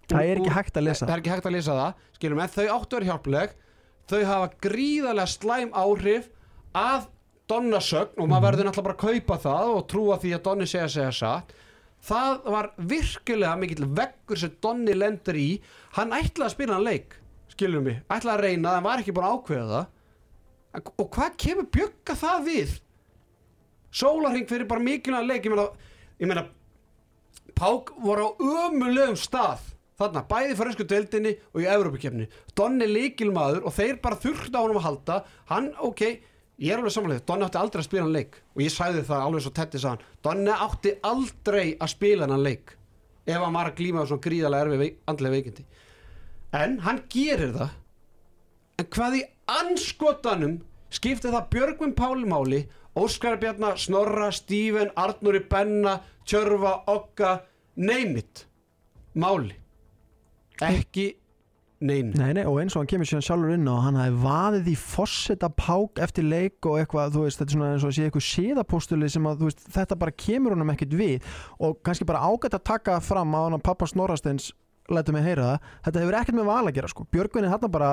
[0.09, 1.05] Það er ekki hægt að lesa.
[1.05, 3.55] Það er ekki hægt að lesa það skilum, en þau áttu vera hjálpleg.
[4.09, 6.29] Þau hafa gríðarlega slæm áhrif
[6.79, 7.09] að
[7.49, 10.69] Donna sögn og maður verður náttúrulega bara að kaupa það og trúa því að Donni
[10.69, 11.55] segja segja satt.
[12.09, 15.47] Það var virkilega mikill veggur sem Donni lendur í.
[15.97, 17.17] Hann ætlaði að spila hann leik
[17.59, 20.93] skilum mig, ætlaði að reyna en var ekki búin að ákveða það.
[20.95, 22.77] Og hvað kemur bjögga það við?
[23.99, 25.49] Sólarhing fyrir bara mikilvæg leik.
[25.49, 25.67] Ég meina,
[26.21, 26.47] ég meina
[27.59, 29.65] Pák voru á ömulegum stað
[29.99, 32.27] þarna, bæði fyrir ösku deildinni og í Evrópukefni
[32.59, 35.17] Donni líkilmaður og þeir bara þurftu á honum að halda.
[35.51, 36.03] Hann, ok,
[36.63, 38.41] ég er alveg samanlega Donni átti aldrei að spila hann leik.
[38.55, 42.75] Og ég sagði það alveg svo Tetti sagðan, Donni átti aldrei að spila hann leik.
[43.29, 45.67] Ef hann var að glíma á svona gríðarlega erfi veik, andlega veikindi.
[46.57, 47.77] En hann gerir það.
[48.79, 49.23] En hvað í
[49.53, 50.59] anskotanum
[50.95, 52.63] skipti það Björgvin Páli máli?
[52.99, 57.43] Óskar Bjarnar, Snorra, Stíven Arnúri Benna, Tjörfa, Okka
[60.67, 61.07] ekki
[61.79, 64.71] neymit Nei, nei, og eins og hann kemur síðan sjálfur inn og hann hafi vaðið
[64.73, 67.97] í fosseta pák eftir leik og eitthvað, þú veist, þetta er svona eins og að
[67.99, 71.29] sé eitthvað síðapóstuli sem að, þú veist, þetta bara kemur honum ekkit við.
[71.63, 74.51] Og kannski bara ágætt að taka fram að hann að pappa Snorrasteins
[74.91, 77.73] lætu mig heyra það, þetta hefur ekkert með val að gera sko, Björgvin er þarna
[77.73, 77.91] bara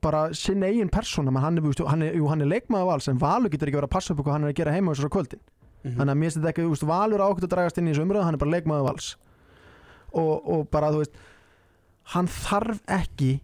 [0.00, 3.68] bara sinn eigin persóna, hann er, hann er, hann er leikmaður vals en Valur getur
[3.68, 5.42] ekki verið að passa upp hvað hann er að gera heima þessar kvöldin,
[5.82, 8.04] þannig að mér finnst þetta ekki, þú veist, Valur ákveð að dragast inn í þessu
[8.06, 9.08] umröðu, hann er bara leikmaður vals.
[10.10, 11.18] Og, og bara, þú veist
[12.14, 13.38] hann þarf ekki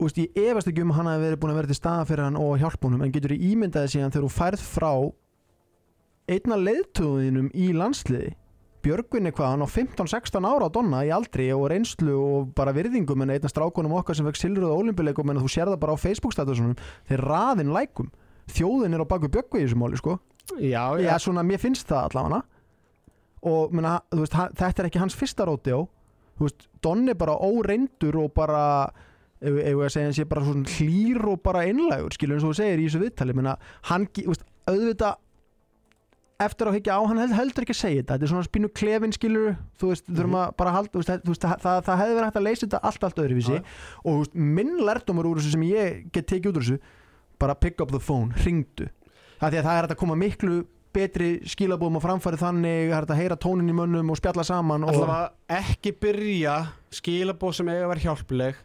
[0.00, 2.26] veist, ég efast ekki um að hann hafi verið búin að vera til staða fyrir
[2.26, 4.90] hann og hjálpa honum en getur ég ímyndaði síðan þegar þú færð frá
[6.34, 8.34] einna leiðtöðinum í landsliði?
[8.84, 12.74] Björgvin er hvað, hann á 15-16 ára á Donna í aldri og reynslu og bara
[12.76, 16.02] virðingum en einna strákunum okkar sem fekk silruð ólimpileikum en þú sér það bara á
[16.02, 16.74] Facebook statusunum
[17.08, 18.10] þeir raðin lækum.
[18.52, 20.18] Þjóðin er á baku Björgvi í þessu máli sko.
[20.60, 22.42] Já, Já, svona, mér finnst það allavega.
[23.48, 25.80] Og menna, veist, þetta er ekki hans fyrsta róti á
[26.38, 28.64] þú veist, Don er bara óreyndur og bara
[29.44, 32.58] ef að segja hann sé bara svona hlýr og bara einlægur, skilur eins og þú
[32.62, 33.34] segir í þessu viðtali.
[33.36, 33.56] Menna,
[33.90, 35.20] hann, veist, auðvitað
[36.44, 38.14] eftir að higgja á, hann held- heldur ekki að segja þetta.
[38.16, 41.60] Þetta er svona spínu klefin skilur þú veist, þurfum að bara halda veist, það- það,
[41.62, 43.54] það, það hefði verið hægt að leysa þetta allt allt öðruvísi.
[43.54, 43.62] Já.
[44.04, 46.78] og veist, minn lærdomur úr þessu sem ég get tekið út úr þessu
[47.38, 48.88] bara pick up the phone, ringdu
[49.40, 53.08] það því að það er að koma miklu betri skilabóðum á framfæri þannig það er
[53.10, 56.56] að heyra tónin í mönnum og spjalla saman og, allavega ekki byrja
[56.94, 58.62] skilabóð sem eiga að vera hjálpleg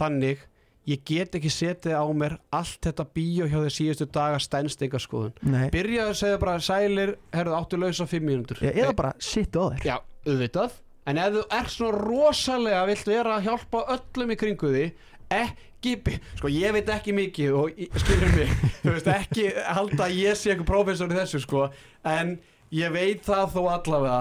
[0.00, 0.46] þannig
[0.90, 5.04] ég get ekki setið á mér allt þetta bíó hjá þeir síðustu daga stænst eitthvað
[5.04, 5.66] skoðun.
[5.74, 8.62] Byrjaðu að segja bara sælir, herðu áttu lausa fimm mínútur.
[8.64, 9.84] E- eða bara sittu á þér.
[9.86, 9.96] Já,
[10.26, 10.78] auðvitað.
[11.10, 14.84] En ef þú ert svona rosalega vilt vera að hjálpa öllum í kringu því
[15.30, 15.94] ekki,
[16.38, 18.50] sko ég veit ekki mikið og skilur mig.
[18.82, 21.68] Þú veist ekki halda að ég sé eitthvað prófessor í þessu sko,
[22.06, 22.34] en
[22.74, 24.20] ég veit það þó allavega.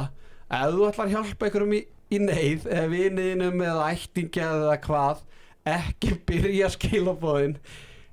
[0.49, 1.81] Ef þú ætlar að hjálpa einhverjum í,
[2.15, 5.25] í neyð eða viniðinum eða ættingja eða hvað
[5.69, 7.57] ekki byrja skilabóðin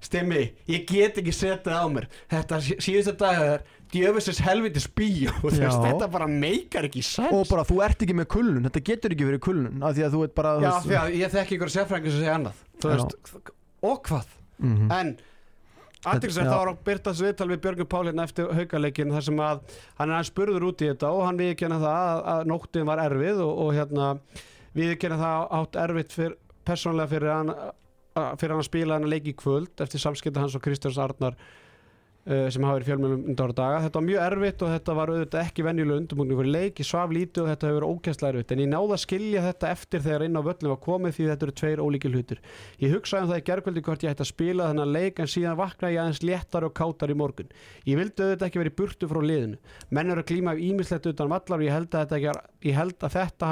[0.06, 2.04] stimmi, ég get ekki setið á mér.
[2.30, 3.62] Þetta sí- síðustu dagar
[3.96, 8.28] djöfisins helvitis bíó veist, þetta bara meikar ekki sens og bara þú ert ekki með
[8.36, 10.98] kullun, þetta getur ekki verið kullun af því að þú ert bara Já, veist- því
[11.02, 13.16] að ég þekki ykkur sérfræðingur sem segja annað veist,
[13.92, 14.86] og hvað Mhm.
[14.96, 15.08] En
[16.06, 16.52] aðtilsvægt Já.
[16.54, 19.60] þá að byrtast viðtal við Björgur Pál hérna eftir haukaleikin þar sem að
[19.98, 23.02] hann er aðeins spurður út í þetta og hann viðkjanna það að, að nóttin var
[23.02, 24.06] erfið og, og hérna
[24.78, 26.36] viðkjanna það átt erfitt fyr,
[26.68, 30.54] persónlega fyrir hann að- fyrir hann að spila hann að leiki kvöld eftir samskipta hans
[30.56, 31.36] og Kristjáns Arnar
[32.26, 35.42] sem hafa verið fjölmjölum undan ára daga þetta var mjög erfitt og þetta var auðvitað
[35.44, 38.62] ekki venjulega undirbúning fyrir leik, ég svaf lítið og þetta hefur verið ógæslega erfitt, en
[38.62, 41.54] ég náða að skilja þetta eftir þegar inn á völlum var komið því þetta eru
[41.60, 42.38] tveir ólíkil hlutir.
[42.82, 45.60] Ég hugsaði um það í gerkvöldi hvort ég ætti að spila þennan leik en síðan
[45.60, 47.52] vaknaði ég aðeins léttar og kátar í morgun.
[47.86, 49.56] Ég vildi auðvitað ekki verið burtu frá liðinu.
[49.94, 52.30] Menn eru að klíma ímislegt utan vallar og ég held að þetta, ekki,
[52.66, 53.46] ég held að þetta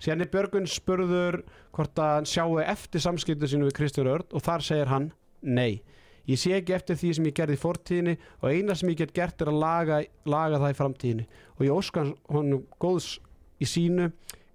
[0.00, 1.40] verið er Björgun spurður
[1.76, 5.10] hvort að hann sjáu eftir samskiptu sínu við Kristján Örd og þar segir hann
[5.42, 5.82] nei.
[6.28, 9.14] Ég sé ekki eftir því sem ég gerði í fortíðinni og eina sem ég get
[9.16, 13.16] gert er að laga, laga það í framtíðinni og ég óska honum góðs
[13.60, 14.10] í sínu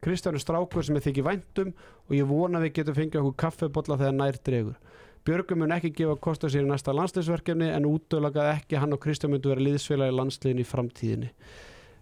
[0.06, 1.72] Kristján er strákur sem ég þykir væntum
[2.06, 4.76] og ég vona við getum fengið okkur kaffebolla þegar nær dregur.
[5.26, 9.34] Björgum mun ekki gefa kosta sér í næsta landsliðsverkefni en útölaga ekki hann og Kristján
[9.34, 11.32] myndu vera liðsfélagi landsliðin í framtíðinni.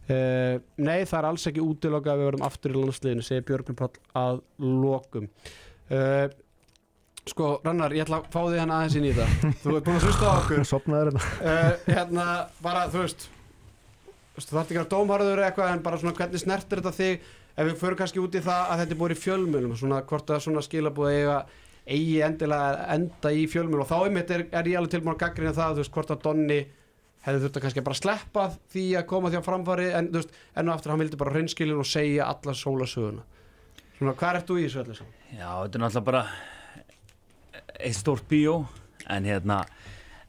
[0.03, 3.77] Uh, nei, það er alls ekki útiloka að við verðum aftur í landsliðinu, segir Björgvin
[3.79, 5.29] Páll að lokum.
[5.91, 6.25] Uh,
[7.23, 9.29] Sko, Rannar, ég ætla að fá því hann aðeins inn í það
[9.61, 10.63] Þú ert búin að hlusta á okkur.
[10.73, 11.29] Sopnaður hérna.
[11.39, 12.25] Uh, Hérna,
[12.65, 13.29] bara, þú veist
[14.33, 17.27] Þú þarf ekki að dómharður eitthvað en bara svona hvernig snertir þetta þig?
[17.53, 20.33] Ef við förum kannski út í það að þetta er búin í fjölmjölum svona hvort
[20.33, 21.37] að svona skilabúið eiga
[21.85, 25.53] eigi endilega enda í fjölmjölum og þá einmitt er, er ég alveg tilbúin að gaggrina
[25.55, 26.59] það þú veist, hvort að Donni
[27.23, 30.35] hefði þurft að kannski bara sleppa því að koma því á framfari en þú veist,
[30.59, 33.23] enn og aftur hann vildi bara reynskilin og segja alla sólasöguna.
[33.97, 35.17] Svona, hvað ert þú í þessu öllu saman?
[35.31, 36.23] Já, þetta er náttúrulega bara
[37.79, 38.63] eitt stórt bíó
[39.11, 39.63] en hérna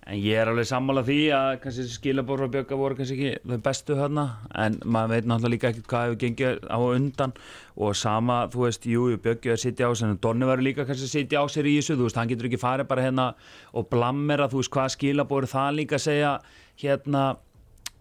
[0.04, 3.60] en ég er alveg sammála því að kannski skilabór og bjögga voru kannski ekki þau
[3.64, 4.24] bestu þarna
[4.60, 7.32] en maður veit náttúrulega líka ekkert hvað hefur gengið á undan.
[7.74, 11.08] Og sama, þú veist, jú, bjöggi að sitja á sér en Donni verður líka kannski
[11.08, 13.30] að sitja á sér í þessu þú veist, hann getur ekki farið bara hérna
[13.72, 16.34] og blammera, þú veist, hvað skilabór það líka að segja
[16.80, 17.26] hérna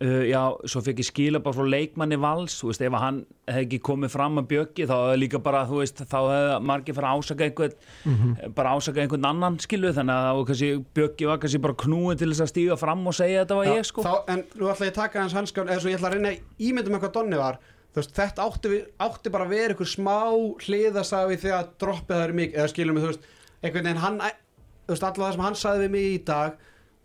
[0.04, 3.62] Uh, já, svo fekk ég skila bara frá leikmanni vals, þú veist, ef hann hefði
[3.62, 7.12] ekki komið fram að bjöggi, þá hefði líka bara þú veist, þá hefði margir fara
[7.14, 8.54] að ásaka einhvern mm -hmm.
[8.58, 12.42] bara ásaka einhvern annan skilu, þannig að kannski, bjöggi var kannski bara knúin til þess
[12.42, 14.02] að stíga fram og segja þetta var já, ég, sko.
[14.04, 16.32] Þá, en nú ætla ég að taka hans hanskan eða svo ég ætla að reyna
[16.60, 17.56] ímyndum eitthvað Donni var
[17.94, 20.20] þú veist, þetta átti, við, átti bara að vera einhver smá
[20.66, 23.24] hliðasafi þegar droppið það er mikið, eða skilum við, þú veist
[23.62, 26.58] einhvern veginn hann, þú veist, alltaf það sem hann sagði við mig í dag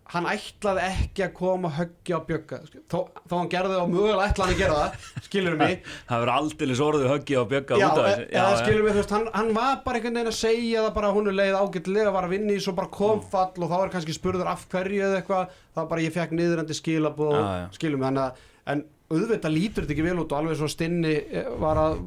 [0.09, 2.59] hann ætlaði ekki að koma höggja á bjögga.
[2.89, 2.99] Þó,
[3.29, 5.75] þó hann gerði það og mögulega ætlaði að gera það skilur mig.
[6.09, 8.27] Það verður aldrei sorðið höggja á bjögga já, þessu.
[8.33, 11.15] Já, skilur mig, þú veist, hann, hann var bara einhvern veginn að segja það bara
[11.17, 13.27] hún er leið ágætlega var að vinni svo bara kom mm.
[13.35, 15.59] fall og þá er kannski spurður af hverju eða eitthvað.
[15.77, 20.19] Þá bara ég fekk niðurandi skilab og skilur mig, en auðvitað lítur þetta ekki vel
[20.23, 22.01] út og alveg svo stinni eh, var að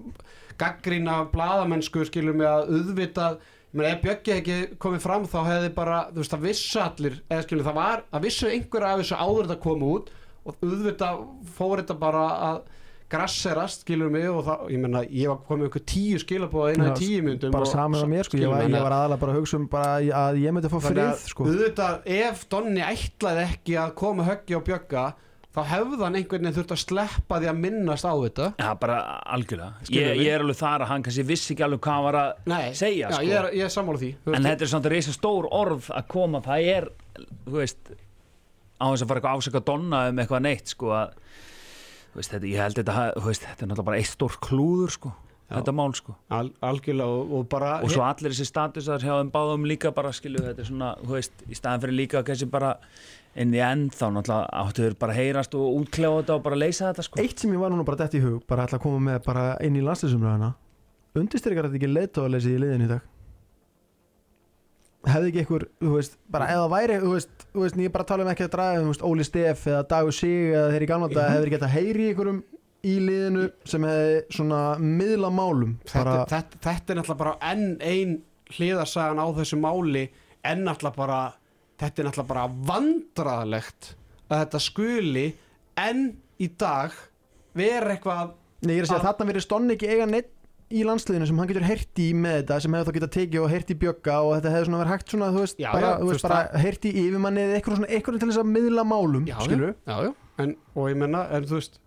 [0.61, 3.40] gaggrína bladamennsku skilur mig að auðvitað
[3.72, 7.45] Menn, ef Bjöggi ekki komið fram þá hefði bara, þú veist, það vissu allir eða
[7.45, 10.11] skilju, það var, það vissu einhverja af þessu áður þetta koma út
[10.41, 11.22] og auðvitað
[11.56, 12.61] fór þetta bara að
[13.11, 16.99] grasserast, skilur mig og það, ég menna, ég var komið ykkur tíu skilabóða innan í
[16.99, 19.60] tíu myndum bara saman á mér, sko, ég var, ég var aðalega bara að hugsa
[19.60, 21.48] um bara að ég myndi að fá frið, sko.
[21.48, 25.06] auðvitað, ef Donni ætlaði ekki að koma höggi á Bjögga
[25.52, 28.45] þá hefðan einhvern veginn þurft að sleppa því að minnast á þetta.
[28.61, 28.99] Já, bara
[29.36, 29.90] algjörlega.
[29.91, 32.32] Ég, ég er alveg þar að hann kannski vissi ekki alveg hvað hann var að
[32.53, 33.26] Nei, segja já, sko.
[33.28, 36.41] ég, er, ég er sammála því En þetta er svona reysa stór orð að koma.
[36.45, 36.88] Það er,
[37.49, 37.91] þú veist
[38.82, 41.11] á þess að fara eitthvað ásaka donna um eitthvað neitt sko að
[42.15, 42.95] veist, þetta, ég held þetta,
[43.28, 45.11] veist, þetta er náttúrulega bara eitt stór klúður sko.
[45.52, 46.15] Þetta mál sko.
[46.34, 50.14] Al, algjörlega og, og bara og svo allir þessi statusar hjá þeim báðum líka bara
[50.15, 52.73] skilu þetta er svona, þú veist, í staðan fyrir líka kannski bara
[53.40, 57.07] inn í end þá náttúrulega áttuður bara heyrast og útkljá þetta og bara leysa þetta
[57.07, 57.22] sko.
[57.23, 59.45] Eitt sem ég var núna bara dætt í hug bara ætla að koma með bara
[59.64, 60.52] inn í landslýsumræðina
[61.19, 63.07] undistrykkar þetta ekki leittóðaleysi í liðin í dag?
[65.02, 68.26] Hefði ekki einhver, þú veist, bara eða væri, þú veist, þú veist, ég bara tala
[68.26, 71.23] um ekki að draga, þú veist, Óli Steff eða Dagur Sig eða þeir í gamla
[71.32, 72.41] hefur ekki þetta heyri í einhverjum
[72.88, 78.16] í liðinu sem hefði svona miðla málum þetta, þetta, þetta er náttúrulega bara enn einn
[78.56, 80.08] hliðarsagan á þessu máli
[80.48, 81.22] enn náttúrulega bara
[81.82, 83.94] þetta er náttúrulega bara vandraðlegt
[84.32, 85.26] að þetta skuli
[85.82, 86.06] enn
[86.41, 86.95] í dag
[87.58, 90.30] vera eitthvað Nei, ég er að segja að þarna verið stonni ekki eiga neitt
[90.72, 93.49] í landsliðinu sem hann getur herti í með þetta sem hefur þá getað tekið og
[93.52, 95.98] herti í bjögga og þetta hefur svona verið hægt svona, þú veist, já, bara, já,
[95.99, 99.26] þú veist, bara herti í yfirmanni eða eitthvað svona, eitthvað til þess að miðla málum,
[99.48, 100.12] skilur Já, já,
[100.45, 101.82] en, og ég menna, en þú veist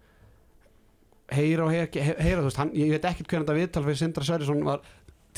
[1.36, 1.88] heyra og heyra,
[2.18, 4.84] heyra þú veist, hann, ég veit ekkert hvernig þetta viðtal fyrir Sindra Sverrisson var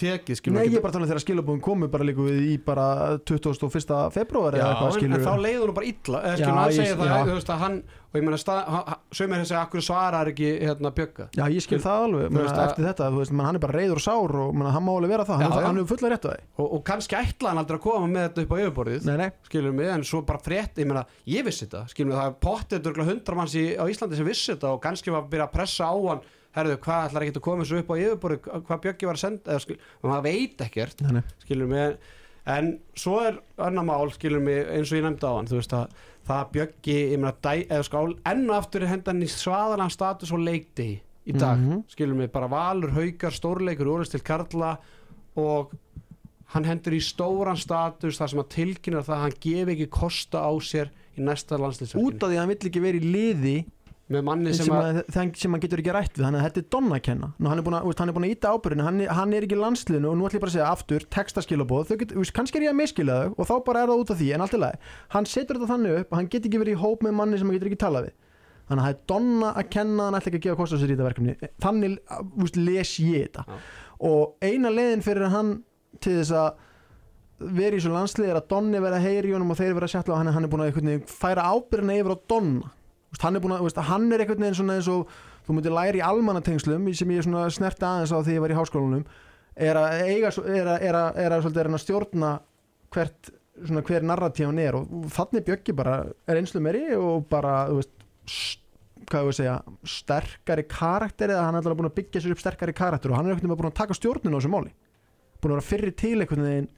[0.01, 2.56] tekið skilur Nei ég er bara þannig að þegar skilabóðum komu bara líka við í
[2.66, 2.86] bara
[3.28, 3.68] 21.
[4.14, 7.31] februar eða eitthvað skilur en, þá leiður hún bara illa eða skilur hann segja það
[7.31, 10.93] þú veist að hann og ég meina sögum er þessi að akkur svarar ekki hérna
[10.97, 13.77] bjögga Já ég skil það alveg menna, eftir þetta þú veist menna, hann er bara
[13.81, 16.24] reyður og sár og menna, hann má alveg vera það já, hann er fulla rétt
[16.24, 19.10] á það og, og kannski ætla hann aldrei að koma með þetta upp á yfirborðið
[19.10, 19.28] nei, nei.
[19.51, 22.39] skilur mig en svo bara frétt ég meina ég vissi þetta skilur mig það er
[22.47, 25.90] pottið hundra manns á Íslandi sem vissi þetta og kannski var að byrja að pressa
[25.93, 26.24] á hann
[26.57, 29.51] herðu, hvað ætlar ekki að koma svo upp á yfirborðu hvað Bjöggi var að senda,
[29.53, 31.03] eða, skil, maður veit ekkert
[31.45, 31.97] skilur mig,
[32.47, 35.74] en svo er annar mál skilur mig eins og ég nefndi á hann þú veist
[35.77, 35.97] að
[36.27, 36.41] það
[37.43, 40.89] dæ, eða skál enn og aftur er hendan í svaðalan status og leikdi
[41.27, 41.85] í dag Mhm.
[41.91, 44.77] skilur mig bara valur, haukar, stórleikur úrist til Karla
[45.37, 45.73] og
[46.55, 50.39] hann hendur í stóran status þar sem að tilkynna það að hann gefi ekki kosta
[50.47, 53.57] á sér í næsta út landslýsverkinu af því að hann vill ekki vera í liði
[54.12, 56.61] með manni sem, sem að að, sem hann getur ekki rætt við þannig að þetta
[56.61, 57.28] er Donna að kenna.
[57.35, 60.28] Nú, hann er búin að, er íta ábyrðinu, hann, hann er ekki landsliðinu og nú
[60.28, 61.91] ætlum ég bara að segja aftur, textaskilabóð
[62.37, 64.45] kannski er ég að miskila þau og þá bara er það út af því en
[64.47, 64.81] allt í lagi,
[65.16, 67.51] hann setur þetta þannig upp að hann get ekki verið í hóp með manni sem
[67.51, 68.15] hann getur ekki talað við.
[68.66, 70.91] Þannig að það er Donna að kenna hann ætla ekki að gefa kost á sér
[70.91, 71.51] í þetta verkefni.
[71.62, 71.99] Þannig
[72.43, 73.45] veist, les ég þetta.
[73.47, 73.59] Já.
[74.07, 75.53] og eina leiðin fyrir hann
[76.03, 79.59] til þess að vera í svo landslið er að Donni vera að heyri honum og
[79.61, 82.73] þeir vera að sjalla og hann, hann er búin að færa ábyrðina yfir á Donna
[83.23, 85.09] hann er veist, hann er einhvern veginn eins og
[85.47, 89.07] þú myndir læri í almannatengslum sem ég snerti aðeins á því ég var í háskólanum
[89.57, 92.33] er að eiga er að, er að, er að, stjórna
[92.93, 94.77] hvert svona hver narratífan er.
[94.77, 95.99] Og þannig bjöggi bara
[96.29, 97.95] er einslu meiri og bara veist
[99.07, 103.19] segja, sterkari karakter eða hann er alltaf búin að byggja sér upp sterkari karakter og
[103.19, 104.73] hann er einhvern veginn búin að taka stjórninu á þessu máli.
[105.41, 106.69] Búin að vera fyrri til einhvern veginn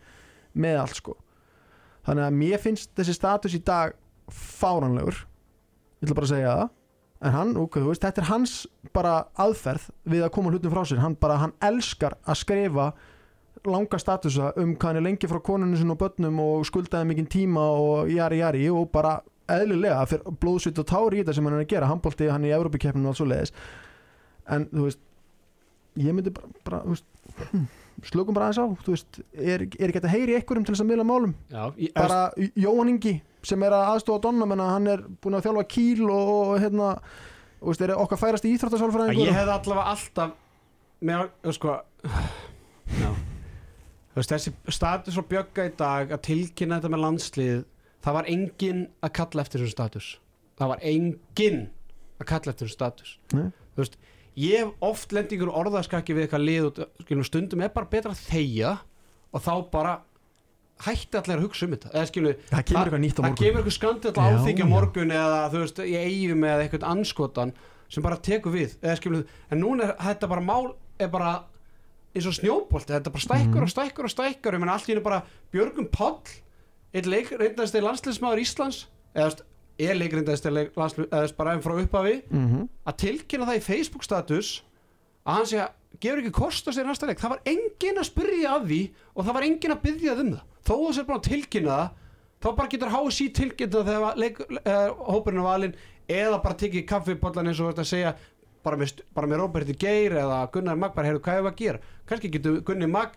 [0.59, 1.17] með allt sko.
[2.07, 3.97] Þannig að mér finnst þessi status í dag
[4.29, 5.25] fáranlegur
[5.99, 6.75] ég ætla bara að segja það.
[7.19, 8.53] En hann, ok, þú veist, þetta er hans
[8.95, 11.01] bara aðferð við að koma hlutum frá sér.
[11.03, 12.93] Hann bara, hann elskar að skrifa
[13.67, 17.27] langa statusa um hvað hann er lengi frá konunni sinni og börnum og skuldaði mikinn
[17.31, 19.17] tíma og jari jari og bara
[19.51, 22.53] eðlilega fyrir blóðsvit og tári í þetta sem hann er að gera handbólti hann í
[22.55, 23.53] Európa-keppninu og allt svo leiðis
[24.55, 25.03] en þú veist
[25.99, 27.09] ég myndi bara, bara þú veist,
[27.51, 27.65] hm,
[28.07, 28.67] slökum bara aðeins á.
[28.85, 31.35] Þú veist, er, er ekki að heyri einhverjum til þess að miðla málum?
[31.51, 31.63] Já,
[31.97, 32.21] bara
[32.55, 33.15] Jóhann Ingi
[33.47, 36.91] sem er að aðstofa Donna menna hann er búin að þjálfa kýl og, og hérna
[37.59, 40.31] og veist, er okkar færast í að íþróttasálfræðingur ég hefði allavega alltaf
[41.09, 41.79] með sko
[44.09, 47.59] Þú veist, þessi status og bjögga í dag að tilkynna þetta með landslið
[48.05, 50.09] það var enginn að kalla eftir þessum status.
[50.59, 51.61] Það var enginn
[52.19, 53.13] að kalla eftir þessum status.
[53.35, 53.49] Nei.
[53.75, 53.99] þú veist,
[54.39, 58.75] ég hef oft lendingur orðaskaki við eitthvað lið og stundum er bara betra að þegja
[59.29, 59.95] og þá bara
[60.87, 61.91] hætti allir að hugsa um þetta.
[61.95, 63.45] Eða skilum, það kemur eitthvað nýtt á það morgun.
[63.45, 67.53] kemur eitthvað skandall áþykja morgun eða þú veist, í eigum eða eitthvað anskotan
[67.89, 68.77] sem bara tekur við.
[68.83, 71.33] Eða skilum, en núna er þetta bara mál er bara
[72.15, 72.93] eins og snjóbolti.
[72.95, 73.63] Þetta bara stækkur Mhm.
[73.63, 75.23] og stækkur og stækkur ég menn allt í henni bara
[75.53, 76.21] Björgum Páll
[76.95, 77.05] einn
[78.43, 79.43] Íslands eða þú veist,
[79.79, 84.03] er leikreindasti landsliðsmaður eða veist, bara enn frá upphafi mm að tilkynna það í Facebook
[84.05, 84.63] status
[85.27, 87.19] að hann að gefur ekki kost á sér næsta leik.
[87.21, 88.81] Það var enginn að spyrja af því
[89.15, 91.91] og það var enginn að byggja um það þó að sér búin að tilkynna það
[92.39, 95.79] þá bara getur HSI tilkynna það þegar leik, uh, hópurinn er valinn
[96.09, 98.13] eða bara tekið kaffipollan eins og þetta að segja
[98.65, 101.81] bara með, bara með Róberti Geir eða Gunnar Magg bara heyrðu hvað er að gera
[102.09, 103.15] kannski getur Gunni Magg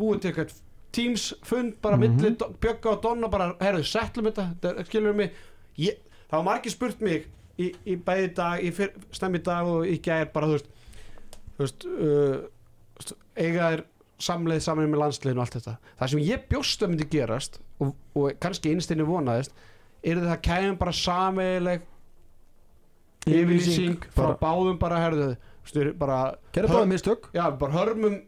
[0.00, 0.54] búið til eitthvað
[0.90, 2.16] Teams fund bara mm Mhm.
[2.20, 5.30] milli Do- Bjögga og Donna bara heyrðu settlum þetta, skilur mig
[5.78, 5.98] ég,
[6.30, 7.28] það var margir spurt mig
[7.58, 10.66] í, í bæði dag, í fyr, stemmi dag og í gær bara þú veist,
[11.56, 13.84] þú veist uh, eiga þér
[14.20, 15.76] samleið saman með landsliðinu og allt þetta.
[16.00, 19.52] Það sem ég bjóst að myndi gerast og, og kannski einstinni vonaðist
[20.02, 21.86] er það kæmum bara sameileg
[23.28, 25.30] yfirlýsing frá báðum bara herðu
[25.68, 26.34] stu, bara,
[26.88, 27.28] mistök.
[27.36, 28.20] Já, bara hörmum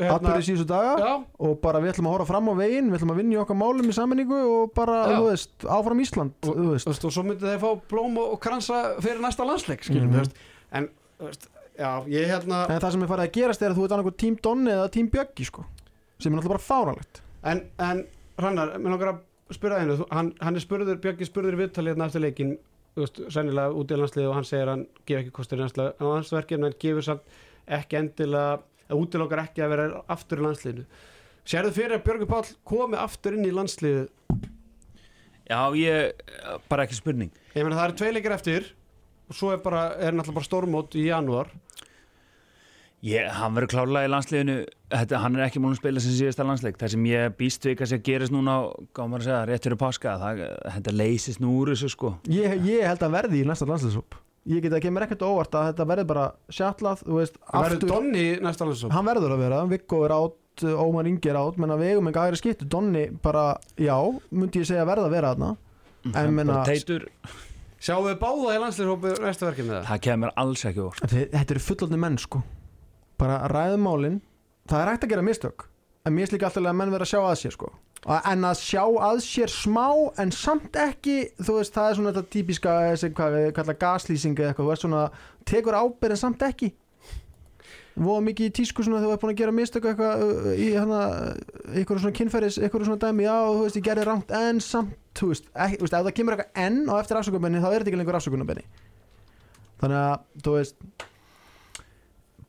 [0.00, 1.10] atbyrði síðustu daga já,
[1.44, 3.58] og bara við ætlum að horfa fram á veginn við ætlum að vinna í okkar
[3.60, 5.16] málum í sammenningu og bara, Já.
[5.18, 8.36] þú veist, áfram Ísland og, þú veist, þú og svo myndi þeir fá blóm og,
[8.40, 10.14] kransa fyrir næsta landsleik skiljum, Mhm.
[10.14, 10.40] mm veist,
[10.72, 10.88] en
[11.20, 11.48] þú veist,
[11.80, 14.16] já, ég hérna en það sem er farið að gerast er að þú ert annað
[14.22, 15.64] tím Donni eða tím Bjöggi sko
[16.20, 18.02] sem er náttúrulega bara fáralegt En, en
[18.40, 21.90] Hrannar, mér langar að spyrja einu, þú- hann, hann er spurður, Björki spurður í viðtali
[21.94, 22.50] hérna eftir leikin,
[22.94, 25.62] þú veist, sennilega út í landslið og hann segir að hann gef ekki kostur í
[25.64, 27.34] landslið á hans verkefni, en gefur samt
[27.78, 29.86] ekki endilega, að útilokkar ekki að vera
[30.16, 30.84] aftur í landsliðinu.
[31.50, 34.04] Sérðu fyrir að Björki Páll komi aftur inn í landsliðu?
[35.50, 36.20] Já, ég,
[36.70, 38.68] bara ekki spurning Ég meina það eru tvei leikir eftir
[39.30, 41.50] og svo er bara, er náttúrulega bara stórmót í janúar.
[43.00, 44.54] Ég, hann verður klárlega í landsliðinu.
[44.92, 46.76] Þetta, hann er ekki múlum að spila sem síðasta landsleik.
[46.82, 48.56] Það sem ég býst við kannski að gerist núna
[48.98, 50.42] gáðum að segja, rétt fyrir páska það,
[50.74, 52.10] þetta leysist nú úr þessu sko.
[52.28, 54.18] Ég, ég held að verði í næsta landsliðsóp
[54.50, 58.22] ég get að kemur ekkert óvart að þetta verði bara sjallað, þú veist, verður Donni
[58.24, 58.94] í næsta landsliðsóp.
[58.96, 62.20] hann verður að vera, Viggo er átt Ómar Ingi er átt, menna við eigum ekki
[62.20, 62.66] aðra skiptu.
[62.68, 63.44] Donni bara,
[63.80, 63.94] já,
[64.32, 65.50] myndi ég segja verða að vera þarna.
[66.20, 67.06] En meina- bara teitur,
[67.80, 69.84] Sjáum við báða í landsliðsópu næsta verkefni það?
[69.88, 70.98] það kemur alls ekki úr.
[71.08, 72.42] Þetta eru fullotni menn sko.
[73.20, 74.18] Bara ræðum málin.
[74.68, 75.66] Það er hægt að gera mistök
[76.08, 77.70] en mér slíka alltaf að menn vera að sjá að sér sko.
[78.08, 79.86] A- en að sjá að sér smá
[80.22, 84.38] en samt ekki, þú veist, það er svona þetta típiska, þessi, hvað við kalla gaslýsing
[84.40, 85.02] eða eitthvað, þú veist svona
[85.50, 86.70] tekur ábyrð en samt ekki.
[88.00, 90.68] Voða mikið í tísku svona þegar þú ert búin að gera mistök eitthvað uh, í
[90.78, 91.00] hana
[91.74, 95.30] eitthvað svona kynferðis, eitthvað svona dæmi já, þú veist, ég gerði rangt en samt þú
[95.30, 97.92] veist, ekki, þú veist, ef það kemur eitthvað enn og eftir afsökunarbenni þá er þetta
[97.92, 98.66] ekki lengur afsökunarbenni
[99.80, 101.06] þannig að, þú veist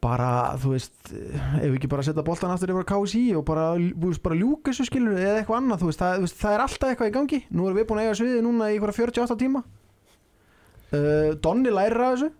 [0.01, 4.21] bara, þú veist ef við ekki bara setja boltan aftur yfir KSI og bara, veist,
[4.25, 7.15] bara ljúka þessu skilur eða eitthvað annað, þú veist, það, það er alltaf eitthvað í
[7.17, 7.39] gangi.
[7.53, 9.61] Nú erum við búin að eiga sviði núna í einhverja 48 tíma.
[10.91, 12.31] Uh, Donni lærir að þessu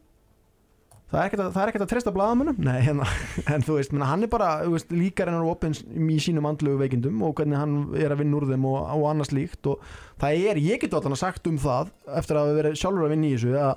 [1.11, 2.59] það er ekkert að, að treysta blaðamönnum.
[2.63, 3.07] Nei, hérna,
[3.53, 7.35] en þú veist, hann er bara veist, líkar hennar opins í sínum andlugu veikindum og
[7.39, 9.83] hvernig hann er að vinna úr þeim og, og annars líkt og
[10.21, 13.27] það er, ég get alltaf sagt um það eftir að hafa verið sjálfur að vinna
[13.29, 13.73] í þessu að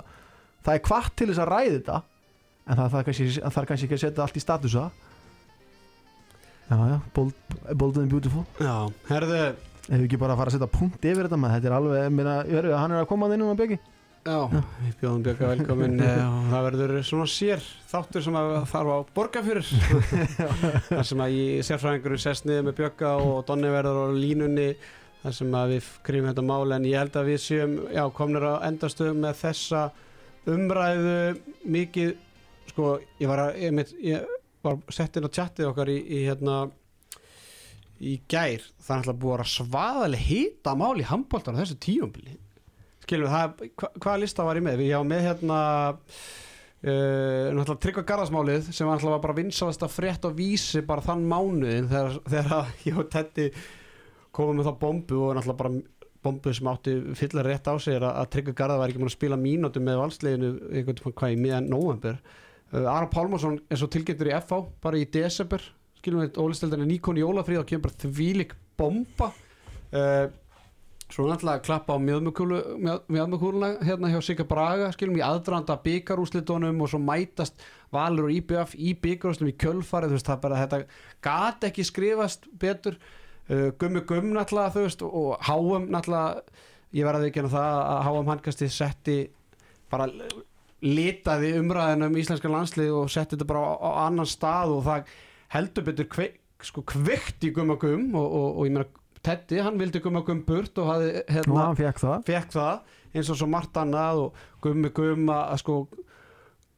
[0.65, 2.01] það er kvart til þess að ræði þetta
[2.65, 4.85] en það, það, er kannski, kannski ekki að setja allt í statusa.
[6.65, 8.45] Já, já, bold, bold and beautiful.
[8.57, 9.41] Já, herðu.
[9.85, 12.07] Ef við ekki bara að fara að setja punkt yfir þetta maður, þetta er alveg,
[12.15, 12.39] minna,
[12.79, 13.81] hann er að koma að inn um að byggja
[14.25, 14.49] Já,
[14.81, 15.99] við bjóðum Björka velkomin.
[16.05, 19.67] Eh, og það verður svona sér þáttur sem að þarf að borga fyrir.
[20.87, 24.65] Þar sem að ég sérfræðingur sest niður með Björka og Donni verður á línunni.
[25.21, 28.47] Þar sem að við krifum þetta mál en ég held að við séum já, komnir
[28.49, 29.83] á endastöðum með þessa
[30.55, 31.19] umræðu
[31.75, 32.15] mikið.
[32.71, 34.25] Sko, ég var að ég, mitt, ég
[34.65, 36.63] var sett inn á tjattið okkar í, í hérna
[38.01, 41.77] í gær, það er alltaf búið að vera svaðaleg hýta mál í handbóltar á þessu
[41.85, 42.39] tíumbili
[43.05, 44.83] skilur það, hva, hvaða lista var ég með?
[44.87, 45.61] Ég var með hérna
[46.85, 52.21] uh, tryggva garðasmálið sem var bara vinsalast að frétt og vísi bara þann mánuðin þegar,
[52.29, 53.49] þegar ég og Teddy
[54.35, 55.75] komum með þá bombu og náttúrulega bara
[56.25, 59.37] bombu sem átti fyllir rétt á sig að, tryggva garða var ekki múin að spila
[59.39, 62.17] mínútu með valsleginu veginn hvað í miðan november
[62.73, 65.63] uh, Aron Pálmarsson er svo tilgjendur í FH bara í desember.
[65.99, 69.31] Skilum við, ólisteldan er nýkon í Ólafríð og kemur bara þvílik bomba.
[69.93, 70.25] Uh,
[71.15, 76.99] Svo náttúrulega klappa á mjöðmjökúluna hérna hjá Sigga Braga skilum í aðdraðanda byggarúslitunum og svo
[76.99, 77.61] mætast
[77.95, 80.79] Valur og IBF í byggarúslitunum í kjölfarið þú veist það bara þetta
[81.23, 82.97] gat ekki skrifast betur.
[83.47, 86.43] Uh, Gummi Gumm náttúrulega þú veist og Háum náttúrulega
[86.99, 89.17] ég verði ekki að það að Háum handkasti setti
[89.93, 90.09] bara
[90.83, 95.15] litaði umræðinu um íslenska landslið og setti þetta bara á, á annan stað og það
[95.55, 96.29] heldur betur
[96.59, 100.43] sko, kveikt í Gummi Gumm og, og, og ég meina Teddy, hann vildi gumma gum
[100.45, 102.25] burt og hafði, hérna, hann fekk það.
[102.27, 105.77] fekk það eins og svo margt annað og gummi gumma að sko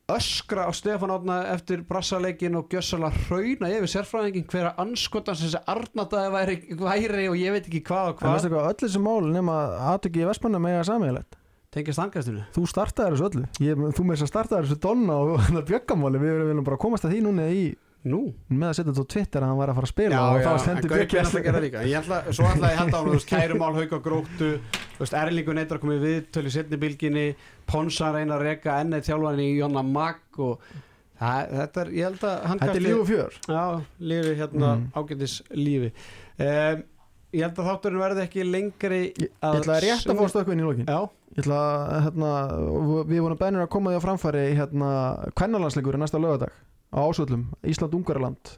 [0.08, 6.30] öskra á Stefán Átna eftir brassaleikin og gjössala hrauna yfir sérfræðingin hverja anskotans þessi arnataði
[6.32, 8.38] væri, væri og ég veit ekki hvað og en hvað.
[8.38, 9.58] veistu hvað, öll þessi mál nema
[9.92, 11.38] aðtöki í Vestmanna með að samíðalegt
[11.76, 15.52] tengist angastinu þú startaði þessu öllu, ég, þú með þess að startaði þessu donna og
[15.74, 17.66] bjöggamáli, við viljum bara komast að því núna í,
[18.08, 18.20] Nú,
[18.50, 20.50] með að setja þetta á Twitter að hann var að fara að spila og þá
[20.54, 21.84] en stendur er Bjöggi alltaf að gera líka.
[21.92, 24.50] Ég ætla, Svo ætla ég að henda á hann, kærumál, hauk og gróttu
[24.98, 27.26] Þú veist, Erlingur neitt að koma í viðtölu setni bylginni,
[27.70, 30.62] Ponsa reyna að reka ennið þjálfan í Jonna Magg og
[31.20, 33.40] það, þetta er, ég held að hann þetta er líf og fjör.
[33.48, 33.64] Já,
[34.14, 34.86] lífi hérna Mm.
[34.98, 35.92] ágætis lífi.
[36.40, 36.86] Um,
[37.36, 40.62] Ég held að þátturinn verði ekki lengri ég, ég ætla að rétt að fá stökkvinn
[40.62, 40.86] í lokin.
[40.88, 41.02] Já,
[41.36, 42.30] ég ætla að, hérna,
[43.12, 44.92] við vorum bennir að koma því á framfæri hérna,
[45.36, 46.54] kvennalandsleikur næsta lögadag
[46.98, 48.58] á ásvöllum, Ísland-Ungarland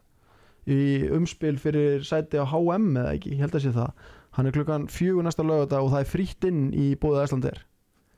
[0.69, 0.79] í
[1.15, 4.07] umspil fyrir sæti á HM eða ekki, ég held að sé það.
[4.37, 7.65] Hann er klukkan fjögur næsta lögadag og það er frítt inn í bóðið Æslandir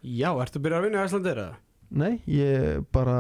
[0.02, 1.60] já, ertu að byrja að vinna í Æslandir eða?
[1.92, 3.16] Nei, ég bara,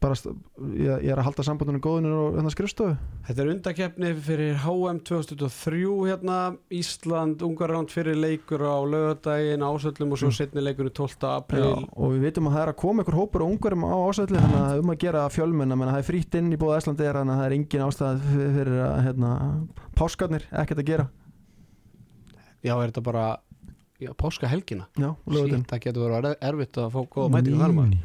[0.00, 2.94] bara ég, ég er að halda sambandunum góðunir og hérna skrifstofu
[3.26, 6.38] Þetta er undakefni fyrir HM 2003 hérna,
[6.72, 10.36] Ísland, Ungarland fyrir leikur á lögadaginn, ásöllum og svo Mm.
[10.38, 11.20] setni leikur í 12.
[11.20, 13.96] Já, april og við vitum að það er að koma ykkur hópur á ungarum á
[14.08, 16.80] ásætli þannig að um að gera fjölmenn menn að það er frítt inn í bóða
[16.80, 18.26] Æslandi þannig að það er engin ástæð
[18.56, 19.30] fyrir að hérna,
[20.00, 21.06] páskarnir, ekkert að gera
[22.64, 23.26] Já, er þetta bara
[24.02, 27.74] já, páska helgina já, Sýtt, það getur verið er- erfitt að fá góða mætingu þar
[27.76, 27.98] maður.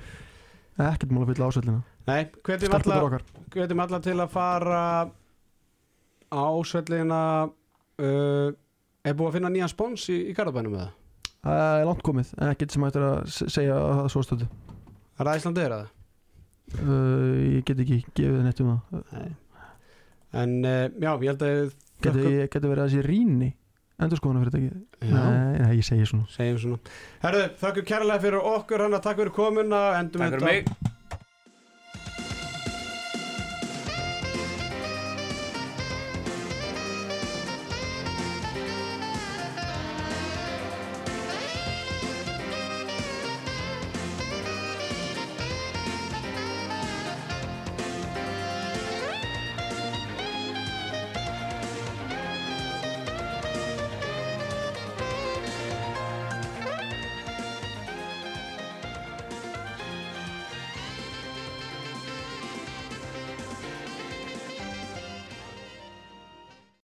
[0.82, 4.84] Ekkert mál að fylla ásætlina Nei, hvetjum alla, til að fara
[6.32, 7.20] á svellina
[8.02, 8.50] uh,
[9.06, 10.90] Er búið að finna nýjan spons í, í Garðabænum eða?
[11.42, 14.48] það er langt komið, ekkert sem hættir að se- segja að það er svo stöðu
[15.18, 15.88] Er það Íslandir eða?
[16.82, 19.02] uh, ég get ekki gefið neitt um það.
[19.12, 19.32] Nei.
[20.42, 23.50] En uh, já, ég held að getur, verið að þessi rýni
[24.06, 26.30] endur skoðuna fyrir þetta Já, nei, nei, ég segi svona.
[26.34, 26.96] Segjum svona.
[27.26, 29.84] Herðu, þakku kærlega fyrir okkur hann að takk fyrir komuna.
[30.00, 30.98] Endum Takk fyrir þetta